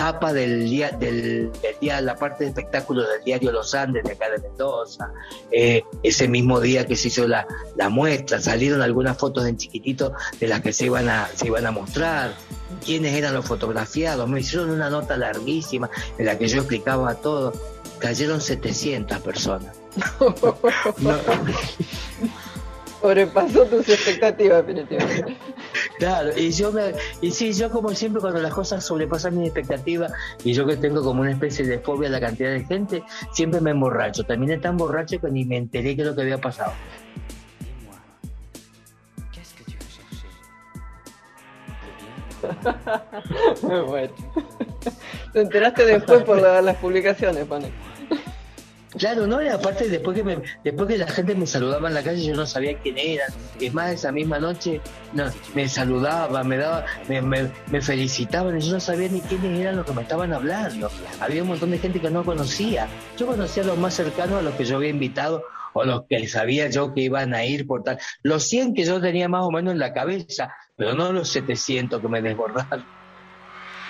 tapa 0.00 0.32
del 0.32 0.64
día, 0.64 0.92
del, 0.92 1.52
día, 1.78 2.00
la 2.00 2.16
parte 2.16 2.44
de 2.44 2.48
espectáculo 2.48 3.06
del 3.06 3.22
diario 3.22 3.52
Los 3.52 3.74
Andes 3.74 4.02
de 4.02 4.12
acá 4.12 4.30
de 4.30 4.38
Mendoza. 4.38 5.12
Eh, 5.52 5.82
ese 6.02 6.26
mismo 6.26 6.58
día 6.58 6.86
que 6.86 6.96
se 6.96 7.08
hizo 7.08 7.28
la, 7.28 7.46
la, 7.76 7.90
muestra, 7.90 8.40
salieron 8.40 8.80
algunas 8.80 9.18
fotos 9.18 9.46
en 9.46 9.58
chiquitito 9.58 10.14
de 10.40 10.48
las 10.48 10.62
que 10.62 10.72
se 10.72 10.86
iban 10.86 11.06
a, 11.10 11.28
se 11.34 11.48
iban 11.48 11.66
a 11.66 11.70
mostrar, 11.70 12.32
quiénes 12.82 13.12
eran 13.12 13.34
los 13.34 13.44
fotografiados. 13.44 14.26
Me 14.26 14.40
hicieron 14.40 14.70
una 14.70 14.88
nota 14.88 15.18
larguísima 15.18 15.90
en 16.16 16.24
la 16.24 16.38
que 16.38 16.48
yo 16.48 16.60
explicaba 16.60 17.16
todo. 17.16 17.52
Cayeron 17.98 18.40
700 18.40 19.18
personas. 19.18 19.76
Sobrepasó 23.02 23.66
tus 23.66 23.86
expectativas, 23.86 24.66
definitivamente. 24.66 25.36
Claro, 26.00 26.30
y 26.34 26.50
yo 26.50 26.72
me, 26.72 26.94
y 27.20 27.30
sí, 27.30 27.52
yo 27.52 27.70
como 27.70 27.90
siempre 27.90 28.22
cuando 28.22 28.40
las 28.40 28.54
cosas 28.54 28.82
sobrepasan 28.82 29.36
mi 29.36 29.44
expectativa 29.44 30.08
y 30.42 30.54
yo 30.54 30.66
que 30.66 30.78
tengo 30.78 31.02
como 31.02 31.20
una 31.20 31.30
especie 31.30 31.66
de 31.66 31.78
fobia 31.78 32.08
a 32.08 32.12
la 32.12 32.20
cantidad 32.20 32.52
de 32.52 32.64
gente, 32.64 33.02
siempre 33.34 33.60
me 33.60 33.72
emborracho. 33.72 34.24
Terminé 34.24 34.56
tan 34.56 34.78
borracho 34.78 35.20
que 35.20 35.30
ni 35.30 35.44
me 35.44 35.58
enteré 35.58 35.94
que 35.94 36.04
lo 36.04 36.14
que 36.14 36.22
había 36.22 36.38
pasado. 36.38 36.72
bueno. 43.86 44.12
Te 45.34 45.40
enteraste 45.42 45.84
después 45.84 46.22
por 46.22 46.40
las 46.40 46.76
publicaciones, 46.76 47.44
Pane. 47.44 47.70
Claro, 48.98 49.26
no, 49.26 49.40
y 49.40 49.46
aparte 49.46 49.88
después 49.88 50.16
que 50.16 50.24
me, 50.24 50.38
después 50.64 50.88
que 50.88 50.98
la 50.98 51.06
gente 51.06 51.36
me 51.36 51.46
saludaba 51.46 51.86
en 51.86 51.94
la 51.94 52.02
calle 52.02 52.24
yo 52.24 52.34
no 52.34 52.44
sabía 52.44 52.76
quién 52.78 52.98
era. 52.98 53.26
Es 53.60 53.72
más, 53.72 53.92
esa 53.92 54.10
misma 54.10 54.40
noche 54.40 54.80
no, 55.12 55.30
me 55.54 55.68
saludaba, 55.68 56.42
me 56.42 56.56
daba, 56.56 56.84
me, 57.08 57.22
me, 57.22 57.80
felicitaban 57.80 58.58
y 58.58 58.62
yo 58.62 58.72
no 58.72 58.80
sabía 58.80 59.08
ni 59.08 59.20
quiénes 59.20 59.60
eran 59.60 59.76
los 59.76 59.86
que 59.86 59.92
me 59.92 60.02
estaban 60.02 60.32
hablando. 60.32 60.90
Había 61.20 61.42
un 61.42 61.50
montón 61.50 61.70
de 61.70 61.78
gente 61.78 62.00
que 62.00 62.10
no 62.10 62.24
conocía. 62.24 62.88
Yo 63.16 63.28
conocía 63.28 63.62
a 63.62 63.66
los 63.66 63.78
más 63.78 63.94
cercanos 63.94 64.40
a 64.40 64.42
los 64.42 64.54
que 64.54 64.64
yo 64.64 64.76
había 64.76 64.90
invitado 64.90 65.44
o 65.72 65.84
los 65.84 66.02
que 66.08 66.26
sabía 66.26 66.68
yo 66.68 66.92
que 66.92 67.02
iban 67.02 67.32
a 67.32 67.44
ir 67.44 67.68
por 67.68 67.84
tal. 67.84 68.00
Los 68.22 68.42
100 68.48 68.74
que 68.74 68.84
yo 68.84 69.00
tenía 69.00 69.28
más 69.28 69.44
o 69.44 69.52
menos 69.52 69.72
en 69.72 69.78
la 69.78 69.92
cabeza, 69.92 70.52
pero 70.76 70.94
no 70.94 71.12
los 71.12 71.28
700 71.28 72.00
que 72.00 72.08
me 72.08 72.22
desbordaron. 72.22 72.84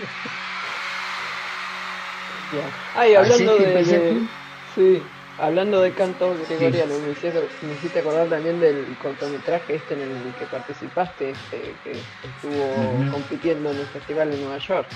Ay, 2.96 3.14
hablando 3.14 3.56
de, 3.56 4.26
Sí, 4.74 5.02
hablando 5.38 5.80
de 5.80 5.92
canto 5.92 6.36
gregoriano, 6.48 6.94
me, 6.98 7.10
hiciste, 7.12 7.98
acordar 7.98 8.28
también 8.28 8.60
del 8.60 8.96
cortometraje 8.98 9.76
este 9.76 9.94
en 9.94 10.02
el 10.02 10.34
que 10.34 10.46
participaste, 10.46 11.30
este, 11.30 11.74
que 11.82 11.92
estuvo 11.92 13.10
compitiendo 13.10 13.70
en 13.70 13.78
el 13.78 13.86
festival 13.86 14.30
de 14.30 14.38
Nueva 14.38 14.58
York. 14.58 14.86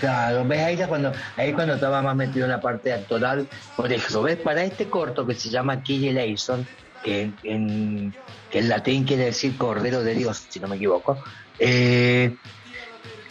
Claro, 0.00 0.44
ves 0.44 0.60
ahí 0.60 0.78
cuando 0.88 1.12
ahí 1.36 1.52
cuando 1.52 1.74
estaba 1.74 2.02
más 2.02 2.16
metido 2.16 2.44
en 2.44 2.50
la 2.50 2.60
parte 2.60 2.92
actoral, 2.92 3.46
por 3.76 3.92
eso, 3.92 4.22
ves, 4.22 4.36
para 4.36 4.64
este 4.64 4.86
corto 4.86 5.26
que 5.26 5.34
se 5.34 5.48
llama 5.48 5.82
Kille 5.82 6.12
Leison, 6.12 6.66
que 7.02 7.32
en, 7.42 8.12
que 8.50 8.58
en 8.58 8.68
latín 8.68 9.04
quiere 9.04 9.26
decir 9.26 9.56
Cordero 9.56 10.02
de 10.02 10.14
Dios, 10.14 10.46
si 10.48 10.60
no 10.60 10.68
me 10.68 10.76
equivoco, 10.76 11.22
eh, 11.58 12.36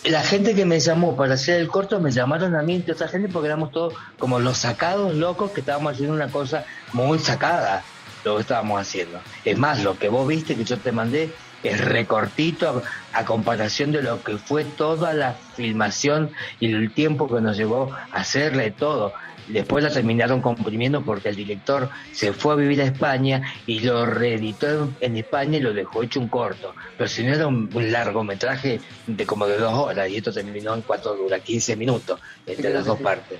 la 0.06 0.22
gente 0.22 0.54
que 0.54 0.66
me 0.66 0.80
llamó 0.80 1.16
para 1.16 1.36
hacer 1.36 1.60
el 1.62 1.68
corto 1.68 2.00
me 2.00 2.12
llamaron 2.12 2.56
a 2.56 2.62
mí 2.62 2.76
entre 2.76 2.94
otra 2.94 3.08
gente 3.08 3.30
porque 3.30 3.48
éramos 3.48 3.72
todos 3.72 3.94
como 4.20 4.40
los 4.40 4.58
sacados 4.58 5.16
locos 5.16 5.52
que 5.52 5.62
estábamos 5.62 5.94
haciendo 5.94 6.14
una 6.14 6.30
cosa 6.30 6.66
muy 6.92 7.20
sacada 7.20 7.84
lo 8.24 8.36
que 8.36 8.42
estábamos 8.42 8.80
haciendo. 8.82 9.20
Es 9.44 9.58
más, 9.58 9.84
lo 9.84 9.98
que 9.98 10.10
vos 10.10 10.28
viste 10.28 10.56
que 10.56 10.64
yo 10.64 10.78
te 10.78 10.92
mandé 10.92 11.34
es 11.64 11.84
recortito 11.84 12.84
a, 13.14 13.26
comparación 13.26 13.92
de 13.92 14.02
lo 14.02 14.22
que 14.24 14.38
fue 14.38 14.66
toda 14.66 15.14
la 15.14 15.36
filmación 15.56 16.32
y 16.60 16.74
el 16.74 16.94
tiempo 16.94 17.34
que 17.34 17.42
nos 17.42 17.58
llevó 17.58 17.92
a 17.94 18.20
hacerle 18.20 18.72
todo. 18.72 19.14
Después 19.48 19.84
la 19.84 19.90
terminaron 19.90 20.42
comprimiendo 20.42 21.02
porque 21.02 21.30
el 21.30 21.36
director 21.36 21.90
se 22.12 22.34
fue 22.34 22.54
a 22.54 22.56
vivir 22.56 22.82
a 22.82 22.86
España 22.86 23.42
y 23.66 23.80
lo 23.80 24.06
reeditó 24.06 24.90
en 25.02 25.18
España 25.18 25.58
y 25.58 25.62
lo 25.62 25.74
dejó 25.74 26.04
hecho 26.04 26.20
un 26.20 26.28
corto. 26.28 26.74
Pero 26.98 27.08
si 27.08 27.24
no 27.24 27.34
era 27.34 27.48
un, 27.48 27.70
largometraje 27.74 28.80
de 29.08 29.26
como 29.26 29.46
de 29.46 29.58
dos 29.58 29.74
horas 29.74 30.10
y 30.10 30.18
esto 30.18 30.32
terminó 30.32 30.74
en 30.74 30.82
cuatro 30.82 31.16
dura 31.16 31.40
15 31.40 31.76
minutos 31.76 32.20
entre 32.46 32.74
las 32.74 32.86
dos 32.86 33.00
partes. 33.00 33.38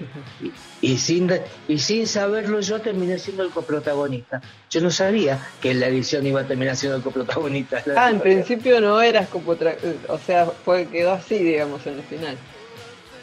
Y, 0.82 0.98
sin, 0.98 1.32
y 1.68 1.80
sin 1.80 2.08
saberlo 2.08 2.60
yo 2.60 2.82
terminé 2.82 3.18
siendo 3.18 3.44
el 3.44 3.52
coprotagonista. 3.52 4.42
Yo 4.70 4.82
no 4.82 4.92
sabía 4.92 5.40
que 5.62 5.72
en 5.72 5.80
la 5.80 5.88
edición 5.88 6.26
iba 6.28 6.42
a 6.42 6.48
terminar 6.48 6.76
siendo 6.76 6.98
el 6.98 7.04
coprotagonista. 7.04 7.84
Ah, 7.96 8.10
en 8.10 8.20
principio 8.20 8.82
no 8.82 9.02
eras 9.02 9.30
coprotagonista, 9.30 10.12
o 10.12 10.18
sea, 10.18 10.46
fue, 10.48 10.88
quedó 10.88 11.14
así, 11.14 11.38
digamos, 11.38 11.86
en 11.86 11.96
el 11.96 12.04
final. 12.04 12.38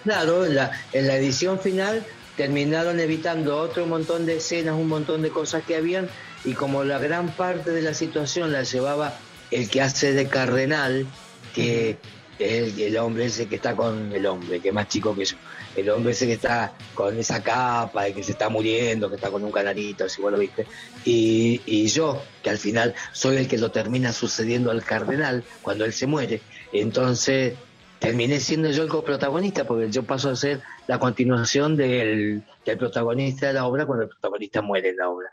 Claro, 0.05 0.47
en 0.47 0.55
la, 0.55 0.71
en 0.93 1.07
la 1.07 1.17
edición 1.17 1.59
final 1.59 2.05
terminaron 2.41 2.99
evitando 3.01 3.59
otro 3.59 3.85
montón 3.85 4.25
de 4.25 4.39
escenas, 4.39 4.75
un 4.75 4.89
montón 4.89 5.21
de 5.21 5.29
cosas 5.29 5.63
que 5.63 5.77
habían, 5.77 6.09
y 6.43 6.55
como 6.55 6.85
la 6.85 6.99
gran 6.99 7.29
parte 7.29 7.71
de 7.71 7.83
la 7.83 7.93
situación 7.93 8.51
la 8.51 8.63
llevaba 8.63 9.13
el 9.51 9.69
que 9.69 9.83
hace 9.83 10.15
de 10.15 10.27
cardenal, 10.27 11.07
que 11.55 11.99
es 12.39 12.79
el, 12.79 12.97
hombre 12.97 13.27
ese 13.27 13.47
que 13.47 13.57
está 13.57 13.77
con 13.77 14.11
el 14.15 14.25
hombre, 14.25 14.59
que 14.59 14.69
es 14.69 14.75
más 14.75 14.89
chico 14.89 15.15
que 15.15 15.27
yo, 15.27 15.37
el 15.77 15.91
hombre 15.91 16.13
ese 16.13 16.27
que 16.27 16.33
está 16.33 16.73
con 16.95 17.19
esa 17.19 17.43
capa, 17.43 18.09
y 18.09 18.15
que 18.15 18.23
se 18.23 18.33
está 18.33 18.49
muriendo, 18.49 19.11
que 19.11 19.17
está 19.17 19.31
con 19.31 19.45
un 19.45 19.53
canarito, 19.53 20.09
si 20.09 20.23
vos 20.23 20.33
lo 20.33 20.39
viste, 20.39 20.67
y, 21.05 21.61
y 21.67 21.89
yo, 21.89 22.23
que 22.43 22.49
al 22.49 22.57
final 22.57 22.95
soy 23.13 23.37
el 23.37 23.49
que 23.49 23.59
lo 23.59 23.71
termina 23.71 24.15
sucediendo 24.15 24.71
al 24.71 24.83
cardenal 24.83 25.45
cuando 25.61 25.85
él 25.85 25.93
se 25.93 26.07
muere, 26.07 26.41
entonces 26.73 27.53
terminé 27.99 28.41
siendo 28.41 28.71
yo 28.71 28.83
el 28.83 28.89
coprotagonista, 28.89 29.65
porque 29.65 29.91
yo 29.91 30.05
paso 30.05 30.31
a 30.31 30.37
ser 30.37 30.63
la 30.91 30.99
continuación 30.99 31.77
del, 31.77 32.43
protagonista 32.77 33.47
de 33.47 33.53
la 33.53 33.65
obra 33.65 33.87
cuando 33.87 34.07
el 34.07 34.09
protagonista 34.09 34.61
muere 34.61 34.89
en 34.89 34.97
la 34.97 35.09
obra. 35.09 35.29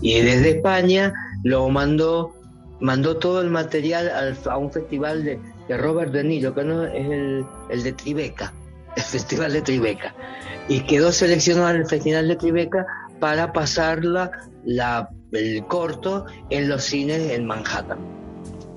Y 0.00 0.20
desde 0.20 0.50
España 0.50 1.12
lo 1.42 1.68
mandó, 1.68 2.32
mandó 2.78 3.16
todo 3.16 3.40
el 3.40 3.50
material 3.50 4.36
a 4.46 4.56
un 4.56 4.70
festival 4.70 5.24
de, 5.24 5.40
Robert 5.76 6.12
De 6.12 6.22
Niro, 6.22 6.54
que 6.54 6.62
no 6.62 6.84
es 6.84 7.10
el, 7.10 7.44
el 7.70 7.82
de 7.82 7.92
Tribeca, 7.92 8.54
el 8.96 9.02
festival 9.02 9.52
de 9.52 9.62
Tribeca. 9.62 10.14
Y 10.68 10.82
quedó 10.82 11.10
seleccionado 11.10 11.70
en 11.70 11.76
el 11.78 11.86
festival 11.88 12.28
de 12.28 12.36
Tribeca 12.36 12.86
para 13.18 13.52
pasarla 13.52 14.30
la, 14.64 15.10
el 15.32 15.64
corto 15.66 16.26
en 16.50 16.68
los 16.68 16.84
cines 16.84 17.30
en 17.30 17.46
Manhattan. 17.46 17.98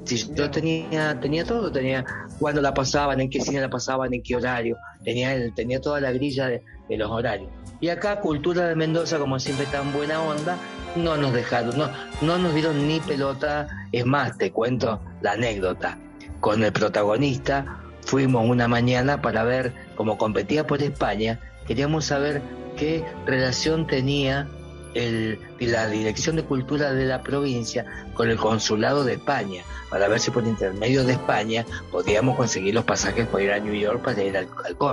Si 0.06 0.34
yo 0.36 0.52
tenía, 0.52 1.20
tenía 1.20 1.44
todo, 1.44 1.72
tenía 1.72 2.06
cuándo 2.40 2.62
la 2.62 2.74
pasaban, 2.74 3.20
en 3.22 3.30
qué 3.30 3.42
cine 3.42 3.62
la 3.62 3.70
pasaban, 3.70 4.14
en 4.14 4.22
qué 4.22 4.36
horario, 4.36 4.78
tenía, 5.04 5.36
tenía 5.56 5.82
toda 5.82 6.00
la 6.00 6.12
grilla 6.12 6.48
de, 6.48 6.64
los 6.90 7.10
horarios. 7.10 7.50
Y 7.82 7.90
acá, 7.90 8.22
Cultura 8.22 8.68
de 8.68 8.76
Mendoza, 8.76 9.18
como 9.18 9.40
siempre 9.40 9.66
tan 9.66 9.92
buena 9.92 10.22
onda, 10.22 10.58
no 10.96 11.18
nos 11.18 11.34
dejaron, 11.34 11.78
no, 11.78 11.90
no 12.22 12.38
nos 12.38 12.54
dieron 12.54 12.88
ni 12.88 13.00
pelota. 13.00 13.68
Es 13.92 14.06
más, 14.06 14.38
te 14.38 14.52
cuento 14.52 15.02
la 15.22 15.32
anécdota. 15.32 15.98
Con 16.40 16.64
el 16.64 16.72
protagonista 16.72 17.80
fuimos 18.02 18.48
una 18.48 18.68
mañana 18.68 19.22
para 19.22 19.44
ver 19.44 19.74
cómo 19.96 20.18
competía 20.18 20.68
por 20.68 20.82
España, 20.84 21.40
queríamos 21.68 22.06
saber 22.06 22.42
qué 22.78 23.04
relación 23.26 23.88
tenía 23.88 24.48
el, 24.96 25.40
la 25.60 25.88
Dirección 25.88 26.38
de 26.38 26.44
Cultura 26.44 26.94
de 26.94 27.06
la 27.06 27.22
provincia 27.22 27.86
con 28.16 28.30
el 28.30 28.38
Consulado 28.38 29.04
de 29.04 29.14
España, 29.14 29.64
para 29.90 30.08
ver 30.08 30.20
si 30.20 30.32
por 30.32 30.46
intermedio 30.48 31.04
de 31.04 31.14
España 31.14 31.66
podíamos 31.92 32.36
conseguir 32.36 32.74
los 32.74 32.86
pasajes 32.86 33.28
para 33.28 33.44
ir 33.44 33.52
a 33.52 33.60
New 33.60 33.74
York 33.74 34.02
para 34.04 34.24
ir 34.24 34.36
al, 34.38 34.48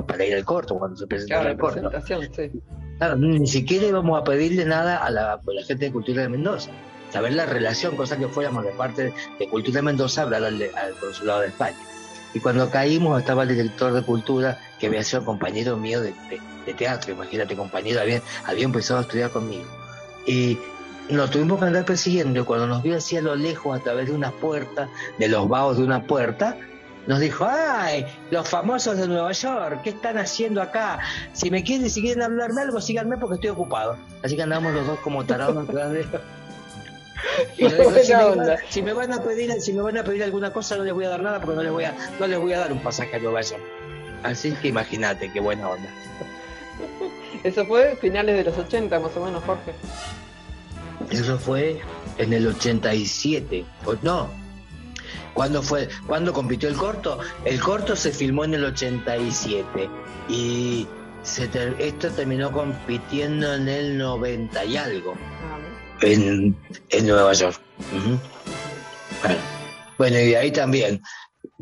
para 0.05 0.27
ir 0.27 0.35
al 0.35 0.45
corto, 0.45 0.79
cuando 0.79 0.97
se 0.97 1.07
presentara 1.07 1.53
el 1.53 1.57
corto. 1.57 1.91
Claro, 2.99 3.17
ni 3.17 3.47
siquiera 3.47 3.87
íbamos 3.87 4.21
a 4.21 4.25
pedirle 4.25 4.65
nada 4.65 4.99
a 4.99 5.11
la, 5.11 5.41
gente 5.67 5.87
de 5.87 5.93
Cultura 5.93 6.23
de 6.23 6.29
Mendoza, 6.29 6.71
saber 7.11 7.33
la 7.33 7.47
relación, 7.47 7.97
cosa 7.97 8.17
que 8.17 8.29
fuéramos 8.29 8.65
de 8.65 8.73
parte 8.73 9.15
de 9.39 9.49
Cultura 9.49 9.77
de 9.77 9.83
Mendoza 9.83 10.23
hablar 10.23 10.45
al, 10.45 10.71
Consulado 11.01 11.41
de 11.41 11.49
España. 11.49 11.79
Y 12.35 12.41
cuando 12.41 12.71
caímos 12.71 13.21
estaba 13.21 13.43
el 13.43 13.51
director 13.51 13.93
de 13.93 14.03
Cultura, 14.03 14.59
que 14.79 14.87
había 14.87 15.03
sido 15.03 15.25
compañero 15.25 15.77
mío 15.77 16.01
de 16.01 16.15
de 16.67 16.75
teatro, 16.75 17.13
imagínate 17.13 17.57
compañero, 17.57 18.01
había, 18.01 18.23
había 18.47 18.65
empezado 18.65 19.01
a 19.01 19.03
estudiar 19.03 19.31
conmigo. 19.31 19.65
Y 20.27 20.59
nos 21.11 21.31
tuvimos 21.31 21.59
que 21.59 21.67
andar 21.67 21.85
persiguiendo 21.85 22.41
y 22.41 22.45
cuando 22.45 22.67
nos 22.67 22.83
vio 22.83 22.97
así 22.97 23.17
a 23.17 23.23
lo 23.23 23.35
lejos 23.35 23.79
a 23.79 23.83
través 23.83 24.07
de 24.07 24.13
una 24.13 24.31
puerta, 24.31 24.89
de 25.19 25.29
los 25.29 25.49
vados 25.49 25.79
de 25.79 25.85
una 25.85 26.03
puerta, 26.07 26.57
nos 27.07 27.19
dijo, 27.19 27.47
ay, 27.49 28.07
los 28.31 28.49
famosos 28.49 28.97
de 28.97 29.09
Nueva 29.09 29.33
York, 29.33 29.81
¿qué 29.83 29.91
están 29.91 30.19
haciendo 30.19 30.63
acá? 30.63 31.01
Si 31.33 31.51
me 31.51 31.65
quieren, 31.65 31.91
si 31.91 32.01
quieren 32.01 32.23
hablarme 32.23 32.61
algo, 32.63 32.81
síganme 32.81 33.17
porque 33.17 33.35
estoy 33.35 33.51
ocupado. 33.51 33.97
Así 34.23 34.37
que 34.37 34.43
andamos 34.43 34.73
los 34.73 34.87
dos 34.87 34.99
como 35.01 35.25
tarados 35.25 35.69
atrás 35.69 35.91
de 35.91 36.07
y 37.57 37.69
si, 38.69 38.83
me 38.83 38.93
van, 38.93 39.13
a 39.13 39.23
pedir, 39.23 39.53
si 39.61 39.73
me 39.73 39.81
van 39.81 39.97
a 39.97 40.03
pedir 40.03 40.25
alguna 40.25 40.53
cosa 40.53 40.77
no 40.77 40.83
les 40.83 40.93
voy 40.93 41.05
a 41.05 41.09
dar 41.09 41.23
nada 41.23 41.41
porque 41.41 41.55
no 41.55 41.63
les 41.63 41.71
voy 41.71 41.85
a, 41.85 41.95
no 42.19 42.27
les 42.27 42.39
voy 42.39 42.53
a 42.53 42.59
dar 42.59 42.73
un 42.73 42.81
pasaje 42.81 43.17
a 43.17 43.19
Nueva 43.21 43.41
York. 43.43 43.63
Así 44.23 44.53
que 44.53 44.69
imagínate 44.69 45.33
qué 45.33 45.41
buena 45.41 45.69
onda. 45.69 45.89
Eso 47.45 47.67
fue 47.67 47.97
finales 48.01 48.37
de 48.37 48.45
los 48.45 48.57
80, 48.57 49.01
más 49.01 49.17
o 49.17 49.25
menos, 49.25 49.43
Jorge. 49.45 49.73
Eso 51.11 51.39
fue 51.39 51.81
en 52.19 52.33
el 52.33 52.47
87. 52.47 53.65
No. 54.03 54.31
¿Cuándo 55.35 55.63
fue? 55.63 55.89
¿Cuándo 56.07 56.33
compitió 56.33 56.69
el 56.69 56.77
corto? 56.77 57.19
El 57.45 57.59
corto 57.61 57.97
se 57.97 58.13
filmó 58.13 58.45
en 58.45 58.55
el 58.55 58.65
87 58.65 59.89
y 60.29 60.87
se 61.23 61.49
esto 61.79 62.11
terminó 62.11 62.53
compitiendo 62.53 63.55
en 63.55 63.69
el 63.69 63.99
90 63.99 64.65
y 64.65 64.77
algo. 64.77 65.15
Ah, 65.15 65.59
en, 66.03 66.57
Nueva 67.03 67.33
York. 67.33 67.61
Bueno, 69.99 70.19
y 70.19 70.35
ahí 70.35 70.51
también 70.51 71.01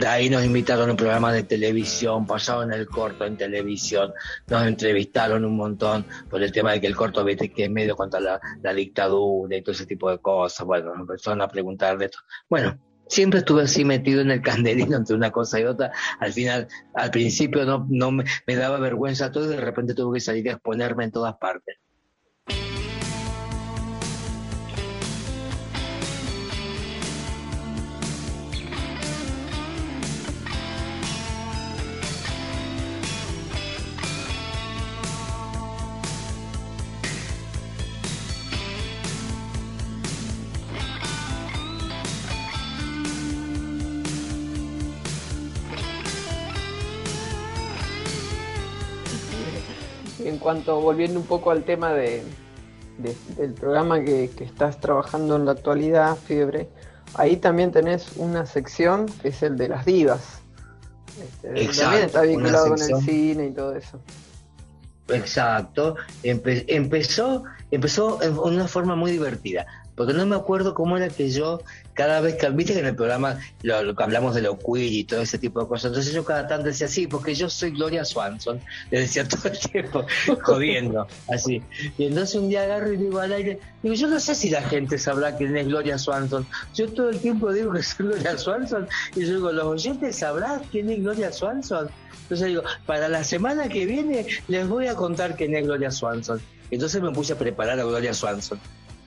De 0.01 0.07
ahí 0.07 0.30
nos 0.30 0.42
invitaron 0.42 0.88
a 0.88 0.92
un 0.92 0.96
programa 0.96 1.30
de 1.30 1.42
televisión, 1.42 2.26
pasaron 2.26 2.72
el 2.72 2.86
corto 2.86 3.26
en 3.26 3.36
televisión, 3.36 4.14
nos 4.48 4.66
entrevistaron 4.66 5.44
un 5.44 5.55
montón 5.55 6.07
por 6.30 6.42
el 6.42 6.51
tema 6.51 6.72
de 6.72 6.80
que 6.80 6.86
el 6.86 6.96
corto, 6.96 7.22
viste, 7.22 7.53
que 7.53 7.64
es 7.64 7.70
medio 7.70 7.94
contra 7.96 8.18
la, 8.18 8.40
la 8.62 8.72
dictadura 8.72 9.55
y 9.55 9.61
todo 9.61 9.72
ese 9.72 9.84
tipo 9.84 10.11
de 10.11 10.16
cosas. 10.16 10.66
Bueno, 10.66 10.94
nos 10.94 11.01
empezaron 11.01 11.42
a 11.42 11.48
preguntar 11.48 11.98
de 11.98 12.07
esto. 12.07 12.18
Bueno, 12.48 12.78
siempre 13.09 13.40
estuve 13.40 13.64
así 13.64 13.84
metido 13.84 14.22
en 14.22 14.30
el 14.30 14.40
candelino 14.40 14.96
entre 14.96 15.14
una 15.14 15.30
cosa 15.30 15.61
y 15.61 15.64
otra. 15.64 15.92
Al 16.18 16.32
final, 16.32 16.66
al 16.94 17.11
principio 17.11 17.66
no, 17.66 17.86
no 17.90 18.11
me, 18.11 18.24
me 18.46 18.57
daba 18.57 18.78
vergüenza 18.78 19.30
todo 19.30 19.53
y 19.53 19.57
de 19.57 19.61
repente 19.61 19.92
tuve 19.92 20.16
que 20.16 20.20
salir 20.22 20.48
a 20.48 20.53
exponerme 20.53 21.05
en 21.05 21.11
todas 21.11 21.36
partes. 21.36 21.76
Cuanto, 50.51 50.80
volviendo 50.80 51.20
un 51.20 51.26
poco 51.26 51.51
al 51.53 51.62
tema 51.62 51.92
de, 51.92 52.22
de- 52.98 53.16
del 53.36 53.53
programa 53.55 54.01
que, 54.03 54.30
que 54.36 54.42
estás 54.44 54.80
trabajando 54.80 55.36
en 55.36 55.44
la 55.44 55.53
actualidad, 55.53 56.16
Fiebre, 56.16 56.68
ahí 57.14 57.36
también 57.36 57.70
tenés 57.70 58.16
una 58.16 58.46
sección 58.46 59.07
que 59.22 59.28
es 59.28 59.42
el 59.44 59.57
de 59.57 59.68
las 59.68 59.84
divas. 59.84 60.40
Este, 61.22 61.62
Exacto, 61.62 61.82
también 61.82 62.05
está 62.07 62.20
vinculado 62.22 62.68
con 62.68 62.82
el 62.82 62.96
cine 63.05 63.46
y 63.46 63.51
todo 63.53 63.76
eso. 63.76 64.01
Exacto. 65.09 65.96
Empe- 66.24 66.64
empezó, 66.68 67.44
empezó 67.70 68.20
en 68.22 68.36
una 68.38 68.66
forma 68.66 68.96
muy 68.96 69.12
divertida. 69.12 69.66
Porque 69.96 70.14
no 70.14 70.24
me 70.26 70.34
acuerdo 70.36 70.74
cómo 70.74 70.96
era 70.96 71.09
que 71.11 71.30
yo, 71.30 71.61
cada 72.01 72.22
vez 72.22 72.36
que, 72.36 72.48
viste 72.48 72.72
que 72.72 72.78
en 72.78 72.86
el 72.86 72.96
programa 72.96 73.38
lo, 73.62 73.82
lo 73.82 73.94
hablamos 73.98 74.34
de 74.34 74.40
lo 74.40 74.59
queer 74.59 74.90
y 74.90 75.05
todo 75.05 75.20
ese 75.20 75.36
tipo 75.36 75.61
de 75.61 75.68
cosas, 75.68 75.90
entonces 75.90 76.14
yo 76.14 76.24
cada 76.24 76.46
tanto 76.46 76.68
decía, 76.68 76.88
sí, 76.88 77.07
porque 77.07 77.34
yo 77.34 77.51
soy 77.51 77.72
Gloria 77.72 78.07
Swanson, 78.07 78.59
le 78.90 79.01
decía 79.01 79.28
todo 79.28 79.53
el 79.53 79.59
tiempo, 79.59 80.07
jodiendo, 80.42 81.07
así. 81.28 81.62
Y 81.98 82.07
entonces 82.07 82.36
un 82.36 82.48
día 82.48 82.62
agarro 82.62 82.90
y 82.90 82.96
digo 82.96 83.18
al 83.18 83.34
aire, 83.34 83.61
digo, 83.82 83.94
yo 83.94 84.09
no 84.09 84.18
sé 84.18 84.34
si 84.34 84.48
la 84.48 84.62
gente 84.62 84.96
sabrá 84.96 85.36
quién 85.36 85.55
es 85.59 85.66
Gloria 85.66 85.98
Swanson. 85.98 86.46
Yo 86.74 86.88
todo 86.90 87.11
el 87.11 87.20
tiempo 87.20 87.53
digo 87.53 87.70
que 87.70 87.82
soy 87.82 88.07
Gloria 88.07 88.38
Swanson, 88.38 88.88
y 89.14 89.20
yo 89.20 89.34
digo, 89.34 89.53
¿los 89.53 89.66
oyentes 89.66 90.16
sabrán 90.16 90.62
quién 90.70 90.88
es 90.88 91.03
Gloria 91.03 91.30
Swanson? 91.30 91.90
Entonces 92.22 92.48
digo, 92.48 92.62
para 92.86 93.11
la 93.11 93.24
semana 93.24 93.68
que 93.68 93.84
viene 93.84 94.26
les 94.48 94.66
voy 94.66 94.86
a 94.86 94.94
contar 94.94 95.36
quién 95.36 95.55
es 95.55 95.66
Gloria 95.66 95.90
Swanson. 95.90 96.40
Entonces 96.70 97.03
me 97.03 97.11
puse 97.11 97.34
a 97.34 97.36
preparar 97.36 97.78
a 97.78 97.84
Gloria 97.84 98.14
Swanson. 98.14 98.59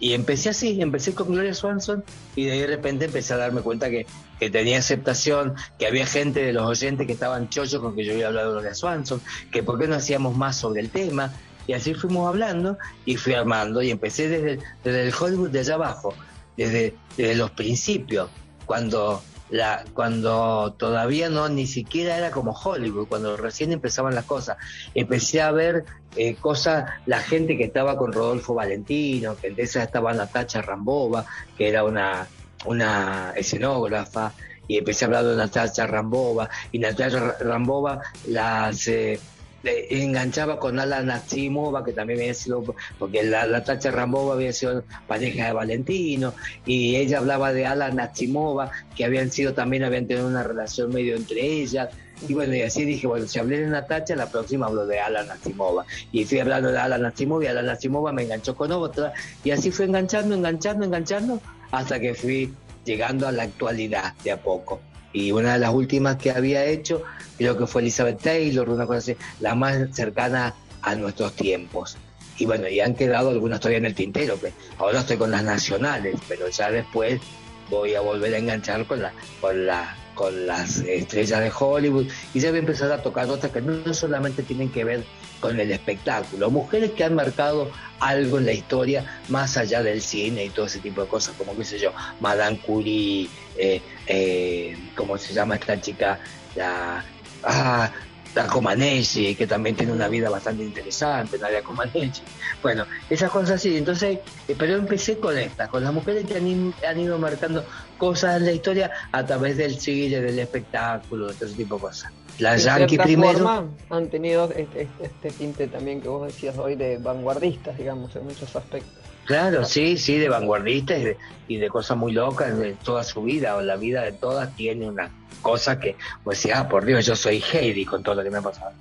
Y 0.03 0.13
empecé 0.15 0.49
así, 0.49 0.81
empecé 0.81 1.15
con 1.15 1.31
Gloria 1.31 1.53
Swanson 1.53 2.03
y 2.35 2.43
de 2.43 2.51
ahí 2.51 2.59
de 2.59 2.67
repente 2.67 3.05
empecé 3.05 3.35
a 3.35 3.37
darme 3.37 3.61
cuenta 3.61 3.89
que, 3.89 4.05
que 4.37 4.49
tenía 4.49 4.79
aceptación, 4.79 5.53
que 5.79 5.87
había 5.87 6.05
gente 6.05 6.43
de 6.43 6.51
los 6.51 6.65
oyentes 6.65 7.07
que 7.07 7.13
estaban 7.13 7.47
chochos 7.47 7.79
con 7.81 7.95
que 7.95 8.03
yo 8.03 8.11
había 8.11 8.27
hablado 8.27 8.49
de 8.49 8.53
Gloria 8.55 8.75
Swanson, 8.75 9.21
que 9.49 9.63
por 9.63 9.79
qué 9.79 9.87
no 9.87 9.95
hacíamos 9.95 10.35
más 10.35 10.57
sobre 10.57 10.81
el 10.81 10.89
tema. 10.89 11.31
Y 11.67 11.71
así 11.71 11.93
fuimos 11.93 12.27
hablando 12.27 12.77
y 13.05 13.15
fui 13.15 13.33
armando 13.33 13.81
y 13.81 13.91
empecé 13.91 14.27
desde, 14.27 14.59
desde 14.83 15.07
el 15.07 15.13
Hollywood 15.17 15.51
de 15.51 15.59
allá 15.61 15.75
abajo, 15.75 16.13
desde, 16.57 16.95
desde 17.15 17.35
los 17.35 17.51
principios, 17.51 18.29
cuando 18.65 19.23
la, 19.49 19.83
cuando 19.93 20.73
todavía 20.77 21.29
no 21.29 21.49
ni 21.49 21.67
siquiera 21.67 22.17
era 22.17 22.31
como 22.31 22.51
Hollywood, 22.51 23.07
cuando 23.07 23.37
recién 23.37 23.71
empezaban 23.71 24.15
las 24.15 24.25
cosas. 24.25 24.57
Empecé 24.95 25.41
a 25.41 25.51
ver 25.51 25.85
eh, 26.15 26.35
cosas, 26.35 26.89
la 27.05 27.19
gente 27.19 27.57
que 27.57 27.65
estaba 27.65 27.97
con 27.97 28.13
Rodolfo 28.13 28.53
Valentino, 28.53 29.35
que 29.35 29.47
en 29.47 29.55
esa 29.57 29.83
estaba 29.83 30.13
Natacha 30.13 30.61
Rambova, 30.61 31.25
que 31.57 31.69
era 31.69 31.83
una, 31.83 32.27
una 32.65 33.33
escenógrafa, 33.35 34.33
y 34.67 34.77
empecé 34.77 35.05
a 35.05 35.07
hablar 35.07 35.25
de 35.25 35.35
Natacha 35.35 35.87
Rambova, 35.87 36.49
y 36.71 36.79
Natacha 36.79 37.35
Rambova 37.39 38.01
las 38.27 38.87
eh, 38.87 39.19
le 39.63 40.03
enganchaba 40.03 40.59
con 40.59 40.79
Alan 40.79 41.07
Nasimova, 41.07 41.83
que 41.83 41.93
también 41.93 42.19
había 42.19 42.33
sido, 42.33 42.63
porque 42.99 43.23
la, 43.23 43.45
la 43.47 43.63
Tacha 43.63 43.91
Rambova 43.91 44.33
había 44.33 44.53
sido 44.53 44.83
pareja 45.07 45.47
de 45.47 45.53
Valentino, 45.53 46.33
y 46.65 46.97
ella 46.97 47.19
hablaba 47.19 47.53
de 47.53 47.65
Alan 47.65 47.95
Nasimova, 47.95 48.71
que 48.95 49.05
habían 49.05 49.31
sido 49.31 49.53
también, 49.53 49.83
habían 49.83 50.05
tenido 50.05 50.27
una 50.27 50.43
relación 50.43 50.93
medio 50.93 51.15
entre 51.15 51.41
ellas, 51.41 51.89
y 52.27 52.33
bueno, 52.33 52.55
y 52.55 52.61
así 52.61 52.85
dije, 52.85 53.07
bueno, 53.07 53.27
si 53.27 53.39
hablé 53.39 53.61
de 53.61 53.67
Natacha, 53.67 54.15
la 54.15 54.29
próxima 54.29 54.67
hablo 54.67 54.85
de 54.85 54.99
Alan 54.99 55.27
Nasimova, 55.27 55.85
y 56.11 56.25
fui 56.25 56.39
hablando 56.39 56.71
de 56.71 56.77
Alan 56.77 57.01
Nasimova, 57.01 57.45
y 57.45 57.47
Alan 57.47 57.65
Nasimova 57.65 58.11
me 58.11 58.23
enganchó 58.23 58.55
con 58.55 58.71
otra, 58.71 59.13
y 59.43 59.51
así 59.51 59.71
fue 59.71 59.85
enganchando, 59.85 60.35
enganchando, 60.35 60.85
enganchando, 60.85 61.41
hasta 61.71 61.99
que 61.99 62.13
fui 62.13 62.53
llegando 62.83 63.27
a 63.27 63.31
la 63.31 63.43
actualidad 63.43 64.13
de 64.23 64.31
a 64.31 64.37
poco. 64.37 64.81
Y 65.13 65.31
una 65.31 65.53
de 65.53 65.59
las 65.59 65.73
últimas 65.73 66.17
que 66.17 66.31
había 66.31 66.65
hecho, 66.65 67.03
creo 67.37 67.57
que 67.57 67.67
fue 67.67 67.81
Elizabeth 67.81 68.21
Taylor, 68.21 68.69
una 68.69 68.85
cosa 68.85 68.99
así, 68.99 69.15
la 69.39 69.55
más 69.55 69.77
cercana 69.93 70.55
a 70.81 70.95
nuestros 70.95 71.33
tiempos. 71.33 71.97
Y 72.37 72.45
bueno, 72.45 72.67
y 72.67 72.79
han 72.79 72.95
quedado 72.95 73.29
algunas 73.29 73.59
todavía 73.59 73.77
en 73.77 73.85
el 73.85 73.95
tintero, 73.95 74.39
que 74.39 74.51
ahora 74.77 75.01
estoy 75.01 75.17
con 75.17 75.31
las 75.31 75.43
nacionales, 75.43 76.19
pero 76.27 76.49
ya 76.49 76.71
después 76.71 77.21
voy 77.69 77.95
a 77.95 78.01
volver 78.01 78.33
a 78.33 78.37
enganchar 78.37 78.85
con 78.85 79.01
la, 79.01 79.13
con 79.39 79.65
la, 79.65 79.95
con 80.15 80.47
las 80.47 80.79
estrellas 80.79 81.39
de 81.39 81.51
Hollywood 81.57 82.07
y 82.33 82.39
ya 82.39 82.49
voy 82.49 82.57
a 82.57 82.59
empezar 82.59 82.91
a 82.91 83.01
tocar 83.01 83.29
otras 83.29 83.51
que 83.51 83.61
no 83.61 83.93
solamente 83.93 84.43
tienen 84.43 84.69
que 84.69 84.83
ver 84.83 85.03
con 85.39 85.59
el 85.59 85.71
espectáculo, 85.71 86.49
mujeres 86.49 86.91
que 86.91 87.03
han 87.03 87.15
marcado 87.15 87.69
algo 87.99 88.37
en 88.37 88.45
la 88.45 88.53
historia 88.53 89.21
más 89.27 89.57
allá 89.57 89.83
del 89.83 90.01
cine 90.01 90.45
y 90.45 90.49
todo 90.49 90.67
ese 90.67 90.79
tipo 90.79 91.01
de 91.01 91.07
cosas, 91.07 91.35
como 91.37 91.55
qué 91.55 91.65
sé 91.65 91.79
yo, 91.79 91.91
Madame 92.21 92.57
Curie, 92.59 93.29
eh, 93.57 93.81
eh, 94.07 94.77
¿cómo 94.95 95.17
se 95.17 95.33
llama 95.33 95.55
esta 95.55 95.79
chica? 95.79 96.19
La, 96.55 97.03
ah, 97.43 97.91
la 98.35 98.47
Comaneci, 98.47 99.35
que 99.35 99.45
también 99.45 99.75
tiene 99.75 99.91
una 99.91 100.07
vida 100.07 100.29
bastante 100.29 100.63
interesante, 100.63 101.37
Nadia 101.37 101.61
Comaneci. 101.61 102.23
Bueno, 102.63 102.85
esas 103.09 103.29
cosas 103.29 103.51
así. 103.51 103.77
Entonces, 103.77 104.19
eh, 104.47 104.55
pero 104.57 104.75
empecé 104.75 105.19
con 105.19 105.37
estas, 105.37 105.69
con 105.69 105.83
las 105.83 105.93
mujeres 105.93 106.25
que 106.25 106.37
han, 106.37 106.73
han 106.87 106.99
ido 106.99 107.17
marcando 107.19 107.63
cosas 107.97 108.37
en 108.37 108.45
la 108.45 108.51
historia 108.51 108.91
a 109.11 109.25
través 109.25 109.57
del 109.57 109.79
cine, 109.79 110.19
del 110.19 110.39
espectáculo, 110.39 111.27
de 111.27 111.33
todo 111.35 111.45
ese 111.45 111.55
tipo 111.57 111.75
de 111.75 111.81
cosas. 111.81 112.11
La 112.39 112.57
Yankee 112.57 112.97
primero. 112.97 113.33
forma, 113.33 113.69
han 113.91 114.09
tenido 114.09 114.45
este, 114.55 114.81
este- 114.83 115.05
este 115.05 115.29
tinte 115.31 115.67
también 115.67 116.01
que 116.01 116.07
vos 116.07 116.25
decías 116.25 116.57
hoy 116.57 116.75
de 116.75 116.97
vanguardistas, 116.97 117.77
digamos, 117.77 118.15
en 118.15 118.23
muchos 118.25 118.55
aspectos. 118.55 119.02
Claro, 119.25 119.63
sí, 119.65 119.97
sí, 119.97 120.17
de 120.17 120.27
vanguardistas 120.29 120.99
y 120.99 121.03
de, 121.05 121.17
y 121.47 121.57
de 121.57 121.69
cosas 121.69 121.97
muy 121.97 122.11
locas 122.11 122.57
de 122.57 122.73
toda 122.73 123.03
su 123.03 123.23
vida, 123.23 123.55
o 123.55 123.61
la 123.61 123.75
vida 123.77 124.01
de 124.03 124.11
todas 124.13 124.53
tiene 124.55 124.87
una 124.87 125.11
cosa 125.41 125.79
que, 125.79 125.95
pues 126.23 126.39
decía, 126.41 126.59
ah, 126.59 126.69
por 126.69 126.85
Dios, 126.85 127.05
yo 127.05 127.15
soy 127.15 127.41
Heidi 127.53 127.85
con 127.85 128.03
todo 128.03 128.15
lo 128.15 128.23
que 128.23 128.29
me 128.29 128.37
ha 128.39 128.41
pasado. 128.41 128.71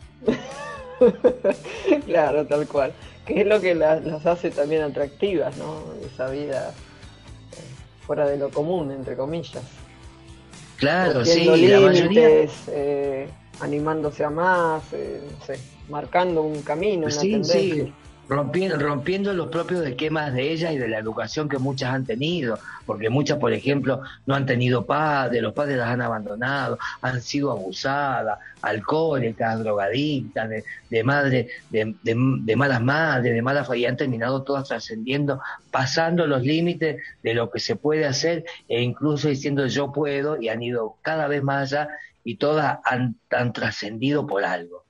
claro, 2.07 2.47
tal 2.47 2.66
cual. 2.66 2.93
Que 3.26 3.43
es 3.43 3.47
lo 3.47 3.61
que 3.61 3.74
la- 3.74 4.01
las 4.01 4.26
hace 4.26 4.51
también 4.51 4.82
atractivas, 4.82 5.57
¿no? 5.57 5.82
Esa 6.05 6.28
vida 6.28 6.70
eh, 7.53 7.57
fuera 8.07 8.26
de 8.28 8.36
lo 8.38 8.51
común, 8.51 8.90
entre 8.90 9.16
comillas. 9.16 9.62
Claro, 10.76 11.24
sí, 11.24 11.45
Rompiendo 11.47 11.57
la 11.78 11.80
mayoría. 11.80 12.28
límites, 12.28 12.53
eh, 12.68 13.28
animándose 13.61 14.24
a 14.24 14.30
más, 14.30 14.82
eh, 14.93 15.20
no 15.38 15.47
sé, 15.47 15.59
marcando 15.88 16.43
un 16.43 16.62
camino, 16.62 17.07
una 17.07 17.11
Sí, 17.11 17.30
tendencia. 17.30 17.84
sí, 17.84 17.93
rompiendo, 18.29 18.79
rompiendo 18.79 19.35
los 19.35 19.49
propios 19.49 19.85
esquemas 19.87 20.33
de 20.33 20.53
ellas 20.53 20.73
y 20.73 20.79
de 20.79 20.89
la 20.89 20.99
educación 20.99 21.49
que 21.49 21.59
muchas 21.59 21.93
han 21.95 22.07
tenido, 22.07 22.61
porque 22.87 23.11
muchas, 23.11 23.39
por 23.39 23.53
ejemplo, 23.53 24.01
no 24.27 24.35
han 24.35 24.47
tenido 24.47 24.87
padres, 24.87 25.43
los 25.43 25.53
padres 25.53 25.77
las 25.77 25.89
han 25.91 26.01
abandonado, 26.03 26.79
han 27.03 27.20
sido 27.20 27.51
abusadas, 27.51 28.39
alcohólicas, 28.62 29.59
drogadictas, 29.59 30.49
de, 30.89 31.05
madre, 31.05 31.49
de, 31.68 31.97
de- 32.03 32.14
de 32.43 32.57
malas 32.57 32.81
madres, 32.83 33.35
de 33.35 33.43
malas 33.43 33.68
y 33.77 33.87
han 33.87 33.97
terminado 33.97 34.45
todas 34.45 34.68
trascendiendo, 34.68 35.41
pasando 35.70 36.27
los 36.27 36.43
límites 36.43 37.03
de 37.23 37.35
lo 37.35 37.51
que 37.51 37.61
se 37.61 37.77
puede 37.77 38.07
hacer 38.07 38.45
e 38.68 38.83
incluso 38.83 39.29
diciendo 39.29 39.66
yo 39.66 39.93
puedo 39.93 40.41
y 40.41 40.49
han 40.49 40.62
ido 40.62 40.99
cada 41.03 41.27
vez 41.29 41.43
más 41.43 41.73
allá 41.73 41.89
y 42.25 42.37
todas 42.37 42.79
han, 42.85 43.20
han 43.31 43.53
trascendido 43.53 44.27
por 44.27 44.45
algo. 44.45 44.82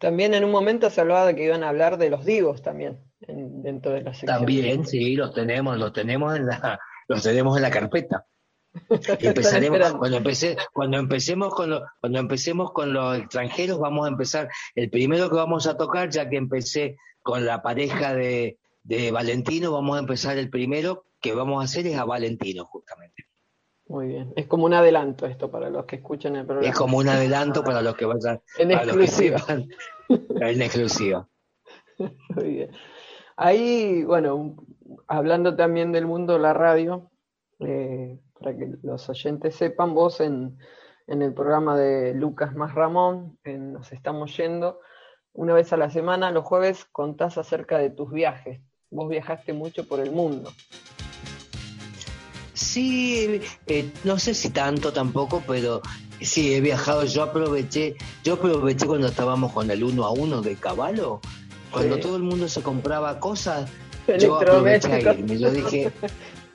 También 0.00 0.34
en 0.34 0.44
un 0.44 0.50
momento 0.50 0.88
se 0.90 1.00
hablaba 1.00 1.26
de 1.26 1.36
que 1.36 1.44
iban 1.44 1.62
a 1.62 1.68
hablar 1.68 1.98
de 1.98 2.10
los 2.10 2.24
divos 2.24 2.62
también, 2.62 2.98
en- 3.20 3.62
dentro 3.62 3.92
de 3.92 4.00
la 4.02 4.12
sección. 4.14 4.38
También, 4.38 4.86
sí, 4.86 5.14
los 5.14 5.32
tenemos, 5.34 5.76
los 5.78 5.92
tenemos 5.92 6.34
en 6.36 6.46
la, 6.46 6.80
los 7.06 7.22
tenemos 7.22 7.56
en 7.56 7.62
la 7.62 7.70
carpeta. 7.70 8.26
Empezaremos, 9.20 9.92
cuando 9.94 10.16
empecé, 10.16 10.56
cuando 10.72 10.96
empecemos 10.98 11.54
con 11.54 11.70
los, 11.70 11.82
cuando 12.00 12.18
empecemos 12.18 12.72
con 12.72 12.92
los 12.92 13.18
extranjeros, 13.18 13.78
vamos 13.78 14.06
a 14.06 14.08
empezar, 14.10 14.48
el 14.74 14.90
primero 14.90 15.28
que 15.28 15.36
vamos 15.36 15.66
a 15.66 15.76
tocar, 15.76 16.08
ya 16.08 16.28
que 16.28 16.36
empecé 16.36 16.96
con 17.22 17.44
la 17.44 17.62
pareja 17.62 18.14
de, 18.14 18.58
de 18.82 19.10
Valentino, 19.10 19.72
vamos 19.72 19.96
a 19.96 20.00
empezar 20.00 20.38
el 20.38 20.48
primero 20.50 21.04
que 21.20 21.34
vamos 21.34 21.60
a 21.60 21.64
hacer 21.64 21.86
es 21.86 21.96
a 21.98 22.04
Valentino, 22.04 22.64
justamente. 22.64 23.24
Muy 23.90 24.06
bien. 24.06 24.32
Es 24.36 24.46
como 24.46 24.66
un 24.66 24.74
adelanto 24.74 25.26
esto 25.26 25.50
para 25.50 25.68
los 25.68 25.84
que 25.84 25.96
escuchan 25.96 26.36
el 26.36 26.46
programa. 26.46 26.70
Es 26.70 26.78
como 26.78 26.98
un 26.98 27.08
adelanto 27.08 27.64
para 27.64 27.82
los 27.82 27.96
que 27.96 28.04
vayan. 28.04 28.40
En 28.56 28.70
exclusiva. 28.70 29.40
en 30.08 30.62
exclusiva. 30.62 31.28
Muy 32.36 32.54
bien. 32.54 32.70
Ahí, 33.36 34.04
bueno, 34.04 34.54
hablando 35.08 35.56
también 35.56 35.90
del 35.90 36.06
mundo 36.06 36.34
de 36.34 36.38
la 36.38 36.52
radio, 36.52 37.10
eh, 37.58 38.20
para 38.38 38.56
que 38.56 38.74
los 38.84 39.08
oyentes 39.08 39.56
sepan, 39.56 39.92
vos 39.92 40.20
en, 40.20 40.56
en 41.08 41.22
el 41.22 41.34
programa 41.34 41.76
de 41.76 42.14
Lucas 42.14 42.54
más 42.54 42.76
Ramón, 42.76 43.40
en 43.42 43.72
Nos 43.72 43.90
estamos 43.90 44.36
yendo, 44.36 44.78
una 45.32 45.52
vez 45.52 45.72
a 45.72 45.76
la 45.76 45.90
semana, 45.90 46.30
los 46.30 46.44
jueves, 46.44 46.84
contás 46.84 47.38
acerca 47.38 47.78
de 47.78 47.90
tus 47.90 48.12
viajes. 48.12 48.60
Vos 48.88 49.08
viajaste 49.08 49.52
mucho 49.52 49.88
por 49.88 49.98
el 49.98 50.12
mundo. 50.12 50.52
Sí, 52.60 53.40
eh, 53.66 53.90
no 54.04 54.18
sé 54.18 54.34
si 54.34 54.50
tanto 54.50 54.92
tampoco, 54.92 55.42
pero 55.46 55.80
sí, 56.20 56.54
he 56.54 56.60
viajado. 56.60 57.04
Yo 57.06 57.22
aproveché, 57.22 57.96
yo 58.22 58.34
aproveché 58.34 58.86
cuando 58.86 59.08
estábamos 59.08 59.52
con 59.52 59.70
el 59.70 59.82
uno 59.82 60.04
a 60.04 60.10
uno 60.10 60.42
de 60.42 60.56
caballo, 60.56 61.20
cuando 61.70 61.98
todo 61.98 62.16
el 62.16 62.22
mundo 62.22 62.48
se 62.48 62.62
compraba 62.62 63.18
cosas, 63.18 63.70
yo 64.18 64.36
aproveché 64.36 64.92
a 64.92 65.00
irme. 65.00 65.38
Yo 65.38 65.50
dije, 65.50 65.90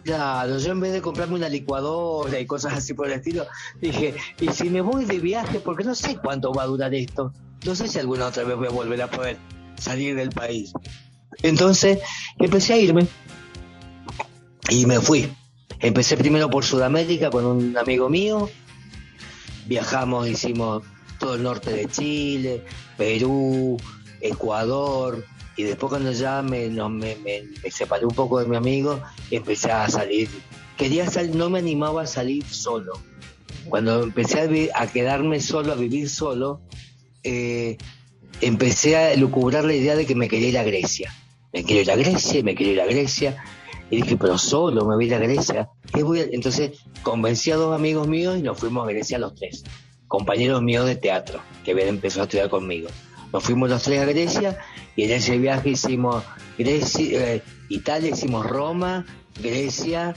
Claro, 0.04 0.60
yo 0.60 0.72
en 0.72 0.80
vez 0.80 0.94
de 0.94 1.02
comprarme 1.02 1.34
una 1.34 1.50
licuadora 1.50 2.40
y 2.40 2.46
cosas 2.46 2.74
así 2.74 2.94
por 2.94 3.08
el 3.08 3.14
estilo, 3.14 3.48
dije, 3.82 4.14
y 4.40 4.50
si 4.50 4.70
me 4.70 4.82
voy 4.82 5.06
de 5.06 5.18
viaje, 5.18 5.60
porque 5.60 5.84
no 5.84 5.96
sé 5.96 6.18
cuánto 6.18 6.54
va 6.54 6.62
a 6.62 6.68
durar 6.68 6.94
esto, 6.94 7.34
no 7.66 7.74
sé 7.74 7.88
si 7.88 7.98
alguna 7.98 8.28
otra 8.28 8.44
vez 8.44 8.56
voy 8.56 8.68
a 8.68 8.70
volver 8.70 9.02
a 9.02 9.10
poder 9.10 9.38
salir 9.80 10.16
del 10.16 10.30
país. 10.30 10.72
Entonces 11.42 11.98
empecé 12.38 12.74
a 12.74 12.78
irme 12.78 13.08
y 14.70 14.86
me 14.86 15.00
fui. 15.00 15.28
Empecé 15.80 16.18
primero 16.18 16.50
por 16.50 16.64
Sudamérica 16.64 17.30
con 17.30 17.46
un 17.46 17.78
amigo 17.78 18.10
mío, 18.10 18.50
viajamos, 19.66 20.28
hicimos 20.28 20.84
todo 21.20 21.36
el 21.36 21.44
norte 21.44 21.72
de 21.72 21.88
Chile, 21.88 22.64
Perú, 22.98 23.78
Ecuador, 24.22 25.24
y 25.58 25.64
después 25.64 25.90
cuando 25.90 26.12
ya 26.12 26.42
me, 26.42 26.70
separé 27.72 28.06
un 28.06 28.16
poco 28.16 28.40
de 28.40 28.46
mi 28.46 28.56
amigo, 28.56 29.02
empecé 29.32 29.72
a 29.72 29.88
salir. 29.90 30.30
Quería 30.78 31.10
salir, 31.10 31.36
no 31.36 31.50
me 31.50 31.60
animaba 31.60 32.04
a 32.04 32.08
salir 32.08 32.44
solo. 32.46 32.94
Cuando 33.70 34.04
empecé 34.04 34.70
a, 34.74 34.88
quedarme 34.88 35.40
solo, 35.40 35.72
a 35.72 35.76
vivir 35.76 36.10
solo, 36.10 36.62
eh, 37.24 37.78
empecé 38.42 38.98
a 38.98 39.16
lucubrar 39.16 39.64
la 39.64 39.74
idea 39.74 39.96
de 39.96 40.06
que 40.06 40.16
me 40.16 40.28
quería 40.28 40.50
ir 40.50 40.58
a 40.58 40.64
Grecia. 40.64 41.14
Me 41.54 41.64
quiero 41.64 41.82
ir 41.82 41.92
a 41.92 41.96
Grecia, 41.96 42.44
me 42.44 42.54
quiero 42.54 42.74
ir 42.74 42.82
a 42.82 42.86
Grecia. 42.86 43.44
Y 43.90 43.98
dije, 43.98 44.18
pero 44.18 44.38
solo 44.38 44.86
me 44.86 44.96
voy 44.96 45.06
a 45.06 45.08
ir 45.08 45.16
a 45.16 45.20
Grecia. 45.20 45.70
Entonces 45.94 46.80
convencí 47.04 47.52
a 47.52 47.56
dos 47.56 47.76
amigos 47.76 48.08
míos 48.08 48.38
y 48.38 48.42
nos 48.42 48.58
fuimos 48.58 48.88
a 48.88 48.92
Grecia 48.92 49.20
los 49.20 49.36
tres. 49.36 49.64
Compañeros 50.08 50.62
míos 50.62 50.86
de 50.86 50.96
teatro, 50.96 51.40
que 51.64 51.72
habían 51.72 51.90
empezado 51.90 52.22
a 52.22 52.26
estudiar 52.26 52.50
conmigo. 52.50 52.90
Nos 53.32 53.44
fuimos 53.44 53.70
los 53.70 53.84
tres 53.84 54.02
a 54.02 54.06
Grecia 54.06 54.58
y 54.96 55.04
en 55.04 55.12
ese 55.12 55.38
viaje 55.38 55.72
hicimos 55.72 56.24
Grecia, 56.58 57.36
eh, 57.36 57.44
Italia, 57.70 58.12
hicimos 58.12 58.46
Roma, 58.46 59.06
Grecia, 59.42 60.16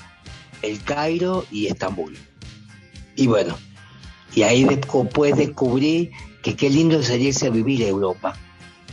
El 0.63 0.83
Cairo 0.83 1.45
y 1.51 1.67
Estambul. 1.67 2.17
Y 3.17 3.27
bueno, 3.27 3.57
y 4.35 4.43
ahí 4.43 4.65
después 4.65 5.37
descubrí 5.37 6.13
que 6.43 6.55
qué 6.55 6.71
lindo 6.71 7.03
sería 7.03 7.33
a 7.45 7.51
vivir 7.51 7.83
a 7.85 7.89
Europa. 7.89 8.37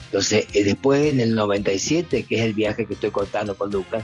Entonces, 0.06 0.48
eh, 0.54 0.64
después 0.64 1.14
en 1.14 1.20
el 1.20 1.36
97, 1.36 2.24
que 2.24 2.36
es 2.36 2.42
el 2.42 2.54
viaje 2.54 2.86
que 2.86 2.94
estoy 2.94 3.12
contando 3.12 3.56
con 3.56 3.72
Lucas, 3.72 4.04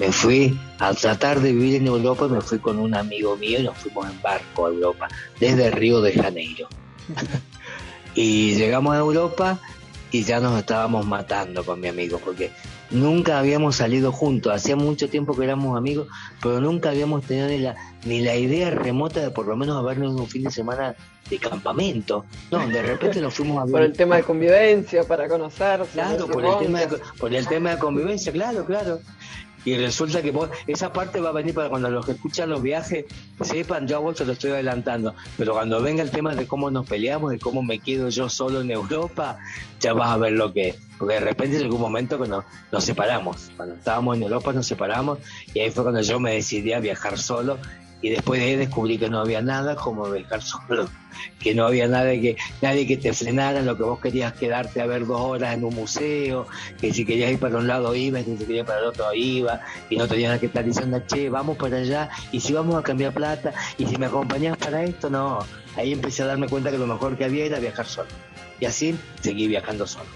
me 0.00 0.10
fui 0.12 0.58
a 0.78 0.94
tratar 0.94 1.40
de 1.40 1.52
vivir 1.52 1.74
en 1.74 1.86
Europa 1.86 2.24
y 2.26 2.30
me 2.30 2.40
fui 2.40 2.58
con 2.58 2.78
un 2.78 2.94
amigo 2.94 3.36
mío 3.36 3.60
y 3.60 3.64
nos 3.64 3.76
fuimos 3.76 4.08
en 4.10 4.20
barco 4.22 4.64
a 4.64 4.70
Europa, 4.70 5.08
desde 5.38 5.70
Río 5.70 6.00
de 6.00 6.14
Janeiro. 6.14 6.68
y 8.14 8.54
llegamos 8.54 8.94
a 8.94 8.98
Europa 8.98 9.60
y 10.10 10.24
ya 10.24 10.40
nos 10.40 10.58
estábamos 10.58 11.06
matando 11.06 11.62
con 11.64 11.80
mi 11.80 11.88
amigo, 11.88 12.18
porque 12.24 12.50
nunca 12.90 13.38
habíamos 13.38 13.76
salido 13.76 14.10
juntos, 14.10 14.54
hacía 14.54 14.74
mucho 14.74 15.10
tiempo 15.10 15.36
que 15.36 15.44
éramos 15.44 15.76
amigos, 15.76 16.08
pero 16.42 16.62
nunca 16.62 16.88
habíamos 16.88 17.22
tenido 17.24 17.48
ni 17.48 17.58
la, 17.58 17.76
ni 18.06 18.22
la 18.22 18.36
idea 18.36 18.70
remota 18.70 19.20
de 19.20 19.30
por 19.30 19.46
lo 19.46 19.54
menos 19.54 19.76
habernos 19.76 20.18
un 20.18 20.26
fin 20.26 20.44
de 20.44 20.50
semana 20.50 20.96
de 21.28 21.38
campamento. 21.38 22.24
No, 22.50 22.66
de 22.66 22.82
repente 22.82 23.20
nos 23.20 23.34
fuimos 23.34 23.58
a 23.58 23.64
ver. 23.64 23.72
Por 23.72 23.82
el 23.82 23.92
tema 23.92 24.16
de 24.16 24.22
convivencia, 24.22 25.04
para 25.04 25.28
conocerse. 25.28 25.92
Claro, 25.92 26.26
por 26.26 26.42
el, 26.42 26.58
tema 26.58 26.80
de, 26.80 26.88
por 27.18 27.34
el 27.34 27.46
tema 27.46 27.70
de 27.72 27.78
convivencia, 27.78 28.32
claro, 28.32 28.64
claro. 28.64 29.00
Y 29.64 29.76
resulta 29.76 30.22
que 30.22 30.32
esa 30.66 30.92
parte 30.92 31.20
va 31.20 31.30
a 31.30 31.32
venir 31.32 31.54
para 31.54 31.68
cuando 31.68 31.90
los 31.90 32.06
que 32.06 32.12
escuchan 32.12 32.48
los 32.50 32.62
viajes 32.62 33.04
sepan, 33.42 33.86
yo 33.86 33.96
a 33.96 34.00
vos 34.00 34.16
te 34.16 34.24
lo 34.24 34.32
estoy 34.32 34.52
adelantando, 34.52 35.14
pero 35.36 35.52
cuando 35.52 35.82
venga 35.82 36.02
el 36.02 36.10
tema 36.10 36.34
de 36.34 36.46
cómo 36.46 36.70
nos 36.70 36.86
peleamos, 36.86 37.30
de 37.30 37.38
cómo 37.38 37.62
me 37.62 37.78
quedo 37.78 38.08
yo 38.08 38.28
solo 38.28 38.60
en 38.62 38.70
Europa, 38.70 39.38
ya 39.80 39.92
vas 39.92 40.10
a 40.10 40.16
ver 40.16 40.32
lo 40.32 40.52
que 40.52 40.68
es. 40.68 40.76
Porque 40.98 41.14
de 41.14 41.20
repente 41.20 41.56
en 41.56 41.62
algún 41.64 41.80
momento 41.80 42.20
que 42.20 42.28
nos 42.28 42.44
separamos. 42.84 43.50
Cuando 43.56 43.74
estábamos 43.74 44.16
en 44.16 44.22
Europa 44.22 44.52
nos 44.52 44.66
separamos 44.66 45.18
y 45.54 45.60
ahí 45.60 45.70
fue 45.70 45.82
cuando 45.82 46.02
yo 46.02 46.20
me 46.20 46.34
decidí 46.34 46.72
a 46.72 46.80
viajar 46.80 47.18
solo 47.18 47.58
y 48.02 48.10
después 48.10 48.40
de 48.40 48.46
ahí 48.46 48.56
descubrí 48.56 48.98
que 48.98 49.08
no 49.08 49.20
había 49.20 49.42
nada 49.42 49.76
como 49.76 50.10
viajar 50.10 50.42
solo, 50.42 50.88
que 51.38 51.54
no 51.54 51.66
había 51.66 51.86
nada 51.86 52.10
que, 52.12 52.36
nadie 52.62 52.86
que 52.86 52.96
te 52.96 53.12
frenara 53.12 53.60
en 53.60 53.66
lo 53.66 53.76
que 53.76 53.82
vos 53.82 54.00
querías 54.00 54.32
quedarte 54.32 54.80
a 54.80 54.86
ver 54.86 55.06
dos 55.06 55.20
horas 55.20 55.54
en 55.54 55.64
un 55.64 55.74
museo, 55.74 56.46
que 56.80 56.92
si 56.92 57.04
querías 57.04 57.32
ir 57.32 57.38
para 57.38 57.58
un 57.58 57.66
lado 57.66 57.94
ibas, 57.94 58.24
que 58.24 58.36
si 58.36 58.44
querías 58.44 58.66
para 58.66 58.80
el 58.80 58.86
otro 58.86 59.12
iba, 59.14 59.60
y 59.88 59.96
no 59.96 60.08
tenías 60.08 60.38
que 60.40 60.46
estar 60.46 60.64
diciendo, 60.64 61.02
che, 61.06 61.28
vamos 61.28 61.56
para 61.56 61.78
allá, 61.78 62.08
y 62.32 62.40
si 62.40 62.52
vamos 62.52 62.76
a 62.76 62.82
cambiar 62.82 63.12
plata, 63.12 63.52
y 63.76 63.86
si 63.86 63.96
me 63.96 64.06
acompañás 64.06 64.56
para 64.56 64.82
esto, 64.82 65.10
no. 65.10 65.44
Ahí 65.76 65.92
empecé 65.92 66.22
a 66.22 66.26
darme 66.26 66.48
cuenta 66.48 66.70
que 66.70 66.78
lo 66.78 66.86
mejor 66.86 67.16
que 67.16 67.24
había 67.24 67.44
era 67.44 67.58
viajar 67.58 67.86
solo. 67.86 68.08
Y 68.58 68.66
así 68.66 68.94
seguí 69.22 69.46
viajando 69.46 69.86
solo 69.86 70.08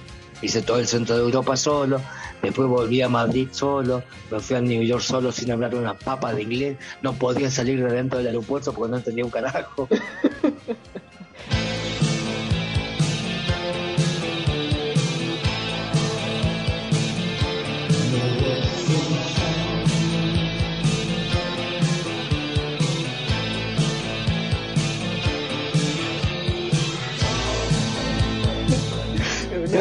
hice 0.45 0.63
todo 0.63 0.79
el 0.79 0.87
centro 0.87 1.17
de 1.17 1.23
Europa 1.23 1.57
solo, 1.57 2.01
después 2.45 2.69
volví 2.69 3.03
a 3.03 3.09
Madrid 3.09 3.49
solo, 3.51 4.03
me 4.31 4.41
fui 4.41 4.57
a 4.57 4.61
New 4.61 4.83
York 4.83 5.03
solo 5.03 5.33
sin 5.33 5.51
hablar 5.51 5.75
una 5.75 5.99
papa 5.99 6.33
de 6.33 6.43
inglés, 6.43 6.77
no 7.03 7.13
podía 7.15 7.51
salir 7.51 7.83
de 7.83 7.93
dentro 7.93 8.19
del 8.19 8.29
aeropuerto 8.29 8.73
porque 8.73 8.91
no 8.91 8.97
entendía 8.99 9.25
un 9.25 9.31
carajo. 9.31 9.89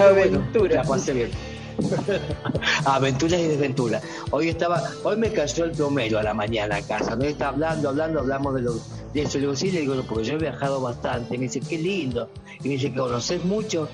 aventura. 0.02 0.76
La 0.76 0.84
pasé 0.84 1.14
bien. 1.14 1.53
Aventuras 2.86 3.40
y 3.40 3.48
desventuras. 3.48 4.04
Hoy 4.32 4.50
estaba, 4.50 4.82
hoy 5.04 5.18
me 5.18 5.32
cayó 5.32 5.66
el 5.66 5.72
plomero 5.72 6.20
a 6.20 6.24
la 6.24 6.34
mañana 6.34 6.78
a 6.78 6.82
casa, 6.82 7.16
no 7.16 7.24
está 7.24 7.50
hablando, 7.50 7.90
hablando, 7.90 8.20
hablamos 8.20 8.56
de, 8.56 8.62
lo, 8.62 8.74
de 9.14 9.22
eso. 9.22 9.38
Le 9.38 9.42
digo, 9.42 9.56
sí, 9.56 9.72
le 9.72 9.82
digo, 9.82 9.96
porque 10.08 10.26
yo 10.26 10.34
he 10.34 10.38
viajado 10.38 10.82
bastante. 10.82 11.38
Me 11.38 11.46
dice, 11.46 11.60
qué 11.60 11.78
lindo. 11.78 12.30
Y 12.64 12.70
me 12.70 12.74
dice, 12.76 12.94
conoces 12.94 13.44
mucho. 13.46 13.90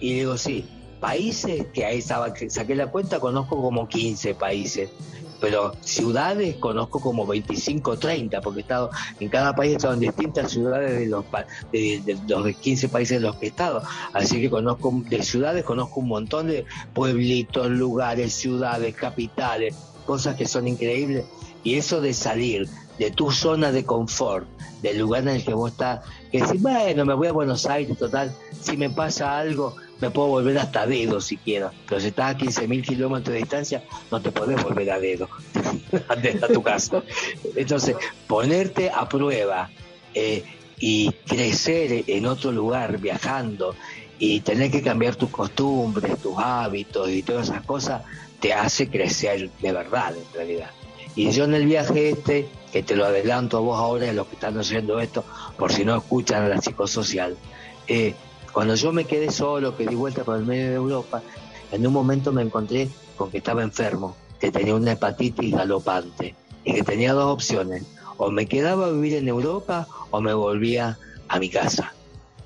Y 0.00 0.10
le 0.10 0.14
digo, 0.20 0.36
sí, 0.38 0.68
países, 1.00 1.66
que 1.72 1.84
ahí 1.84 1.98
estaba, 1.98 2.32
saqué 2.48 2.74
la 2.74 2.90
cuenta, 2.90 3.20
conozco 3.20 3.60
como 3.60 3.88
15 3.88 4.34
países 4.34 4.90
pero 5.40 5.72
ciudades 5.80 6.56
conozco 6.56 7.00
como 7.00 7.26
25 7.26 7.92
o 7.92 7.98
30, 7.98 8.40
porque 8.40 8.60
he 8.60 8.62
estado 8.62 8.90
en 9.20 9.28
cada 9.28 9.54
país 9.54 9.72
he 9.72 9.76
estado 9.76 9.94
en 9.94 10.00
distintas 10.00 10.50
ciudades 10.50 10.98
de 10.98 11.06
los, 11.06 11.24
de, 11.72 12.18
los 12.28 12.56
15 12.56 12.88
países 12.88 13.18
en 13.18 13.22
los 13.24 13.36
que 13.36 13.46
he 13.46 13.48
estado. 13.48 13.82
Así 14.12 14.40
que 14.40 14.50
conozco 14.50 14.92
de 15.08 15.22
ciudades, 15.22 15.64
conozco 15.64 16.00
un 16.00 16.08
montón 16.08 16.48
de 16.48 16.64
pueblitos, 16.94 17.70
lugares, 17.70 18.32
ciudades, 18.32 18.94
capitales, 18.94 19.74
cosas 20.06 20.36
que 20.36 20.46
son 20.46 20.68
increíbles. 20.68 21.24
Y 21.64 21.74
eso 21.74 22.00
de 22.00 22.14
salir 22.14 22.68
de 22.98 23.10
tu 23.10 23.30
zona 23.30 23.72
de 23.72 23.84
confort, 23.84 24.46
del 24.82 24.98
lugar 24.98 25.22
en 25.22 25.28
el 25.28 25.44
que 25.44 25.54
vos 25.54 25.72
estás, 25.72 26.00
que 26.30 26.40
decís, 26.40 26.62
bueno, 26.62 27.04
me 27.04 27.14
voy 27.14 27.28
a 27.28 27.32
Buenos 27.32 27.66
Aires, 27.66 27.98
total, 27.98 28.32
si 28.60 28.76
me 28.76 28.90
pasa 28.90 29.38
algo, 29.38 29.76
me 30.00 30.10
puedo 30.10 30.28
volver 30.28 30.58
hasta 30.58 30.86
dedo 30.86 31.20
si 31.20 31.36
quiero. 31.36 31.70
Pero 31.88 32.00
si 32.00 32.08
estás 32.08 32.34
a 32.34 32.38
15.000 32.38 32.84
kilómetros 32.84 33.32
de 33.32 33.38
distancia, 33.38 33.84
no 34.10 34.20
te 34.20 34.30
podés 34.30 34.62
volver 34.62 34.90
a 34.90 35.00
dedo 35.00 35.28
a 36.08 36.48
tu 36.48 36.62
casa. 36.62 37.02
Entonces, 37.54 37.96
ponerte 38.26 38.90
a 38.90 39.08
prueba 39.08 39.70
eh, 40.14 40.44
y 40.78 41.12
crecer 41.26 42.04
en 42.06 42.26
otro 42.26 42.52
lugar 42.52 42.98
viajando 42.98 43.74
y 44.18 44.40
tener 44.40 44.70
que 44.70 44.82
cambiar 44.82 45.16
tus 45.16 45.30
costumbres, 45.30 46.18
tus 46.18 46.36
hábitos 46.38 47.08
y 47.10 47.22
todas 47.22 47.48
esas 47.48 47.64
cosas, 47.64 48.02
te 48.40 48.52
hace 48.52 48.88
crecer 48.88 49.50
de 49.60 49.72
verdad 49.72 50.14
en 50.16 50.34
realidad. 50.34 50.70
Y 51.14 51.30
yo 51.30 51.44
en 51.44 51.54
el 51.54 51.66
viaje 51.66 52.10
este, 52.10 52.46
que 52.72 52.82
te 52.82 52.94
lo 52.94 53.06
adelanto 53.06 53.56
a 53.56 53.60
vos 53.60 53.78
ahora, 53.78 54.12
los 54.12 54.26
que 54.26 54.34
están 54.34 54.58
haciendo 54.58 55.00
esto, 55.00 55.24
por 55.56 55.72
si 55.72 55.84
no 55.84 55.96
escuchan 55.96 56.44
a 56.44 56.48
la 56.48 56.60
psicosocial, 56.60 57.36
eh, 57.88 58.14
cuando 58.52 58.74
yo 58.74 58.92
me 58.92 59.04
quedé 59.04 59.30
solo, 59.30 59.76
que 59.76 59.86
di 59.86 59.94
vuelta 59.94 60.24
por 60.24 60.36
el 60.36 60.44
medio 60.44 60.68
de 60.68 60.74
Europa, 60.74 61.22
en 61.72 61.86
un 61.86 61.92
momento 61.92 62.32
me 62.32 62.42
encontré 62.42 62.88
con 63.16 63.30
que 63.30 63.38
estaba 63.38 63.62
enfermo, 63.62 64.16
que 64.40 64.50
tenía 64.50 64.74
una 64.74 64.92
hepatitis 64.92 65.54
galopante 65.54 66.34
y 66.64 66.74
que 66.74 66.82
tenía 66.82 67.12
dos 67.12 67.32
opciones, 67.32 67.84
o 68.16 68.30
me 68.30 68.46
quedaba 68.46 68.86
a 68.86 68.90
vivir 68.90 69.14
en 69.14 69.28
Europa 69.28 69.86
o 70.10 70.20
me 70.20 70.34
volvía 70.34 70.98
a 71.28 71.38
mi 71.38 71.48
casa. 71.48 71.92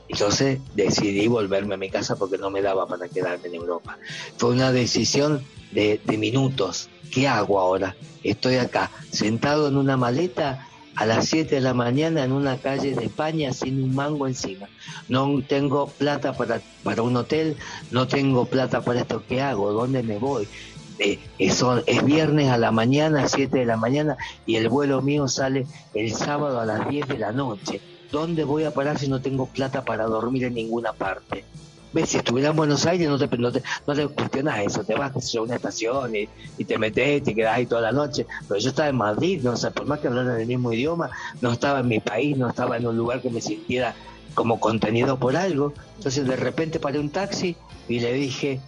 Entonces 0.08 0.58
decidí 0.74 1.28
volverme 1.28 1.74
a 1.74 1.78
mi 1.78 1.88
casa 1.88 2.16
porque 2.16 2.36
no 2.36 2.50
me 2.50 2.62
daba 2.62 2.86
para 2.86 3.08
quedarme 3.08 3.46
en 3.46 3.54
Europa. 3.54 3.96
Fue 4.36 4.50
una 4.50 4.72
decisión 4.72 5.44
de, 5.70 6.00
de 6.04 6.18
minutos. 6.18 6.88
¿Qué 7.12 7.28
hago 7.28 7.60
ahora? 7.60 7.94
Estoy 8.24 8.56
acá, 8.56 8.90
sentado 9.12 9.68
en 9.68 9.76
una 9.76 9.96
maleta 9.96 10.66
a 10.96 11.06
las 11.06 11.28
7 11.28 11.54
de 11.54 11.60
la 11.60 11.74
mañana 11.74 12.24
en 12.24 12.32
una 12.32 12.58
calle 12.58 12.94
de 12.94 13.04
España 13.04 13.52
sin 13.52 13.82
un 13.82 13.94
mango 13.94 14.26
encima. 14.26 14.68
No 15.08 15.42
tengo 15.46 15.88
plata 15.88 16.32
para, 16.32 16.60
para 16.82 17.02
un 17.02 17.16
hotel, 17.16 17.56
no 17.90 18.06
tengo 18.06 18.46
plata 18.46 18.80
para 18.82 19.00
esto. 19.00 19.22
¿Qué 19.28 19.40
hago? 19.40 19.72
¿Dónde 19.72 20.02
me 20.02 20.18
voy? 20.18 20.48
Eh, 20.98 21.18
es 21.38 22.04
viernes 22.04 22.50
a 22.50 22.58
la 22.58 22.72
mañana, 22.72 23.26
7 23.26 23.58
de 23.58 23.64
la 23.64 23.78
mañana, 23.78 24.18
y 24.44 24.56
el 24.56 24.68
vuelo 24.68 25.00
mío 25.00 25.28
sale 25.28 25.66
el 25.94 26.12
sábado 26.12 26.60
a 26.60 26.66
las 26.66 26.88
10 26.88 27.08
de 27.08 27.18
la 27.18 27.32
noche. 27.32 27.80
¿Dónde 28.12 28.44
voy 28.44 28.64
a 28.64 28.74
parar 28.74 28.98
si 28.98 29.08
no 29.08 29.22
tengo 29.22 29.46
plata 29.46 29.84
para 29.84 30.04
dormir 30.04 30.44
en 30.44 30.54
ninguna 30.54 30.92
parte? 30.92 31.44
Ves, 31.92 32.10
si 32.10 32.18
estuviera 32.18 32.50
en 32.50 32.56
Buenos 32.56 32.86
Aires 32.86 33.08
no 33.08 33.18
te, 33.18 33.36
no 33.36 33.52
te, 33.52 33.62
no 33.86 34.10
cuestionas 34.10 34.60
eso, 34.60 34.84
te 34.84 34.94
vas 34.94 35.12
a 35.34 35.40
una 35.40 35.56
estación 35.56 36.12
y, 36.14 36.64
te 36.64 36.78
metes, 36.78 37.22
te 37.22 37.34
quedas 37.34 37.56
ahí 37.56 37.66
toda 37.66 37.82
la 37.82 37.92
noche, 37.92 38.26
pero 38.48 38.60
yo 38.60 38.68
estaba 38.68 38.88
en 38.88 38.96
Madrid, 38.96 39.40
no 39.42 39.56
sea, 39.56 39.70
por 39.70 39.86
más 39.86 40.00
que 40.00 40.08
hablaran 40.08 40.40
el 40.40 40.46
mismo 40.46 40.72
idioma, 40.72 41.10
no 41.40 41.52
estaba 41.52 41.80
en 41.80 41.88
mi 41.88 42.00
país, 42.00 42.36
no 42.36 42.48
estaba 42.48 42.76
en 42.76 42.86
un 42.86 42.96
lugar 42.96 43.20
que 43.20 43.30
me 43.30 43.40
sintiera 43.40 43.94
como 44.34 44.60
contenido 44.60 45.18
por 45.18 45.36
algo, 45.36 45.74
entonces 45.96 46.26
de 46.26 46.36
repente 46.36 46.78
paré 46.78 46.98
un 46.98 47.10
taxi 47.10 47.56
y 47.88 48.00
le 48.00 48.12
dije, 48.12 48.60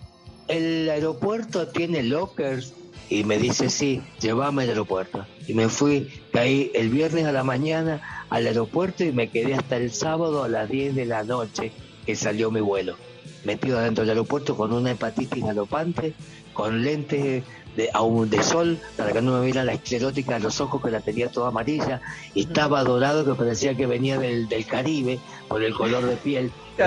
el 0.48 0.90
aeropuerto 0.90 1.68
tiene 1.68 2.02
lockers, 2.02 2.74
y 3.08 3.24
me 3.24 3.36
dice, 3.36 3.68
sí, 3.68 4.00
llévame 4.20 4.62
al 4.62 4.70
aeropuerto. 4.70 5.26
Y 5.46 5.52
me 5.52 5.68
fui, 5.68 6.08
caí 6.32 6.70
el 6.74 6.88
viernes 6.88 7.26
a 7.26 7.32
la 7.32 7.44
mañana 7.44 8.00
al 8.30 8.46
aeropuerto 8.46 9.04
y 9.04 9.12
me 9.12 9.28
quedé 9.28 9.52
hasta 9.52 9.76
el 9.76 9.92
sábado 9.92 10.44
a 10.44 10.48
las 10.48 10.70
10 10.70 10.94
de 10.94 11.04
la 11.04 11.22
noche 11.22 11.72
que 12.06 12.16
salió 12.16 12.50
mi 12.50 12.60
vuelo 12.60 12.96
metido 13.44 13.78
adentro 13.78 14.02
del 14.02 14.10
aeropuerto 14.10 14.56
con 14.56 14.72
una 14.72 14.92
hepatitis 14.92 15.44
galopante, 15.44 16.14
con 16.52 16.82
lentes 16.82 17.44
de, 17.76 17.90
aún 17.92 18.28
de 18.30 18.42
sol 18.42 18.78
para 18.96 19.12
que 19.12 19.22
no 19.22 19.38
me 19.38 19.44
viera 19.44 19.64
la 19.64 19.72
esclerótica 19.72 20.34
de 20.34 20.40
los 20.40 20.60
ojos 20.60 20.82
que 20.82 20.90
la 20.90 21.00
tenía 21.00 21.30
toda 21.30 21.48
amarilla. 21.48 22.00
Y 22.34 22.42
estaba 22.42 22.84
dorado 22.84 23.24
que 23.24 23.34
parecía 23.34 23.74
que 23.74 23.86
venía 23.86 24.18
del, 24.18 24.48
del 24.48 24.66
Caribe 24.66 25.18
por 25.48 25.62
el 25.62 25.74
color 25.74 26.06
de 26.06 26.16
piel. 26.16 26.52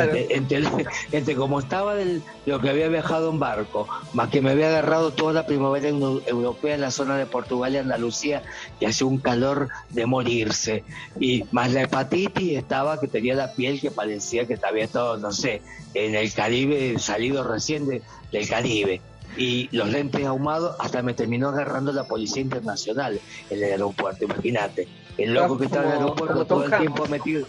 Entre, 1.11 1.35
como 1.35 1.59
estaba 1.59 1.93
del, 1.93 2.23
lo 2.47 2.59
que 2.59 2.69
había 2.69 2.87
viajado 2.87 3.29
en 3.29 3.39
barco 3.39 3.87
más 4.13 4.29
que 4.29 4.41
me 4.41 4.49
había 4.49 4.69
agarrado 4.69 5.11
toda 5.11 5.31
la 5.31 5.45
primavera 5.45 5.89
europea 5.89 6.73
en 6.73 6.81
la 6.81 6.89
zona 6.89 7.17
de 7.17 7.27
Portugal 7.27 7.73
y 7.73 7.77
Andalucía 7.77 8.41
y 8.79 8.85
hacía 8.85 9.05
un 9.05 9.19
calor 9.19 9.69
de 9.91 10.05
morirse. 10.07 10.83
Y 11.19 11.45
más 11.51 11.71
la 11.71 11.83
hepatitis 11.83 12.57
estaba 12.57 12.99
que 12.99 13.07
tenía 13.07 13.35
la 13.35 13.53
piel 13.53 13.79
que 13.79 13.91
parecía 13.91 14.47
que 14.47 14.57
había 14.67 14.85
estado 14.85 15.17
no 15.17 15.31
sé 15.31 15.61
en 15.93 16.15
el 16.15 16.33
Caribe 16.33 16.97
salido 16.97 17.43
recién 17.43 17.87
del 17.87 18.49
Caribe 18.49 19.01
y 19.37 19.69
los 19.71 19.89
lentes 19.89 20.25
ahumados 20.25 20.75
hasta 20.79 21.01
me 21.01 21.13
terminó 21.13 21.49
agarrando 21.49 21.91
la 21.91 22.05
policía 22.05 22.41
internacional 22.41 23.19
en 23.49 23.57
el 23.57 23.71
aeropuerto, 23.71 24.25
imagínate. 24.25 24.87
El 25.17 25.33
loco 25.33 25.57
que 25.57 25.65
estaba 25.65 25.85
en 25.85 25.91
el 25.91 25.97
aeropuerto 25.99 26.45
todo 26.45 26.65
el 26.65 26.77
tiempo 26.77 27.05
metido. 27.07 27.47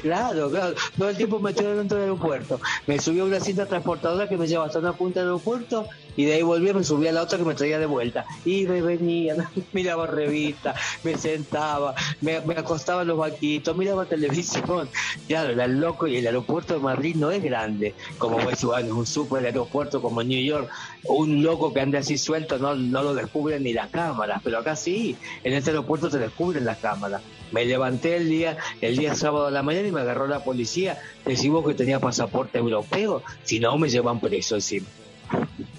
Claro, 0.00 0.50
claro, 0.50 0.74
todo 0.96 1.08
el 1.08 1.16
tiempo 1.16 1.38
metido 1.38 1.76
dentro 1.76 1.98
del 1.98 2.10
aeropuerto. 2.10 2.60
Me 2.86 2.98
subió 2.98 3.24
a 3.24 3.26
una 3.26 3.40
cinta 3.40 3.66
transportadora 3.66 4.28
que 4.28 4.36
me 4.36 4.46
llevaba 4.46 4.66
hasta 4.66 4.78
una 4.78 4.92
punta 4.92 5.20
del 5.20 5.28
aeropuerto 5.28 5.86
y 6.16 6.24
de 6.24 6.34
ahí 6.34 6.42
volvía, 6.42 6.74
me 6.74 6.84
subía 6.84 7.10
a 7.10 7.12
la 7.12 7.22
otra 7.22 7.38
que 7.38 7.44
me 7.44 7.54
traía 7.54 7.78
de 7.78 7.86
vuelta. 7.86 8.24
Y 8.44 8.66
me 8.66 8.82
venía, 8.82 9.36
miraba 9.72 10.06
revista, 10.06 10.74
me 11.04 11.16
sentaba, 11.16 11.94
me, 12.20 12.36
acostaba 12.56 13.02
en 13.02 13.08
los 13.08 13.18
banquitos, 13.18 13.76
miraba 13.76 14.04
televisión. 14.04 14.88
Claro, 15.26 15.52
era 15.52 15.66
loco 15.66 16.06
y 16.06 16.16
el 16.16 16.26
aeropuerto 16.26 16.74
de 16.74 16.80
Madrid 16.80 17.16
no 17.16 17.30
es 17.30 17.42
grande, 17.42 17.94
como 18.18 18.40
es 18.50 18.64
un 18.64 19.06
super 19.06 19.44
aeropuerto 19.44 20.02
como 20.02 20.22
New 20.22 20.42
York. 20.42 20.68
Un 21.04 21.42
loco 21.42 21.72
que 21.72 21.80
ande 21.80 21.98
así 21.98 22.18
suelto 22.18 22.58
no, 22.58 22.74
no 22.74 23.02
lo 23.02 23.14
descubren 23.14 23.62
ni 23.62 23.72
las 23.72 23.88
cámaras, 23.90 24.40
pero 24.42 24.58
acá 24.58 24.76
sí, 24.76 25.16
en 25.44 25.52
este 25.52 25.70
aeropuerto 25.70 26.10
te 26.10 26.18
descubren 26.18 26.64
las 26.64 26.78
cámaras. 26.78 27.22
Me 27.52 27.64
levanté 27.64 28.16
el 28.16 28.28
día, 28.28 28.58
el 28.80 28.96
día 28.96 29.14
sábado 29.14 29.46
a 29.46 29.50
la 29.50 29.62
mañana 29.62 29.88
y 29.88 29.92
me 29.92 30.00
agarró 30.00 30.26
la 30.26 30.44
policía. 30.44 30.98
Decimos 31.24 31.66
que 31.66 31.74
tenía 31.74 32.00
pasaporte 32.00 32.58
europeo, 32.58 33.22
si 33.44 33.60
no 33.60 33.76
me 33.78 33.88
llevan 33.88 34.20
preso 34.20 34.56
encima. 34.56 34.86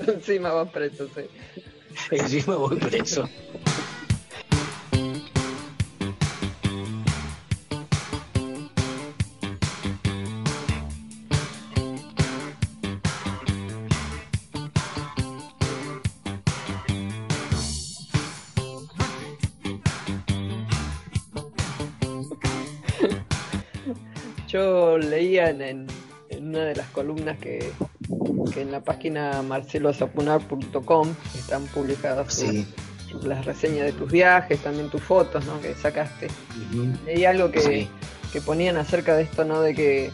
encima 0.08 0.52
van 0.52 0.70
preso, 0.70 1.08
sí. 1.16 1.22
Encima 2.12 2.56
voy 2.56 2.78
preso. 2.78 3.28
En, 25.48 25.88
una 26.38 26.66
de 26.66 26.76
las 26.76 26.88
columnas 26.90 27.38
que, 27.40 27.72
en 28.56 28.72
la 28.72 28.82
página 28.82 29.42
marcelosapunar.com 29.42 31.16
están 31.36 31.66
publicadas 31.68 32.44
las 33.24 33.46
reseñas 33.46 33.86
de 33.86 33.94
tus 33.94 34.12
viajes, 34.12 34.60
también 34.60 34.90
tus 34.90 35.02
fotos 35.02 35.46
¿no? 35.46 35.60
que 35.62 35.74
sacaste. 35.74 36.28
Leí 37.06 37.26
algo 37.26 37.52
que, 37.52 37.88
ponían 38.46 38.78
acerca 38.78 39.16
de 39.16 39.24
esto, 39.24 39.46
¿no? 39.46 39.62
de 39.62 39.74
que 39.74 40.12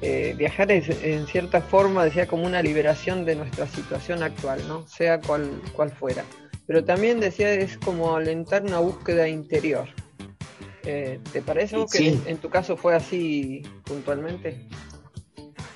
eh, 0.00 0.34
viajar 0.38 0.70
es 0.72 0.88
en 1.02 1.26
cierta 1.26 1.60
forma, 1.60 2.04
decía, 2.04 2.26
como 2.26 2.46
una 2.46 2.62
liberación 2.62 3.24
de 3.24 3.36
nuestra 3.36 3.66
situación 3.66 4.22
actual, 4.22 4.66
¿no? 4.68 4.86
sea 4.86 5.20
cual, 5.20 5.50
cual 5.74 5.90
fuera. 5.90 6.24
Pero 6.66 6.84
también 6.84 7.18
decía, 7.20 7.52
es 7.52 7.76
como 7.78 8.14
alentar 8.14 8.62
una 8.62 8.78
búsqueda 8.78 9.28
interior. 9.28 9.88
Eh, 10.90 11.20
¿Te 11.34 11.42
parece 11.42 11.76
que 11.92 12.16
en 12.24 12.38
tu 12.38 12.48
caso 12.48 12.74
fue 12.74 12.96
así 12.96 13.62
puntualmente? 13.84 14.56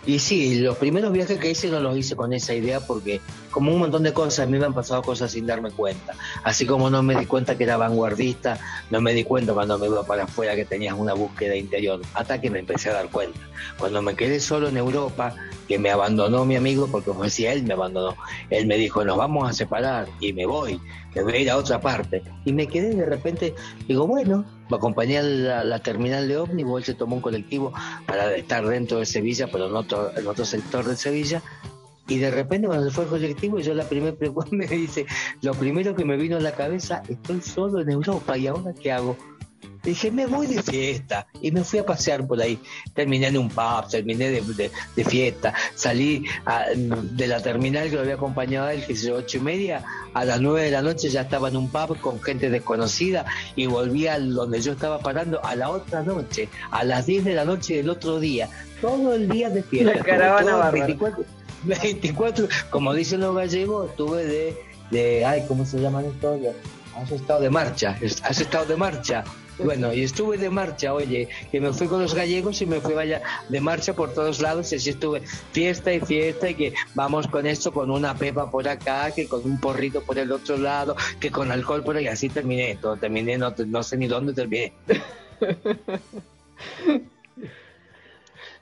Y 0.06 0.18
sí, 0.18 0.60
los 0.60 0.78
primeros 0.78 1.12
viajes 1.12 1.38
que 1.38 1.50
hice 1.50 1.68
no 1.68 1.80
los 1.80 1.98
hice 1.98 2.16
con 2.16 2.32
esa 2.32 2.54
idea 2.54 2.80
porque 2.80 3.20
como 3.53 3.70
un 3.70 3.78
montón 3.78 4.03
de 4.03 4.12
cosas, 4.12 4.40
a 4.40 4.50
mí 4.50 4.59
me 4.59 4.66
han 4.66 4.74
pasado 4.74 5.03
cosas 5.03 5.30
sin 5.30 5.46
darme 5.46 5.70
cuenta. 5.70 6.14
Así 6.42 6.66
como 6.66 6.90
no 6.90 7.03
me 7.03 7.14
di 7.14 7.26
cuenta 7.26 7.57
que 7.57 7.64
era 7.64 7.76
vanguardista, 7.76 8.59
no 8.90 9.00
me 9.00 9.12
di 9.12 9.22
cuenta 9.22 9.53
cuando 9.53 9.78
me 9.78 9.86
iba 9.86 10.03
para 10.05 10.24
afuera 10.24 10.57
que 10.57 10.64
tenías 10.64 10.94
una 10.98 11.12
búsqueda 11.12 11.55
interior, 11.55 12.00
hasta 12.14 12.40
que 12.40 12.50
me 12.50 12.59
empecé 12.59 12.90
a 12.90 12.94
dar 12.94 13.09
cuenta. 13.11 13.38
Cuando 13.78 14.03
me 14.03 14.16
quedé 14.16 14.40
solo 14.40 14.68
en 14.68 14.76
Europa, 14.76 15.34
que 15.68 15.78
me 15.78 15.90
abandonó 15.90 16.44
mi 16.44 16.57
amigo, 16.57 16.88
porque 16.90 17.11
como 17.11 17.24
decía, 17.24 17.53
él 17.53 17.62
me 17.62 17.74
abandonó, 17.74 18.16
él 18.50 18.66
me 18.66 18.76
dijo, 18.76 19.05
nos 19.05 19.16
vamos 19.16 19.48
a 19.48 19.53
separar 19.53 20.09
y 20.18 20.32
me 20.32 20.46
voy, 20.46 20.80
me 21.14 21.22
voy 21.22 21.32
a 21.34 21.38
ir 21.38 21.50
a 21.50 21.57
otra 21.57 21.80
parte. 21.80 22.22
Y 22.44 22.53
me 22.53 22.66
quedé 22.66 22.94
de 22.94 23.07
repente, 23.07 23.55
digo, 23.86 24.07
bueno, 24.07 24.44
me 24.70 24.76
acompañé 24.76 25.18
a 25.18 25.22
la, 25.22 25.78
terminal 25.80 26.26
de 26.28 26.38
ómnibus, 26.38 26.80
él 26.80 26.84
se 26.84 26.94
tomó 26.94 27.16
un 27.16 27.22
colectivo 27.22 27.72
para 28.07 28.34
estar 28.34 28.66
dentro 28.66 28.98
de 28.98 29.07
Sevilla, 29.07 29.48
pero 29.53 29.66
en 29.66 29.76
otro, 29.76 30.16
en 30.16 30.26
otro 30.26 30.44
sector 30.44 30.84
de 30.86 30.96
Sevilla, 30.96 31.42
y 32.09 32.18
de 32.18 32.30
repente 32.30 32.66
cuando 32.66 32.86
se 32.88 32.94
fue 32.94 33.05
el 33.05 33.11
colectivo, 33.11 33.59
yo 33.61 33.74
la 33.74 33.84
primera 33.84 34.16
pregunta 34.16 34.50
me 34.57 34.66
dice, 34.66 35.07
lo 35.40 35.55
primero 35.55 35.94
que 35.94 36.05
me 36.05 36.16
vino 36.16 36.36
a 36.36 36.40
la 36.40 36.53
cabeza, 36.53 37.03
estoy 37.09 37.40
solo 37.40 37.80
en 37.80 37.90
Europa 37.90 38.36
y 38.36 38.46
ahora 38.46 38.72
qué 38.74 38.92
hago. 38.92 39.16
Dije, 39.82 40.12
me 40.12 40.26
voy 40.26 40.46
de 40.46 40.62
fiesta. 40.62 41.26
Y 41.40 41.50
me 41.50 41.64
fui 41.64 41.80
a 41.80 41.86
pasear 41.86 42.24
por 42.26 42.40
ahí. 42.40 42.59
Terminé 42.94 43.26
en 43.26 43.36
un 43.36 43.48
pub, 43.48 43.88
terminé 43.90 44.30
de, 44.30 45.05
fiesta. 45.05 45.53
Salí 45.74 46.24
de 46.84 47.26
la 47.26 47.42
terminal 47.42 47.90
que 47.90 47.96
lo 47.96 48.03
había 48.03 48.14
acompañado 48.14 48.68
a 48.68 48.74
él, 48.74 48.84
que 48.86 48.92
es 48.92 49.09
ocho 49.09 49.38
y 49.38 49.40
media. 49.40 49.84
A 50.14 50.24
las 50.24 50.40
nueve 50.40 50.62
de 50.62 50.70
la 50.70 50.82
noche 50.82 51.09
ya 51.09 51.22
estaba 51.22 51.48
en 51.48 51.57
un 51.57 51.68
pub 51.68 51.98
con 52.00 52.20
gente 52.22 52.48
desconocida 52.48 53.24
y 53.57 53.66
volví 53.66 54.07
a 54.07 54.20
donde 54.20 54.61
yo 54.61 54.72
estaba 54.72 55.00
parando 55.00 55.44
a 55.44 55.57
la 55.57 55.70
otra 55.70 56.03
noche, 56.03 56.48
a 56.70 56.84
las 56.84 57.07
diez 57.07 57.24
de 57.24 57.34
la 57.34 57.44
noche 57.44 57.76
del 57.76 57.90
otro 57.90 58.20
día. 58.20 58.48
Todo 58.80 59.14
el 59.14 59.28
día 59.28 59.50
de 59.50 59.64
fiesta. 59.64 59.94
La 59.94 60.05
caravana 60.05 60.70
24, 60.70 61.24
como 62.70 62.94
dicen 62.94 63.20
los 63.20 63.34
gallegos, 63.34 63.94
tuve 63.96 64.24
de, 64.24 64.56
de, 64.90 65.24
ay, 65.24 65.44
¿cómo 65.46 65.64
se 65.64 65.80
llaman 65.80 66.06
estos? 66.06 66.40
Has 66.96 67.10
estado 67.10 67.40
de 67.40 67.50
marcha, 67.50 67.98
has 68.24 68.40
estado 68.40 68.66
de 68.66 68.76
marcha. 68.76 69.24
Bueno, 69.58 69.92
y 69.92 70.02
estuve 70.02 70.38
de 70.38 70.50
marcha, 70.50 70.94
oye, 70.94 71.28
que 71.50 71.60
me 71.60 71.72
fui 71.72 71.86
con 71.86 72.00
los 72.00 72.14
gallegos 72.14 72.62
y 72.62 72.66
me 72.66 72.80
fui 72.80 72.94
vaya 72.94 73.22
de 73.48 73.60
marcha 73.60 73.92
por 73.92 74.12
todos 74.14 74.40
lados 74.40 74.72
y 74.72 74.76
así 74.76 74.90
estuve 74.90 75.22
fiesta 75.52 75.92
y 75.92 76.00
fiesta 76.00 76.50
y 76.50 76.54
que 76.54 76.74
vamos 76.94 77.26
con 77.28 77.46
esto, 77.46 77.72
con 77.72 77.90
una 77.90 78.14
pepa 78.14 78.50
por 78.50 78.66
acá, 78.66 79.10
que 79.12 79.28
con 79.28 79.44
un 79.44 79.60
porrito 79.60 80.02
por 80.02 80.18
el 80.18 80.32
otro 80.32 80.56
lado, 80.56 80.96
que 81.20 81.30
con 81.30 81.52
alcohol 81.52 81.84
por 81.84 81.96
ahí, 81.96 82.06
así 82.08 82.28
terminé, 82.28 82.76
todo 82.80 82.96
terminé, 82.96 83.36
no, 83.38 83.54
no 83.66 83.82
sé 83.82 83.96
ni 83.98 84.06
dónde 84.08 84.32
terminé. 84.32 84.72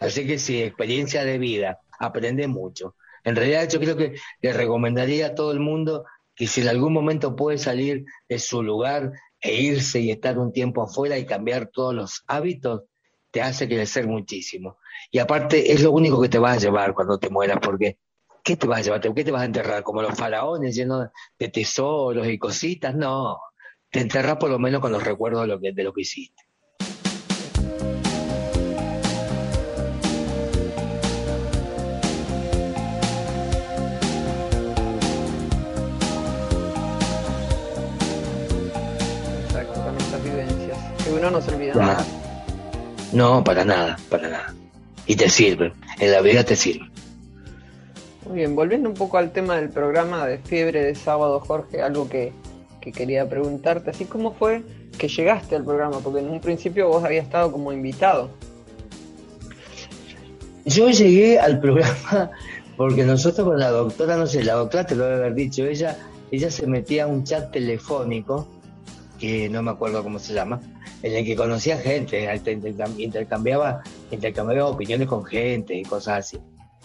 Así 0.01 0.26
que 0.26 0.38
sí, 0.38 0.62
experiencia 0.62 1.24
de 1.24 1.36
vida, 1.36 1.78
aprende 2.01 2.48
mucho. 2.48 2.96
En 3.22 3.36
realidad 3.36 3.68
yo 3.68 3.78
creo 3.78 3.96
que 3.96 4.14
le 4.40 4.53
recomendaría 4.53 5.28
a 5.28 5.34
todo 5.34 5.53
el 5.53 5.61
mundo 5.61 6.05
que 6.34 6.46
si 6.46 6.62
en 6.62 6.68
algún 6.68 6.92
momento 6.92 7.36
puede 7.36 7.59
salir 7.59 8.05
de 8.28 8.38
su 8.38 8.62
lugar 8.62 9.12
e 9.40 9.55
irse 9.61 10.01
y 10.01 10.11
estar 10.11 10.38
un 10.38 10.53
tiempo 10.53 10.82
afuera 10.82 11.18
y 11.18 11.26
cambiar 11.26 11.68
todos 11.68 11.94
los 11.94 12.24
hábitos, 12.26 12.82
te 13.30 13.42
hace 13.42 13.68
crecer 13.68 14.07
muchísimo. 14.07 14.78
Y 15.11 15.18
aparte 15.18 15.72
es 15.72 15.82
lo 15.82 15.92
único 15.92 16.20
que 16.20 16.28
te 16.28 16.38
vas 16.38 16.57
a 16.57 16.61
llevar 16.61 16.94
cuando 16.94 17.18
te 17.18 17.28
mueras, 17.28 17.59
porque 17.62 17.98
¿qué 18.42 18.57
te 18.57 18.66
vas 18.66 18.80
a 18.80 18.82
llevar? 18.82 19.01
¿Qué 19.14 19.24
te 19.24 19.30
vas 19.30 19.42
a 19.42 19.46
enterrar? 19.46 19.82
¿Como 19.82 20.03
los 20.03 20.16
faraones 20.16 20.74
llenos 20.74 21.09
de 21.38 21.48
tesoros 21.48 22.26
y 22.26 22.38
cositas? 22.38 22.94
No, 22.94 23.38
te 23.90 24.01
enterras 24.01 24.36
por 24.36 24.51
lo 24.51 24.59
menos 24.59 24.80
con 24.80 24.92
los 24.92 25.05
recuerdos 25.05 25.42
de 25.42 25.48
lo 25.48 25.61
que, 25.61 25.72
de 25.72 25.84
lo 25.84 25.92
que 25.92 26.03
hiciste. 26.03 26.42
Uno 41.21 41.31
no 41.31 41.41
se 41.41 41.55
olvida 41.55 41.75
nada. 41.75 42.05
No, 43.12 43.45
para 43.45 43.64
nada, 43.64 43.99
para 44.09 44.29
nada. 44.29 44.55
Y 45.07 45.16
te 45.16 45.29
sirven, 45.29 45.73
en 45.99 46.12
la 46.12 46.21
vida 46.21 46.45
te 46.45 46.57
sirven. 46.57 46.91
Muy 48.27 48.39
bien, 48.39 48.55
volviendo 48.55 48.89
un 48.89 48.95
poco 48.95 49.18
al 49.18 49.33
tema 49.33 49.57
del 49.57 49.71
programa 49.71 50.27
de 50.27 50.39
Fiebre 50.39 50.85
de 50.85 50.95
Sábado, 50.95 51.41
Jorge, 51.41 51.83
algo 51.83 52.09
que, 52.09 52.33
que 52.81 52.93
quería 52.93 53.29
preguntarte, 53.29 53.91
así 53.91 54.05
cómo 54.05 54.33
fue 54.33 54.62
que 54.99 55.09
llegaste 55.09 55.57
al 55.57 55.64
programa, 55.64 55.99
porque 56.01 56.21
en 56.21 56.31
un 56.31 56.41
principio 56.41 56.89
vos 56.89 57.05
habías 57.05 57.25
estado 57.25 57.51
como 57.51 57.73
invitado. 57.73 58.31
Yo 60.64 60.91
llegué 60.91 61.39
al 61.39 61.59
programa 61.61 62.31
porque 62.77 63.05
nosotros 63.05 63.47
con 63.47 63.59
la 63.59 63.71
doctora, 63.71 64.16
no 64.16 64.27
sé, 64.27 64.43
la 64.45 64.55
doctora 64.55 64.87
te 64.87 64.95
lo 64.95 65.05
debe 65.05 65.16
haber 65.16 65.35
dicho, 65.35 65.64
ella, 65.64 65.99
ella 66.31 66.51
se 66.51 66.66
metía 66.66 67.05
a 67.05 67.07
un 67.09 67.25
chat 67.25 67.51
telefónico, 67.51 68.47
que 69.18 69.49
no 69.49 69.62
me 69.62 69.71
acuerdo 69.71 70.03
cómo 70.03 70.18
se 70.18 70.33
llama, 70.33 70.61
en 71.03 71.14
el 71.16 71.24
que 71.24 71.36
conocía 71.36 71.78
gente, 71.78 72.26
intercambiaba, 72.98 73.82
intercambiaba 74.11 74.68
opiniones 74.70 75.09
con 75.09 75.24
gente 75.24 75.74
y 75.74 75.82
cosas 75.82 76.18
así. 76.18 76.38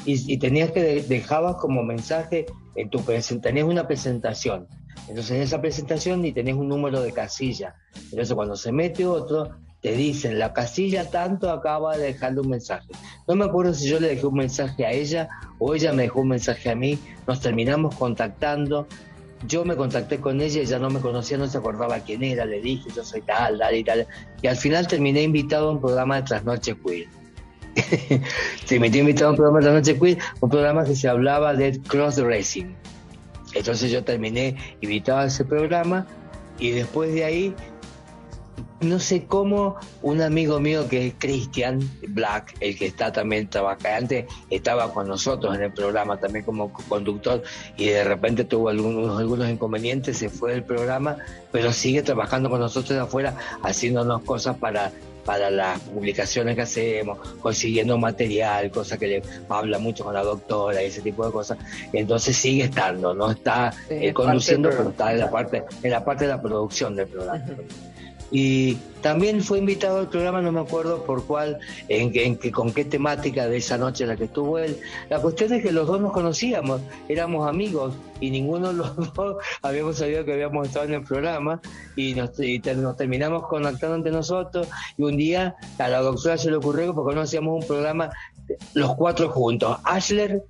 Y, 0.05 0.33
y 0.33 0.37
tenías 0.37 0.71
que 0.71 0.81
de- 0.81 1.01
dejabas 1.03 1.55
como 1.55 1.83
mensaje 1.83 2.45
en 2.75 2.89
tu 2.89 2.99
tenías 3.41 3.65
una 3.65 3.87
presentación. 3.87 4.67
Entonces 5.07 5.31
en 5.31 5.41
esa 5.41 5.61
presentación 5.61 6.21
ni 6.21 6.31
tenés 6.31 6.55
un 6.55 6.67
número 6.67 7.01
de 7.01 7.11
casilla. 7.11 7.75
Entonces 8.11 8.33
cuando 8.33 8.55
se 8.55 8.71
mete 8.71 9.05
otro, 9.05 9.49
te 9.81 9.91
dicen 9.91 10.39
la 10.39 10.51
casilla 10.53 11.09
tanto 11.09 11.49
acaba 11.51 11.95
de 11.97 12.07
dejarle 12.07 12.41
un 12.41 12.49
mensaje. 12.49 12.87
No 13.27 13.35
me 13.35 13.45
acuerdo 13.45 13.73
si 13.73 13.87
yo 13.87 13.99
le 13.99 14.07
dejé 14.09 14.25
un 14.25 14.35
mensaje 14.35 14.85
a 14.85 14.91
ella 14.91 15.29
o 15.59 15.75
ella 15.75 15.93
me 15.93 16.03
dejó 16.03 16.21
un 16.21 16.29
mensaje 16.29 16.69
a 16.71 16.75
mí. 16.75 16.97
Nos 17.27 17.39
terminamos 17.39 17.95
contactando. 17.95 18.87
Yo 19.47 19.65
me 19.65 19.75
contacté 19.75 20.19
con 20.19 20.41
ella, 20.41 20.61
ella 20.61 20.79
no 20.79 20.89
me 20.89 20.99
conocía, 20.99 21.37
no 21.37 21.47
se 21.47 21.57
acordaba 21.57 21.99
quién 21.99 22.23
era, 22.23 22.45
le 22.45 22.61
dije 22.61 22.89
yo 22.95 23.03
soy 23.03 23.21
tal, 23.21 23.59
tal 23.59 23.75
y 23.75 23.83
tal. 23.83 24.07
Y 24.41 24.47
al 24.47 24.55
final 24.55 24.87
terminé 24.87 25.23
invitado 25.23 25.69
a 25.69 25.71
un 25.73 25.81
programa 25.81 26.15
de 26.17 26.23
Trasnoche 26.23 26.75
Queer. 26.79 27.07
Metió 28.79 29.01
invitado 29.01 29.27
a 29.27 29.31
un 29.31 29.35
programa 29.35 29.59
de 29.59 29.65
Trasnoche 29.65 29.99
Queer, 29.99 30.17
un 30.39 30.49
programa 30.49 30.85
que 30.85 30.95
se 30.95 31.07
hablaba 31.07 31.53
de 31.53 31.79
crossdressing. 31.81 32.75
Entonces 33.53 33.91
yo 33.91 34.03
terminé 34.03 34.55
invitado 34.81 35.19
a 35.19 35.25
ese 35.25 35.45
programa 35.45 36.07
y 36.59 36.71
después 36.71 37.13
de 37.13 37.25
ahí, 37.25 37.55
no 38.81 38.99
sé 38.99 39.25
cómo, 39.25 39.77
un 40.01 40.21
amigo 40.21 40.59
mío 40.59 40.87
que 40.87 41.07
es 41.07 41.13
Christian 41.17 41.79
Black, 42.09 42.55
el 42.59 42.77
que 42.77 42.87
está 42.87 43.11
también 43.11 43.49
trabajando, 43.49 44.15
estaba 44.49 44.93
con 44.93 45.07
nosotros 45.07 45.55
en 45.55 45.63
el 45.63 45.71
programa 45.71 46.17
también 46.19 46.43
como 46.45 46.71
conductor 46.73 47.41
y 47.77 47.87
de 47.87 48.03
repente 48.03 48.43
tuvo 48.43 48.69
algunos, 48.69 49.19
algunos 49.19 49.49
inconvenientes, 49.49 50.17
se 50.17 50.29
fue 50.29 50.51
del 50.53 50.63
programa, 50.63 51.17
pero 51.51 51.71
sigue 51.71 52.03
trabajando 52.03 52.49
con 52.49 52.59
nosotros 52.59 52.89
de 52.89 53.03
afuera, 53.03 53.35
haciéndonos 53.63 54.21
cosas 54.23 54.57
para 54.57 54.91
para 55.25 55.49
las 55.49 55.79
publicaciones 55.79 56.55
que 56.55 56.61
hacemos, 56.61 57.17
consiguiendo 57.41 57.97
material, 57.97 58.69
cosa 58.69 58.95
que 58.97 59.07
le 59.07 59.23
habla 59.49 59.79
mucho 59.79 60.03
con 60.03 60.13
la 60.13 60.23
doctora 60.23 60.83
y 60.83 60.85
ese 60.85 61.01
tipo 61.01 61.25
de 61.25 61.31
cosas. 61.31 61.57
Entonces 61.91 62.37
sigue 62.37 62.65
estando, 62.65 63.13
no 63.13 63.31
está 63.31 63.73
eh, 63.89 64.13
conduciendo, 64.13 64.69
pero 64.69 64.89
está 64.89 65.11
en 65.11 65.19
la 65.19 65.31
parte, 65.31 65.63
en 65.81 65.91
la 65.91 66.05
parte 66.05 66.25
de 66.25 66.29
la 66.29 66.41
producción 66.41 66.95
del 66.95 67.07
programa. 67.07 67.43
Y 68.31 68.75
también 69.01 69.41
fue 69.43 69.59
invitado 69.59 69.99
al 69.99 70.09
programa, 70.09 70.41
no 70.41 70.51
me 70.51 70.59
acuerdo 70.59 71.03
por 71.03 71.25
cuál, 71.25 71.59
en, 71.89 72.11
en 72.15 72.51
con 72.51 72.73
qué 72.73 72.85
temática 72.85 73.47
de 73.47 73.57
esa 73.57 73.77
noche 73.77 74.03
en 74.03 74.09
la 74.09 74.15
que 74.15 74.23
estuvo 74.23 74.57
él. 74.57 74.79
La 75.09 75.21
cuestión 75.21 75.53
es 75.53 75.61
que 75.61 75.71
los 75.71 75.87
dos 75.87 76.01
nos 76.01 76.11
conocíamos, 76.11 76.81
éramos 77.07 77.47
amigos 77.47 77.93
y 78.19 78.31
ninguno 78.31 78.69
de 78.69 78.73
los 78.73 78.95
dos 79.13 79.37
habíamos 79.61 79.97
sabido 79.97 80.25
que 80.25 80.33
habíamos 80.33 80.67
estado 80.67 80.85
en 80.85 80.93
el 80.95 81.03
programa 81.03 81.61
y 81.95 82.15
nos, 82.15 82.39
y 82.39 82.59
nos 82.59 82.97
terminamos 82.97 83.45
conectando 83.47 83.95
entre 83.95 84.11
nosotros 84.11 84.67
y 84.97 85.03
un 85.03 85.17
día 85.17 85.55
a 85.77 85.87
la 85.87 85.99
doctora 85.99 86.37
se 86.37 86.49
le 86.49 86.57
ocurrió 86.57 86.95
porque 86.95 87.15
no 87.15 87.21
hacíamos 87.21 87.61
un 87.61 87.67
programa 87.67 88.09
los 88.73 88.95
cuatro 88.95 89.29
juntos, 89.29 89.77
Ashler, 89.83 90.43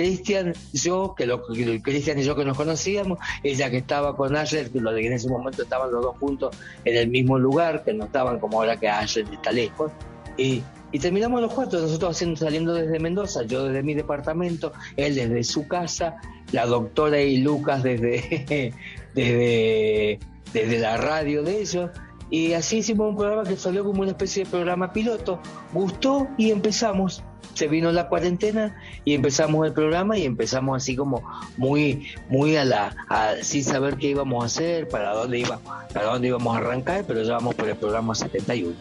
Cristian, 0.00 0.54
yo, 0.72 1.14
que 1.14 1.26
lo, 1.26 1.42
Cristian 1.42 2.18
y 2.18 2.22
yo 2.22 2.34
que 2.34 2.46
nos 2.46 2.56
conocíamos, 2.56 3.18
ella 3.42 3.70
que 3.70 3.76
estaba 3.76 4.16
con 4.16 4.34
Asher, 4.34 4.70
que 4.70 4.80
lo 4.80 4.92
de 4.92 5.02
que 5.02 5.08
en 5.08 5.12
ese 5.12 5.28
momento 5.28 5.62
estaban 5.62 5.92
los 5.92 6.02
dos 6.02 6.16
juntos 6.16 6.56
en 6.86 6.96
el 6.96 7.08
mismo 7.08 7.38
lugar, 7.38 7.84
que 7.84 7.92
no 7.92 8.06
estaban 8.06 8.38
como 8.38 8.60
ahora 8.60 8.78
que 8.80 8.88
Asher 8.88 9.26
está 9.30 9.52
lejos, 9.52 9.92
y, 10.38 10.62
y 10.90 10.98
terminamos 10.98 11.42
los 11.42 11.52
cuatro, 11.52 11.80
nosotros 11.80 12.16
saliendo 12.38 12.72
desde 12.72 12.98
Mendoza, 12.98 13.42
yo 13.42 13.64
desde 13.64 13.82
mi 13.82 13.92
departamento, 13.92 14.72
él 14.96 15.16
desde 15.16 15.44
su 15.44 15.68
casa, 15.68 16.16
la 16.52 16.64
doctora 16.64 17.20
y 17.20 17.36
Lucas 17.36 17.82
desde, 17.82 18.72
desde, 19.14 20.18
desde 20.54 20.78
la 20.78 20.96
radio 20.96 21.42
de 21.42 21.60
ellos, 21.60 21.90
y 22.30 22.54
así 22.54 22.78
hicimos 22.78 23.10
un 23.10 23.16
programa 23.16 23.44
que 23.44 23.56
salió 23.56 23.84
como 23.84 24.00
una 24.00 24.12
especie 24.12 24.44
de 24.44 24.50
programa 24.50 24.94
piloto, 24.94 25.40
gustó 25.74 26.26
y 26.38 26.52
empezamos. 26.52 27.22
Se 27.54 27.68
vino 27.68 27.90
la 27.92 28.08
cuarentena 28.08 28.76
y 29.04 29.14
empezamos 29.14 29.66
el 29.66 29.72
programa 29.72 30.16
y 30.16 30.24
empezamos 30.24 30.76
así 30.76 30.96
como 30.96 31.22
muy 31.56 32.08
muy 32.28 32.56
a 32.56 32.64
la 32.64 32.94
a- 33.08 33.34
sin 33.42 33.64
saber 33.64 33.96
qué 33.96 34.08
íbamos 34.08 34.42
a 34.42 34.46
hacer, 34.46 34.88
para 34.88 35.12
dónde 35.14 35.38
iba, 35.40 35.58
para 35.92 36.06
dónde 36.06 36.28
íbamos 36.28 36.54
a 36.54 36.58
arrancar, 36.58 37.04
pero 37.06 37.22
ya 37.22 37.34
vamos 37.34 37.54
por 37.54 37.68
el 37.68 37.76
programa 37.76 38.14
71. 38.14 38.74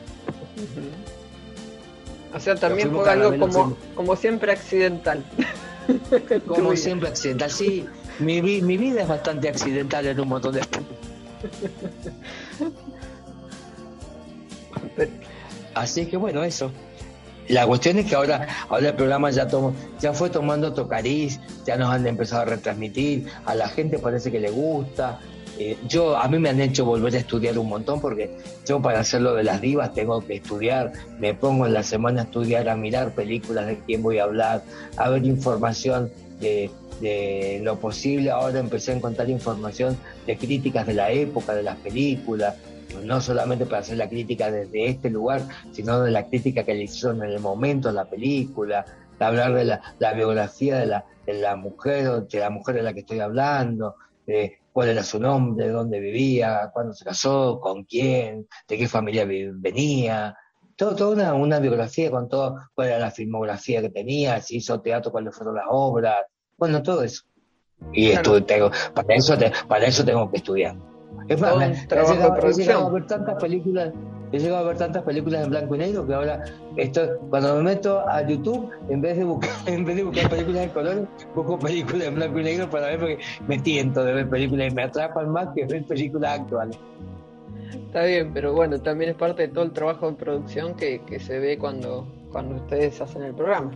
O 2.33 2.39
sea, 2.39 2.55
también 2.55 2.91
fue 2.91 3.09
algo 3.09 3.31
como, 3.31 3.47
fuimos. 3.51 3.73
como 3.95 4.15
siempre 4.15 4.51
accidental. 4.51 5.23
Como 6.45 6.75
siempre 6.75 7.09
accidental, 7.09 7.49
sí, 7.49 7.83
mi, 8.19 8.41
mi 8.43 8.77
vida 8.77 9.01
es 9.01 9.07
bastante 9.07 9.49
accidental 9.49 10.05
en 10.05 10.19
un 10.19 10.27
montón 10.27 10.53
de 10.53 10.61
aspectos. 10.61 10.95
Así 15.73 16.05
que 16.05 16.17
bueno, 16.17 16.43
eso. 16.43 16.71
La 17.49 17.65
cuestión 17.65 17.97
es 17.97 18.05
que 18.05 18.15
ahora, 18.15 18.47
ahora 18.69 18.89
el 18.89 18.95
programa 18.95 19.31
ya 19.31 19.47
tomó, 19.47 19.73
ya 19.99 20.13
fue 20.13 20.29
tomando 20.29 20.67
otro 20.67 20.87
cariz, 20.87 21.39
ya 21.65 21.77
nos 21.77 21.89
han 21.89 22.05
empezado 22.05 22.43
a 22.43 22.45
retransmitir, 22.45 23.25
a 23.45 23.55
la 23.55 23.67
gente 23.67 23.97
parece 23.97 24.31
que 24.31 24.39
le 24.39 24.51
gusta. 24.51 25.19
Eh, 25.57 25.75
yo, 25.87 26.15
a 26.15 26.27
mí 26.27 26.37
me 26.37 26.49
han 26.49 26.61
hecho 26.61 26.85
volver 26.85 27.13
a 27.15 27.17
estudiar 27.17 27.57
un 27.57 27.67
montón 27.67 27.99
porque 27.99 28.37
yo 28.65 28.81
para 28.81 28.99
hacer 28.99 29.21
lo 29.21 29.33
de 29.33 29.43
las 29.43 29.59
divas 29.59 29.93
tengo 29.93 30.25
que 30.25 30.35
estudiar, 30.35 30.93
me 31.19 31.33
pongo 31.33 31.65
en 31.65 31.73
la 31.73 31.83
semana 31.83 32.21
a 32.21 32.23
estudiar, 32.25 32.69
a 32.69 32.75
mirar 32.75 33.13
películas 33.15 33.65
de 33.65 33.79
quién 33.79 34.03
voy 34.03 34.19
a 34.19 34.23
hablar, 34.23 34.63
a 34.95 35.09
ver 35.09 35.25
información 35.25 36.11
de, 36.39 36.69
de 37.01 37.61
lo 37.63 37.79
posible. 37.79 38.29
Ahora 38.29 38.59
empecé 38.59 38.91
a 38.91 38.95
encontrar 38.95 39.29
información 39.29 39.97
de 40.27 40.37
críticas 40.37 40.85
de 40.85 40.93
la 40.93 41.11
época, 41.11 41.55
de 41.55 41.63
las 41.63 41.77
películas, 41.77 42.55
no 43.03 43.21
solamente 43.21 43.65
para 43.65 43.79
hacer 43.81 43.97
la 43.97 44.09
crítica 44.09 44.51
desde 44.51 44.87
este 44.87 45.09
lugar, 45.09 45.45
sino 45.71 46.01
de 46.01 46.11
la 46.11 46.27
crítica 46.27 46.63
que 46.63 46.73
le 46.73 46.83
hicieron 46.83 47.23
en 47.23 47.31
el 47.31 47.39
momento 47.39 47.89
de 47.89 47.93
la 47.95 48.05
película, 48.05 48.85
de 49.19 49.25
hablar 49.25 49.53
de 49.53 49.65
la, 49.65 49.81
la 49.99 50.13
biografía 50.13 50.77
de 50.77 50.85
la, 50.85 51.05
de 51.25 51.33
la 51.33 51.55
mujer, 51.55 52.23
de 52.27 52.39
la 52.39 52.49
mujer 52.49 52.75
de 52.75 52.83
la 52.83 52.93
que 52.93 53.01
estoy 53.01 53.19
hablando, 53.19 53.95
de 54.25 54.59
cuál 54.71 54.89
era 54.89 55.03
su 55.03 55.19
nombre, 55.19 55.65
de 55.67 55.71
dónde 55.71 55.99
vivía, 55.99 56.69
cuándo 56.73 56.93
se 56.93 57.03
casó, 57.05 57.59
con 57.59 57.83
quién, 57.83 58.47
de 58.67 58.77
qué 58.77 58.87
familia 58.87 59.25
venía, 59.25 60.35
todo, 60.75 60.95
toda 60.95 61.13
una, 61.15 61.33
una 61.33 61.59
biografía 61.59 62.09
con 62.09 62.29
todo, 62.29 62.55
cuál 62.73 62.87
era 62.89 62.99
la 62.99 63.11
filmografía 63.11 63.81
que 63.81 63.89
tenía, 63.89 64.39
si 64.41 64.57
hizo 64.57 64.79
teatro, 64.81 65.11
cuáles 65.11 65.35
fueron 65.35 65.55
las 65.55 65.65
obras, 65.69 66.15
bueno, 66.57 66.81
todo 66.81 67.03
eso. 67.03 67.23
Y 67.91 68.11
Claro. 68.11 68.37
estu- 68.37 68.45
tengo, 68.45 68.71
para 68.93 69.15
eso 69.15 69.37
te- 69.37 69.51
para 69.67 69.85
eso 69.85 70.05
tengo 70.05 70.29
que 70.31 70.37
estudiar. 70.37 70.75
Es 71.29 71.39
más, 71.39 71.57
me- 71.57 71.65
he 71.73 71.87
trabajo 71.87 72.13
de 72.33 72.49
he 72.49 72.53
llegado 72.53 72.87
a 72.87 72.89
ver 72.89 73.05
tantas 73.07 73.35
películas, 73.35 73.93
he 74.31 74.39
llegado 74.39 74.65
a 74.65 74.67
ver 74.67 74.77
tantas 74.77 75.03
películas 75.03 75.43
en 75.43 75.49
blanco 75.51 75.75
y 75.75 75.77
negro 75.77 76.05
que 76.07 76.13
ahora 76.15 76.43
estoy, 76.75 77.07
cuando 77.29 77.55
me 77.57 77.63
meto 77.63 78.07
a 78.09 78.21
YouTube, 78.27 78.69
en 78.89 79.01
vez 79.01 79.17
de 79.17 79.23
buscar, 79.23 79.49
en 79.67 79.85
vez 79.85 79.95
de 79.95 80.03
buscar 80.03 80.29
películas 80.29 80.61
de 80.63 80.69
colores, 80.71 81.03
busco 81.35 81.59
películas 81.59 82.07
en 82.07 82.15
blanco 82.15 82.39
y 82.39 82.43
negro 82.43 82.69
para 82.69 82.87
ver 82.87 82.99
porque 82.99 83.19
me 83.47 83.59
tiento 83.59 84.03
de 84.03 84.13
ver 84.13 84.29
películas 84.29 84.71
y 84.71 84.75
me 84.75 84.83
atrapan 84.83 85.29
más 85.29 85.49
que 85.55 85.65
ver 85.65 85.85
películas 85.85 86.39
actuales. 86.39 86.77
Está 87.73 88.03
bien, 88.03 88.31
pero 88.33 88.53
bueno, 88.53 88.79
también 88.81 89.11
es 89.11 89.15
parte 89.17 89.43
de 89.43 89.47
todo 89.49 89.63
el 89.63 89.71
trabajo 89.71 90.09
de 90.09 90.17
producción 90.17 90.75
que, 90.75 91.01
que 91.05 91.19
se 91.19 91.39
ve 91.39 91.57
cuando, 91.57 92.07
cuando 92.31 92.55
ustedes 92.55 92.99
hacen 93.01 93.23
el 93.23 93.33
programa. 93.35 93.71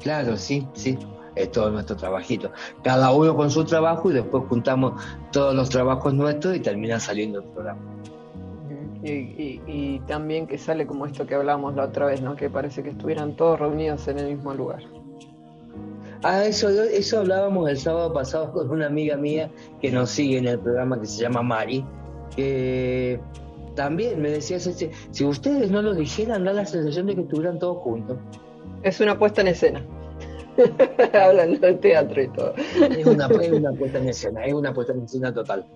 Claro, 0.00 0.36
sí, 0.36 0.66
sí. 0.72 0.98
Es 1.42 1.52
todo 1.52 1.70
nuestro 1.70 1.96
trabajito. 1.96 2.50
Cada 2.82 3.12
uno 3.12 3.36
con 3.36 3.50
su 3.50 3.64
trabajo 3.64 4.10
y 4.10 4.14
después 4.14 4.44
juntamos 4.48 5.02
todos 5.32 5.54
los 5.54 5.68
trabajos 5.68 6.14
nuestros 6.14 6.56
y 6.56 6.60
termina 6.60 7.00
saliendo 7.00 7.40
el 7.40 7.44
programa. 7.46 7.80
Y, 9.02 10.00
también 10.06 10.46
que 10.46 10.58
sale 10.58 10.86
como 10.86 11.06
esto 11.06 11.26
que 11.26 11.34
hablábamos 11.34 11.74
la 11.74 11.84
otra 11.84 12.06
vez, 12.06 12.20
¿no? 12.20 12.36
Que 12.36 12.50
parece 12.50 12.82
que 12.82 12.90
estuvieran 12.90 13.34
todos 13.34 13.58
reunidos 13.58 14.06
en 14.08 14.18
el 14.18 14.36
mismo 14.36 14.52
lugar. 14.52 14.82
Ah, 16.22 16.44
eso, 16.44 16.68
eso 16.68 17.20
hablábamos 17.20 17.70
el 17.70 17.78
sábado 17.78 18.12
pasado 18.12 18.52
con 18.52 18.70
una 18.70 18.86
amiga 18.86 19.16
mía 19.16 19.50
que 19.80 19.90
nos 19.90 20.10
sigue 20.10 20.36
en 20.36 20.48
el 20.48 20.58
programa 20.58 21.00
que 21.00 21.06
se 21.06 21.22
llama 21.22 21.42
Mari, 21.42 21.82
que 22.36 23.18
también 23.74 24.20
me 24.20 24.30
decía, 24.30 24.58
si 24.60 25.24
ustedes 25.24 25.70
no 25.70 25.80
lo 25.80 25.94
dijeran, 25.94 26.44
da 26.44 26.52
la 26.52 26.66
sensación 26.66 27.06
de 27.06 27.14
que 27.14 27.22
estuvieran 27.22 27.58
todos 27.58 27.78
juntos. 27.78 28.18
Es 28.82 29.00
una 29.00 29.18
puesta 29.18 29.40
en 29.40 29.48
escena. 29.48 29.82
Hablando 31.14 31.66
de 31.66 31.74
teatro 31.74 32.22
y 32.22 32.28
todo. 32.28 32.54
Es 32.56 33.06
una, 33.06 33.26
es 33.26 33.52
una 33.52 33.72
puesta 33.72 33.98
en 33.98 34.08
escena, 34.08 34.44
es 34.44 34.54
una 34.54 34.72
puesta 34.72 34.92
en 34.92 35.02
escena 35.02 35.32
total. 35.32 35.66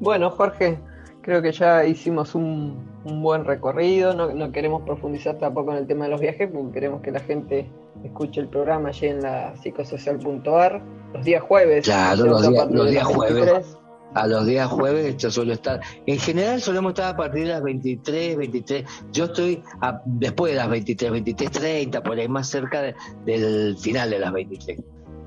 Bueno, 0.00 0.30
Jorge, 0.30 0.78
Creo 1.26 1.42
que 1.42 1.50
ya 1.50 1.84
hicimos 1.84 2.36
un, 2.36 2.86
buen 3.02 3.44
recorrido, 3.44 4.14
no, 4.14 4.52
queremos 4.52 4.82
profundizar 4.82 5.36
tampoco 5.38 5.72
en 5.72 5.78
el 5.78 5.86
tema 5.88 6.04
de 6.04 6.12
los 6.12 6.20
viajes, 6.20 6.48
porque 6.48 6.74
queremos 6.74 7.02
que 7.02 7.10
la 7.10 7.18
gente 7.18 7.68
escuche 8.04 8.40
el 8.40 8.46
programa 8.46 8.90
allí 8.90 9.08
en 9.08 9.22
la 9.22 9.52
psicosocial.ar 9.56 10.80
los 11.12 11.24
días 11.24 11.42
jueves. 11.42 11.84
Claro, 11.84 12.26
los, 12.26 12.88
días 12.88 13.04
jueves. 13.08 13.76
A 14.16 14.26
los 14.26 14.46
días 14.46 14.66
jueves 14.68 15.16
yo 15.18 15.30
suelo 15.30 15.52
estar. 15.52 15.80
En 16.06 16.18
general 16.18 16.62
solemos 16.62 16.92
estar 16.92 17.14
a 17.14 17.16
partir 17.16 17.42
de 17.42 17.50
las 17.50 17.62
23, 17.62 18.38
23. 18.38 18.84
Yo 19.12 19.26
estoy 19.26 19.62
después 20.06 20.52
de 20.52 20.56
las 20.56 20.70
23, 20.70 21.12
23, 21.12 21.50
30, 21.50 22.02
por 22.02 22.18
ahí 22.18 22.26
más 22.26 22.48
cerca 22.48 22.94
del 23.26 23.76
final 23.76 24.08
de 24.08 24.18
las 24.18 24.32
23 24.32 24.78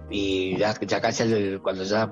y 0.09 0.57
ya, 0.57 0.73
casi 0.73 1.57
cuando 1.59 1.83
ya 1.83 2.11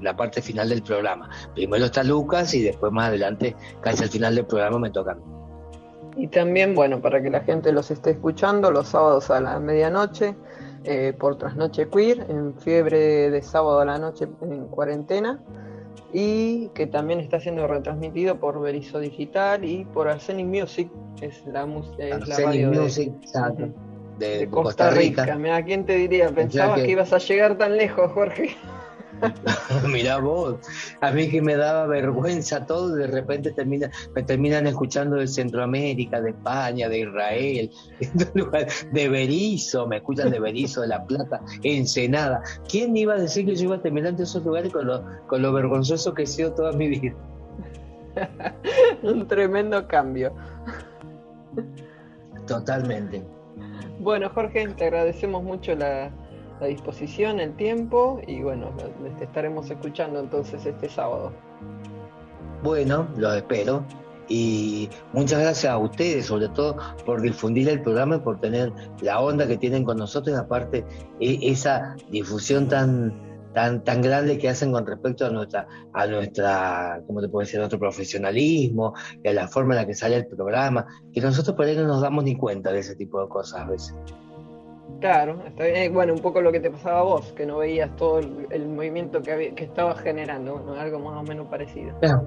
la 0.00 0.16
parte 0.16 0.42
final 0.42 0.68
del 0.68 0.82
programa. 0.82 1.30
Primero 1.54 1.84
está 1.84 2.02
Lucas 2.02 2.52
y 2.54 2.62
después 2.62 2.92
más 2.92 3.08
adelante, 3.08 3.54
casi 3.80 4.02
al 4.02 4.08
final 4.08 4.34
del 4.34 4.46
programa 4.46 4.80
me 4.80 4.90
tocan. 4.90 5.20
Y 6.16 6.28
también, 6.28 6.74
bueno, 6.74 7.00
para 7.00 7.22
que 7.22 7.30
la 7.30 7.40
gente 7.40 7.70
los 7.72 7.90
esté 7.90 8.10
escuchando, 8.10 8.70
los 8.70 8.88
sábados 8.88 9.30
a 9.30 9.40
la 9.40 9.60
medianoche, 9.60 10.34
eh, 10.84 11.14
por 11.18 11.36
Trasnoche 11.36 11.88
Queer, 11.88 12.26
en 12.28 12.58
fiebre 12.58 13.30
de 13.30 13.42
sábado 13.42 13.80
a 13.80 13.84
la 13.84 13.98
noche 13.98 14.26
en 14.40 14.66
cuarentena, 14.66 15.40
y 16.18 16.68
que 16.68 16.86
también 16.86 17.20
está 17.20 17.38
siendo 17.40 17.66
retransmitido 17.66 18.40
por 18.40 18.58
Berizo 18.58 18.98
Digital 19.00 19.62
y 19.66 19.84
por 19.84 20.08
Arsenic 20.08 20.46
Music, 20.46 20.90
es 21.20 21.44
la, 21.44 21.68
es 21.98 22.26
la 22.26 22.38
radio 22.38 22.70
Music, 22.72 23.12
de, 24.18 24.48
Costa, 24.48 24.88
Rica. 24.88 25.36
Mira, 25.36 25.62
¿quién 25.62 25.84
te 25.84 25.92
diría? 25.92 26.30
Pensabas 26.30 26.80
que... 26.80 26.90
ibas 26.90 27.12
a 27.12 27.18
llegar 27.18 27.58
tan 27.58 27.76
lejos, 27.76 28.10
Jorge. 28.12 28.56
Mirá 29.88 30.18
vos, 30.18 30.56
a 31.00 31.10
mí 31.10 31.28
que 31.28 31.40
me 31.40 31.56
daba 31.56 31.86
vergüenza 31.86 32.66
todo, 32.66 32.94
de 32.94 33.06
repente 33.06 33.52
termina, 33.52 33.90
me 34.14 34.22
terminan 34.22 34.66
escuchando 34.66 35.16
de 35.16 35.26
Centroamérica, 35.26 36.20
de 36.20 36.30
España, 36.30 36.88
de 36.88 37.00
Israel, 37.00 37.70
de 38.92 39.08
Berizo, 39.08 39.86
me 39.86 39.96
escuchan 39.96 40.30
de 40.30 40.40
Berizo, 40.40 40.82
de 40.82 40.88
La 40.88 41.04
Plata, 41.04 41.40
Ensenada. 41.62 42.42
¿Quién 42.68 42.96
iba 42.96 43.14
a 43.14 43.18
decir 43.18 43.46
que 43.46 43.54
yo 43.54 43.64
iba 43.64 43.76
a 43.76 43.82
terminar 43.82 44.14
en 44.14 44.22
esos 44.22 44.44
lugares 44.44 44.72
con 44.72 44.86
lo, 44.86 45.04
con 45.26 45.42
lo 45.42 45.52
vergonzoso 45.52 46.14
que 46.14 46.22
he 46.24 46.26
sido 46.26 46.52
toda 46.52 46.72
mi 46.72 46.88
vida? 46.88 47.14
Un 49.02 49.26
tremendo 49.26 49.86
cambio. 49.86 50.32
Totalmente. 52.46 53.22
Bueno, 53.98 54.30
Jorge, 54.30 54.68
te 54.68 54.84
agradecemos 54.84 55.42
mucho 55.42 55.74
la, 55.74 56.10
disposición, 56.64 57.38
el 57.38 57.54
tiempo 57.56 58.18
y 58.26 58.42
bueno, 58.42 58.70
te 59.18 59.24
estaremos 59.24 59.70
escuchando 59.70 60.20
entonces 60.20 60.64
este 60.64 60.88
sábado. 60.88 61.30
Bueno, 62.62 63.06
los 63.18 63.36
espero 63.36 63.84
y 64.28 64.88
muchas 65.12 65.40
gracias 65.40 65.70
a 65.70 65.78
ustedes, 65.78 66.26
sobre 66.26 66.48
todo 66.48 66.76
por 67.04 67.20
difundir 67.20 67.68
el 67.68 67.82
programa 67.82 68.16
y 68.16 68.20
por 68.20 68.40
tener 68.40 68.72
la 69.02 69.20
onda 69.20 69.46
que 69.46 69.58
tienen 69.58 69.84
con 69.84 69.98
nosotros, 69.98 70.36
aparte 70.36 70.84
e, 71.20 71.38
esa 71.42 71.94
difusión 72.10 72.68
tan 72.68 73.26
tan, 73.56 73.82
tan 73.84 74.02
grande 74.02 74.36
que 74.36 74.50
hacen 74.50 74.70
con 74.70 74.86
respecto 74.86 75.24
a 75.24 75.30
nuestra, 75.30 75.66
a 75.94 76.06
nuestra, 76.06 77.00
¿cómo 77.06 77.22
te 77.22 77.28
puedo 77.30 77.40
decir?, 77.40 77.58
nuestro 77.58 77.78
profesionalismo 77.78 78.92
y 79.24 79.28
a 79.28 79.32
la 79.32 79.48
forma 79.48 79.72
en 79.72 79.80
la 79.80 79.86
que 79.86 79.94
sale 79.94 80.16
el 80.16 80.26
programa, 80.26 80.86
que 81.10 81.22
nosotros 81.22 81.56
por 81.56 81.64
ahí 81.64 81.74
no 81.74 81.86
nos 81.86 82.02
damos 82.02 82.22
ni 82.22 82.36
cuenta 82.36 82.70
de 82.70 82.80
ese 82.80 82.96
tipo 82.96 83.18
de 83.18 83.30
cosas 83.30 83.62
a 83.62 83.64
veces. 83.64 83.94
Claro, 85.00 85.42
está 85.46 85.64
bien. 85.64 85.92
bueno, 85.92 86.14
un 86.14 86.20
poco 86.20 86.40
lo 86.40 86.50
que 86.52 86.60
te 86.60 86.70
pasaba 86.70 87.00
a 87.00 87.02
vos, 87.02 87.32
que 87.32 87.46
no 87.46 87.58
veías 87.58 87.94
todo 87.96 88.18
el, 88.18 88.66
movimiento 88.66 89.22
que, 89.22 89.32
había, 89.32 89.54
que 89.54 89.64
estaba 89.64 89.94
generando, 89.94 90.74
algo 90.78 90.98
más 90.98 91.18
o 91.18 91.22
menos 91.22 91.46
parecido. 91.48 91.98
Claro. 92.00 92.26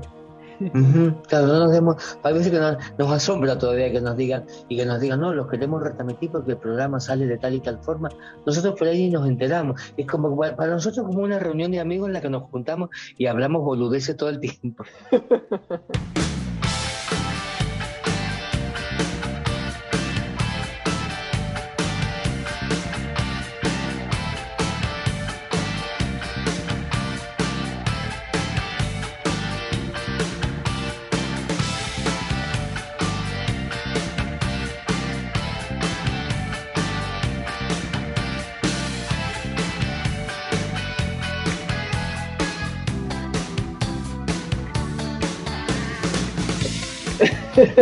Claro, 1.28 1.48
no 1.48 1.60
nos 1.60 1.72
demos, 1.72 2.20
a 2.22 2.32
veces 2.32 2.52
que 2.52 2.60
nos, 2.60 3.12
asombra 3.12 3.58
todavía 3.58 3.92
que 3.92 4.02
nos 4.02 4.18
digan 4.18 4.46
y 4.68 4.76
que 4.76 4.86
nos 4.86 5.00
digan, 5.00 5.22
no, 5.22 5.34
los 5.34 5.48
queremos 5.48 5.82
retransmitir 5.82 6.32
porque 6.32 6.52
el 6.52 6.58
programa 6.58 7.00
sale 7.00 7.26
de 7.28 7.38
tal 7.38 7.54
y 7.54 7.62
tal 7.62 7.80
forma. 7.80 8.10
Nosotros 8.46 8.76
por 8.78 8.88
ahí 8.88 9.10
nos 9.10 9.28
enteramos. 9.28 9.82
Es 9.96 10.06
como 10.06 10.38
para 10.38 10.72
nosotros 10.72 11.06
como 11.06 11.24
una 11.24 11.40
reunión 11.40 11.72
de 11.72 11.80
amigos 11.80 12.08
en 12.08 12.14
la 12.14 12.22
que 12.22 12.30
nos 12.30 12.44
juntamos 12.44 12.90
y 13.18 13.28
hablamos 13.28 13.64
boludeces 13.64 14.18
todo 14.18 14.30
el 14.30 14.40
tiempo. 14.40 14.84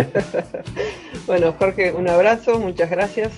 bueno, 1.28 1.54
Jorge, 1.58 1.92
un 1.92 2.08
abrazo, 2.08 2.60
muchas 2.60 2.90
gracias. 2.90 3.32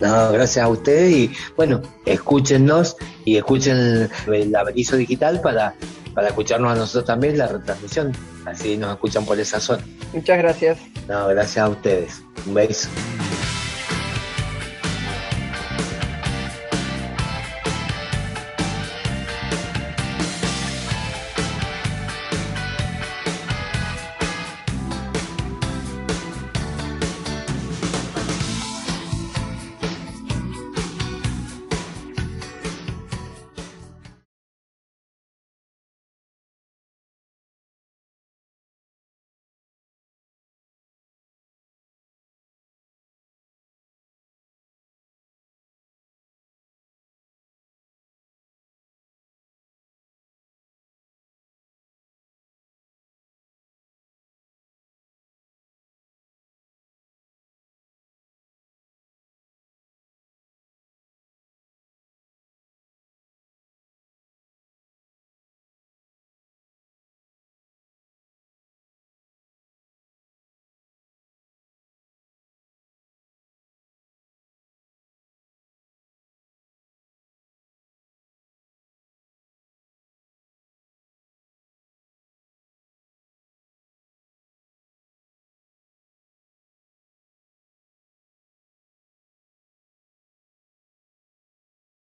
No, 0.00 0.32
gracias 0.32 0.64
a 0.64 0.68
ustedes 0.68 1.12
y 1.12 1.32
bueno, 1.56 1.82
escúchenos 2.06 2.96
y 3.24 3.36
escuchen 3.36 4.08
el 4.32 4.54
aviso 4.54 4.96
digital 4.96 5.40
para, 5.40 5.74
para 6.14 6.28
escucharnos 6.28 6.72
a 6.72 6.76
nosotros 6.76 7.04
también 7.04 7.36
la 7.36 7.48
retransmisión, 7.48 8.12
así 8.44 8.76
nos 8.76 8.92
escuchan 8.92 9.24
por 9.24 9.40
esa 9.40 9.58
zona. 9.58 9.84
Muchas 10.12 10.38
gracias. 10.38 10.78
No, 11.08 11.26
gracias 11.28 11.64
a 11.64 11.68
ustedes. 11.68 12.22
Un 12.46 12.54
beso. 12.54 12.88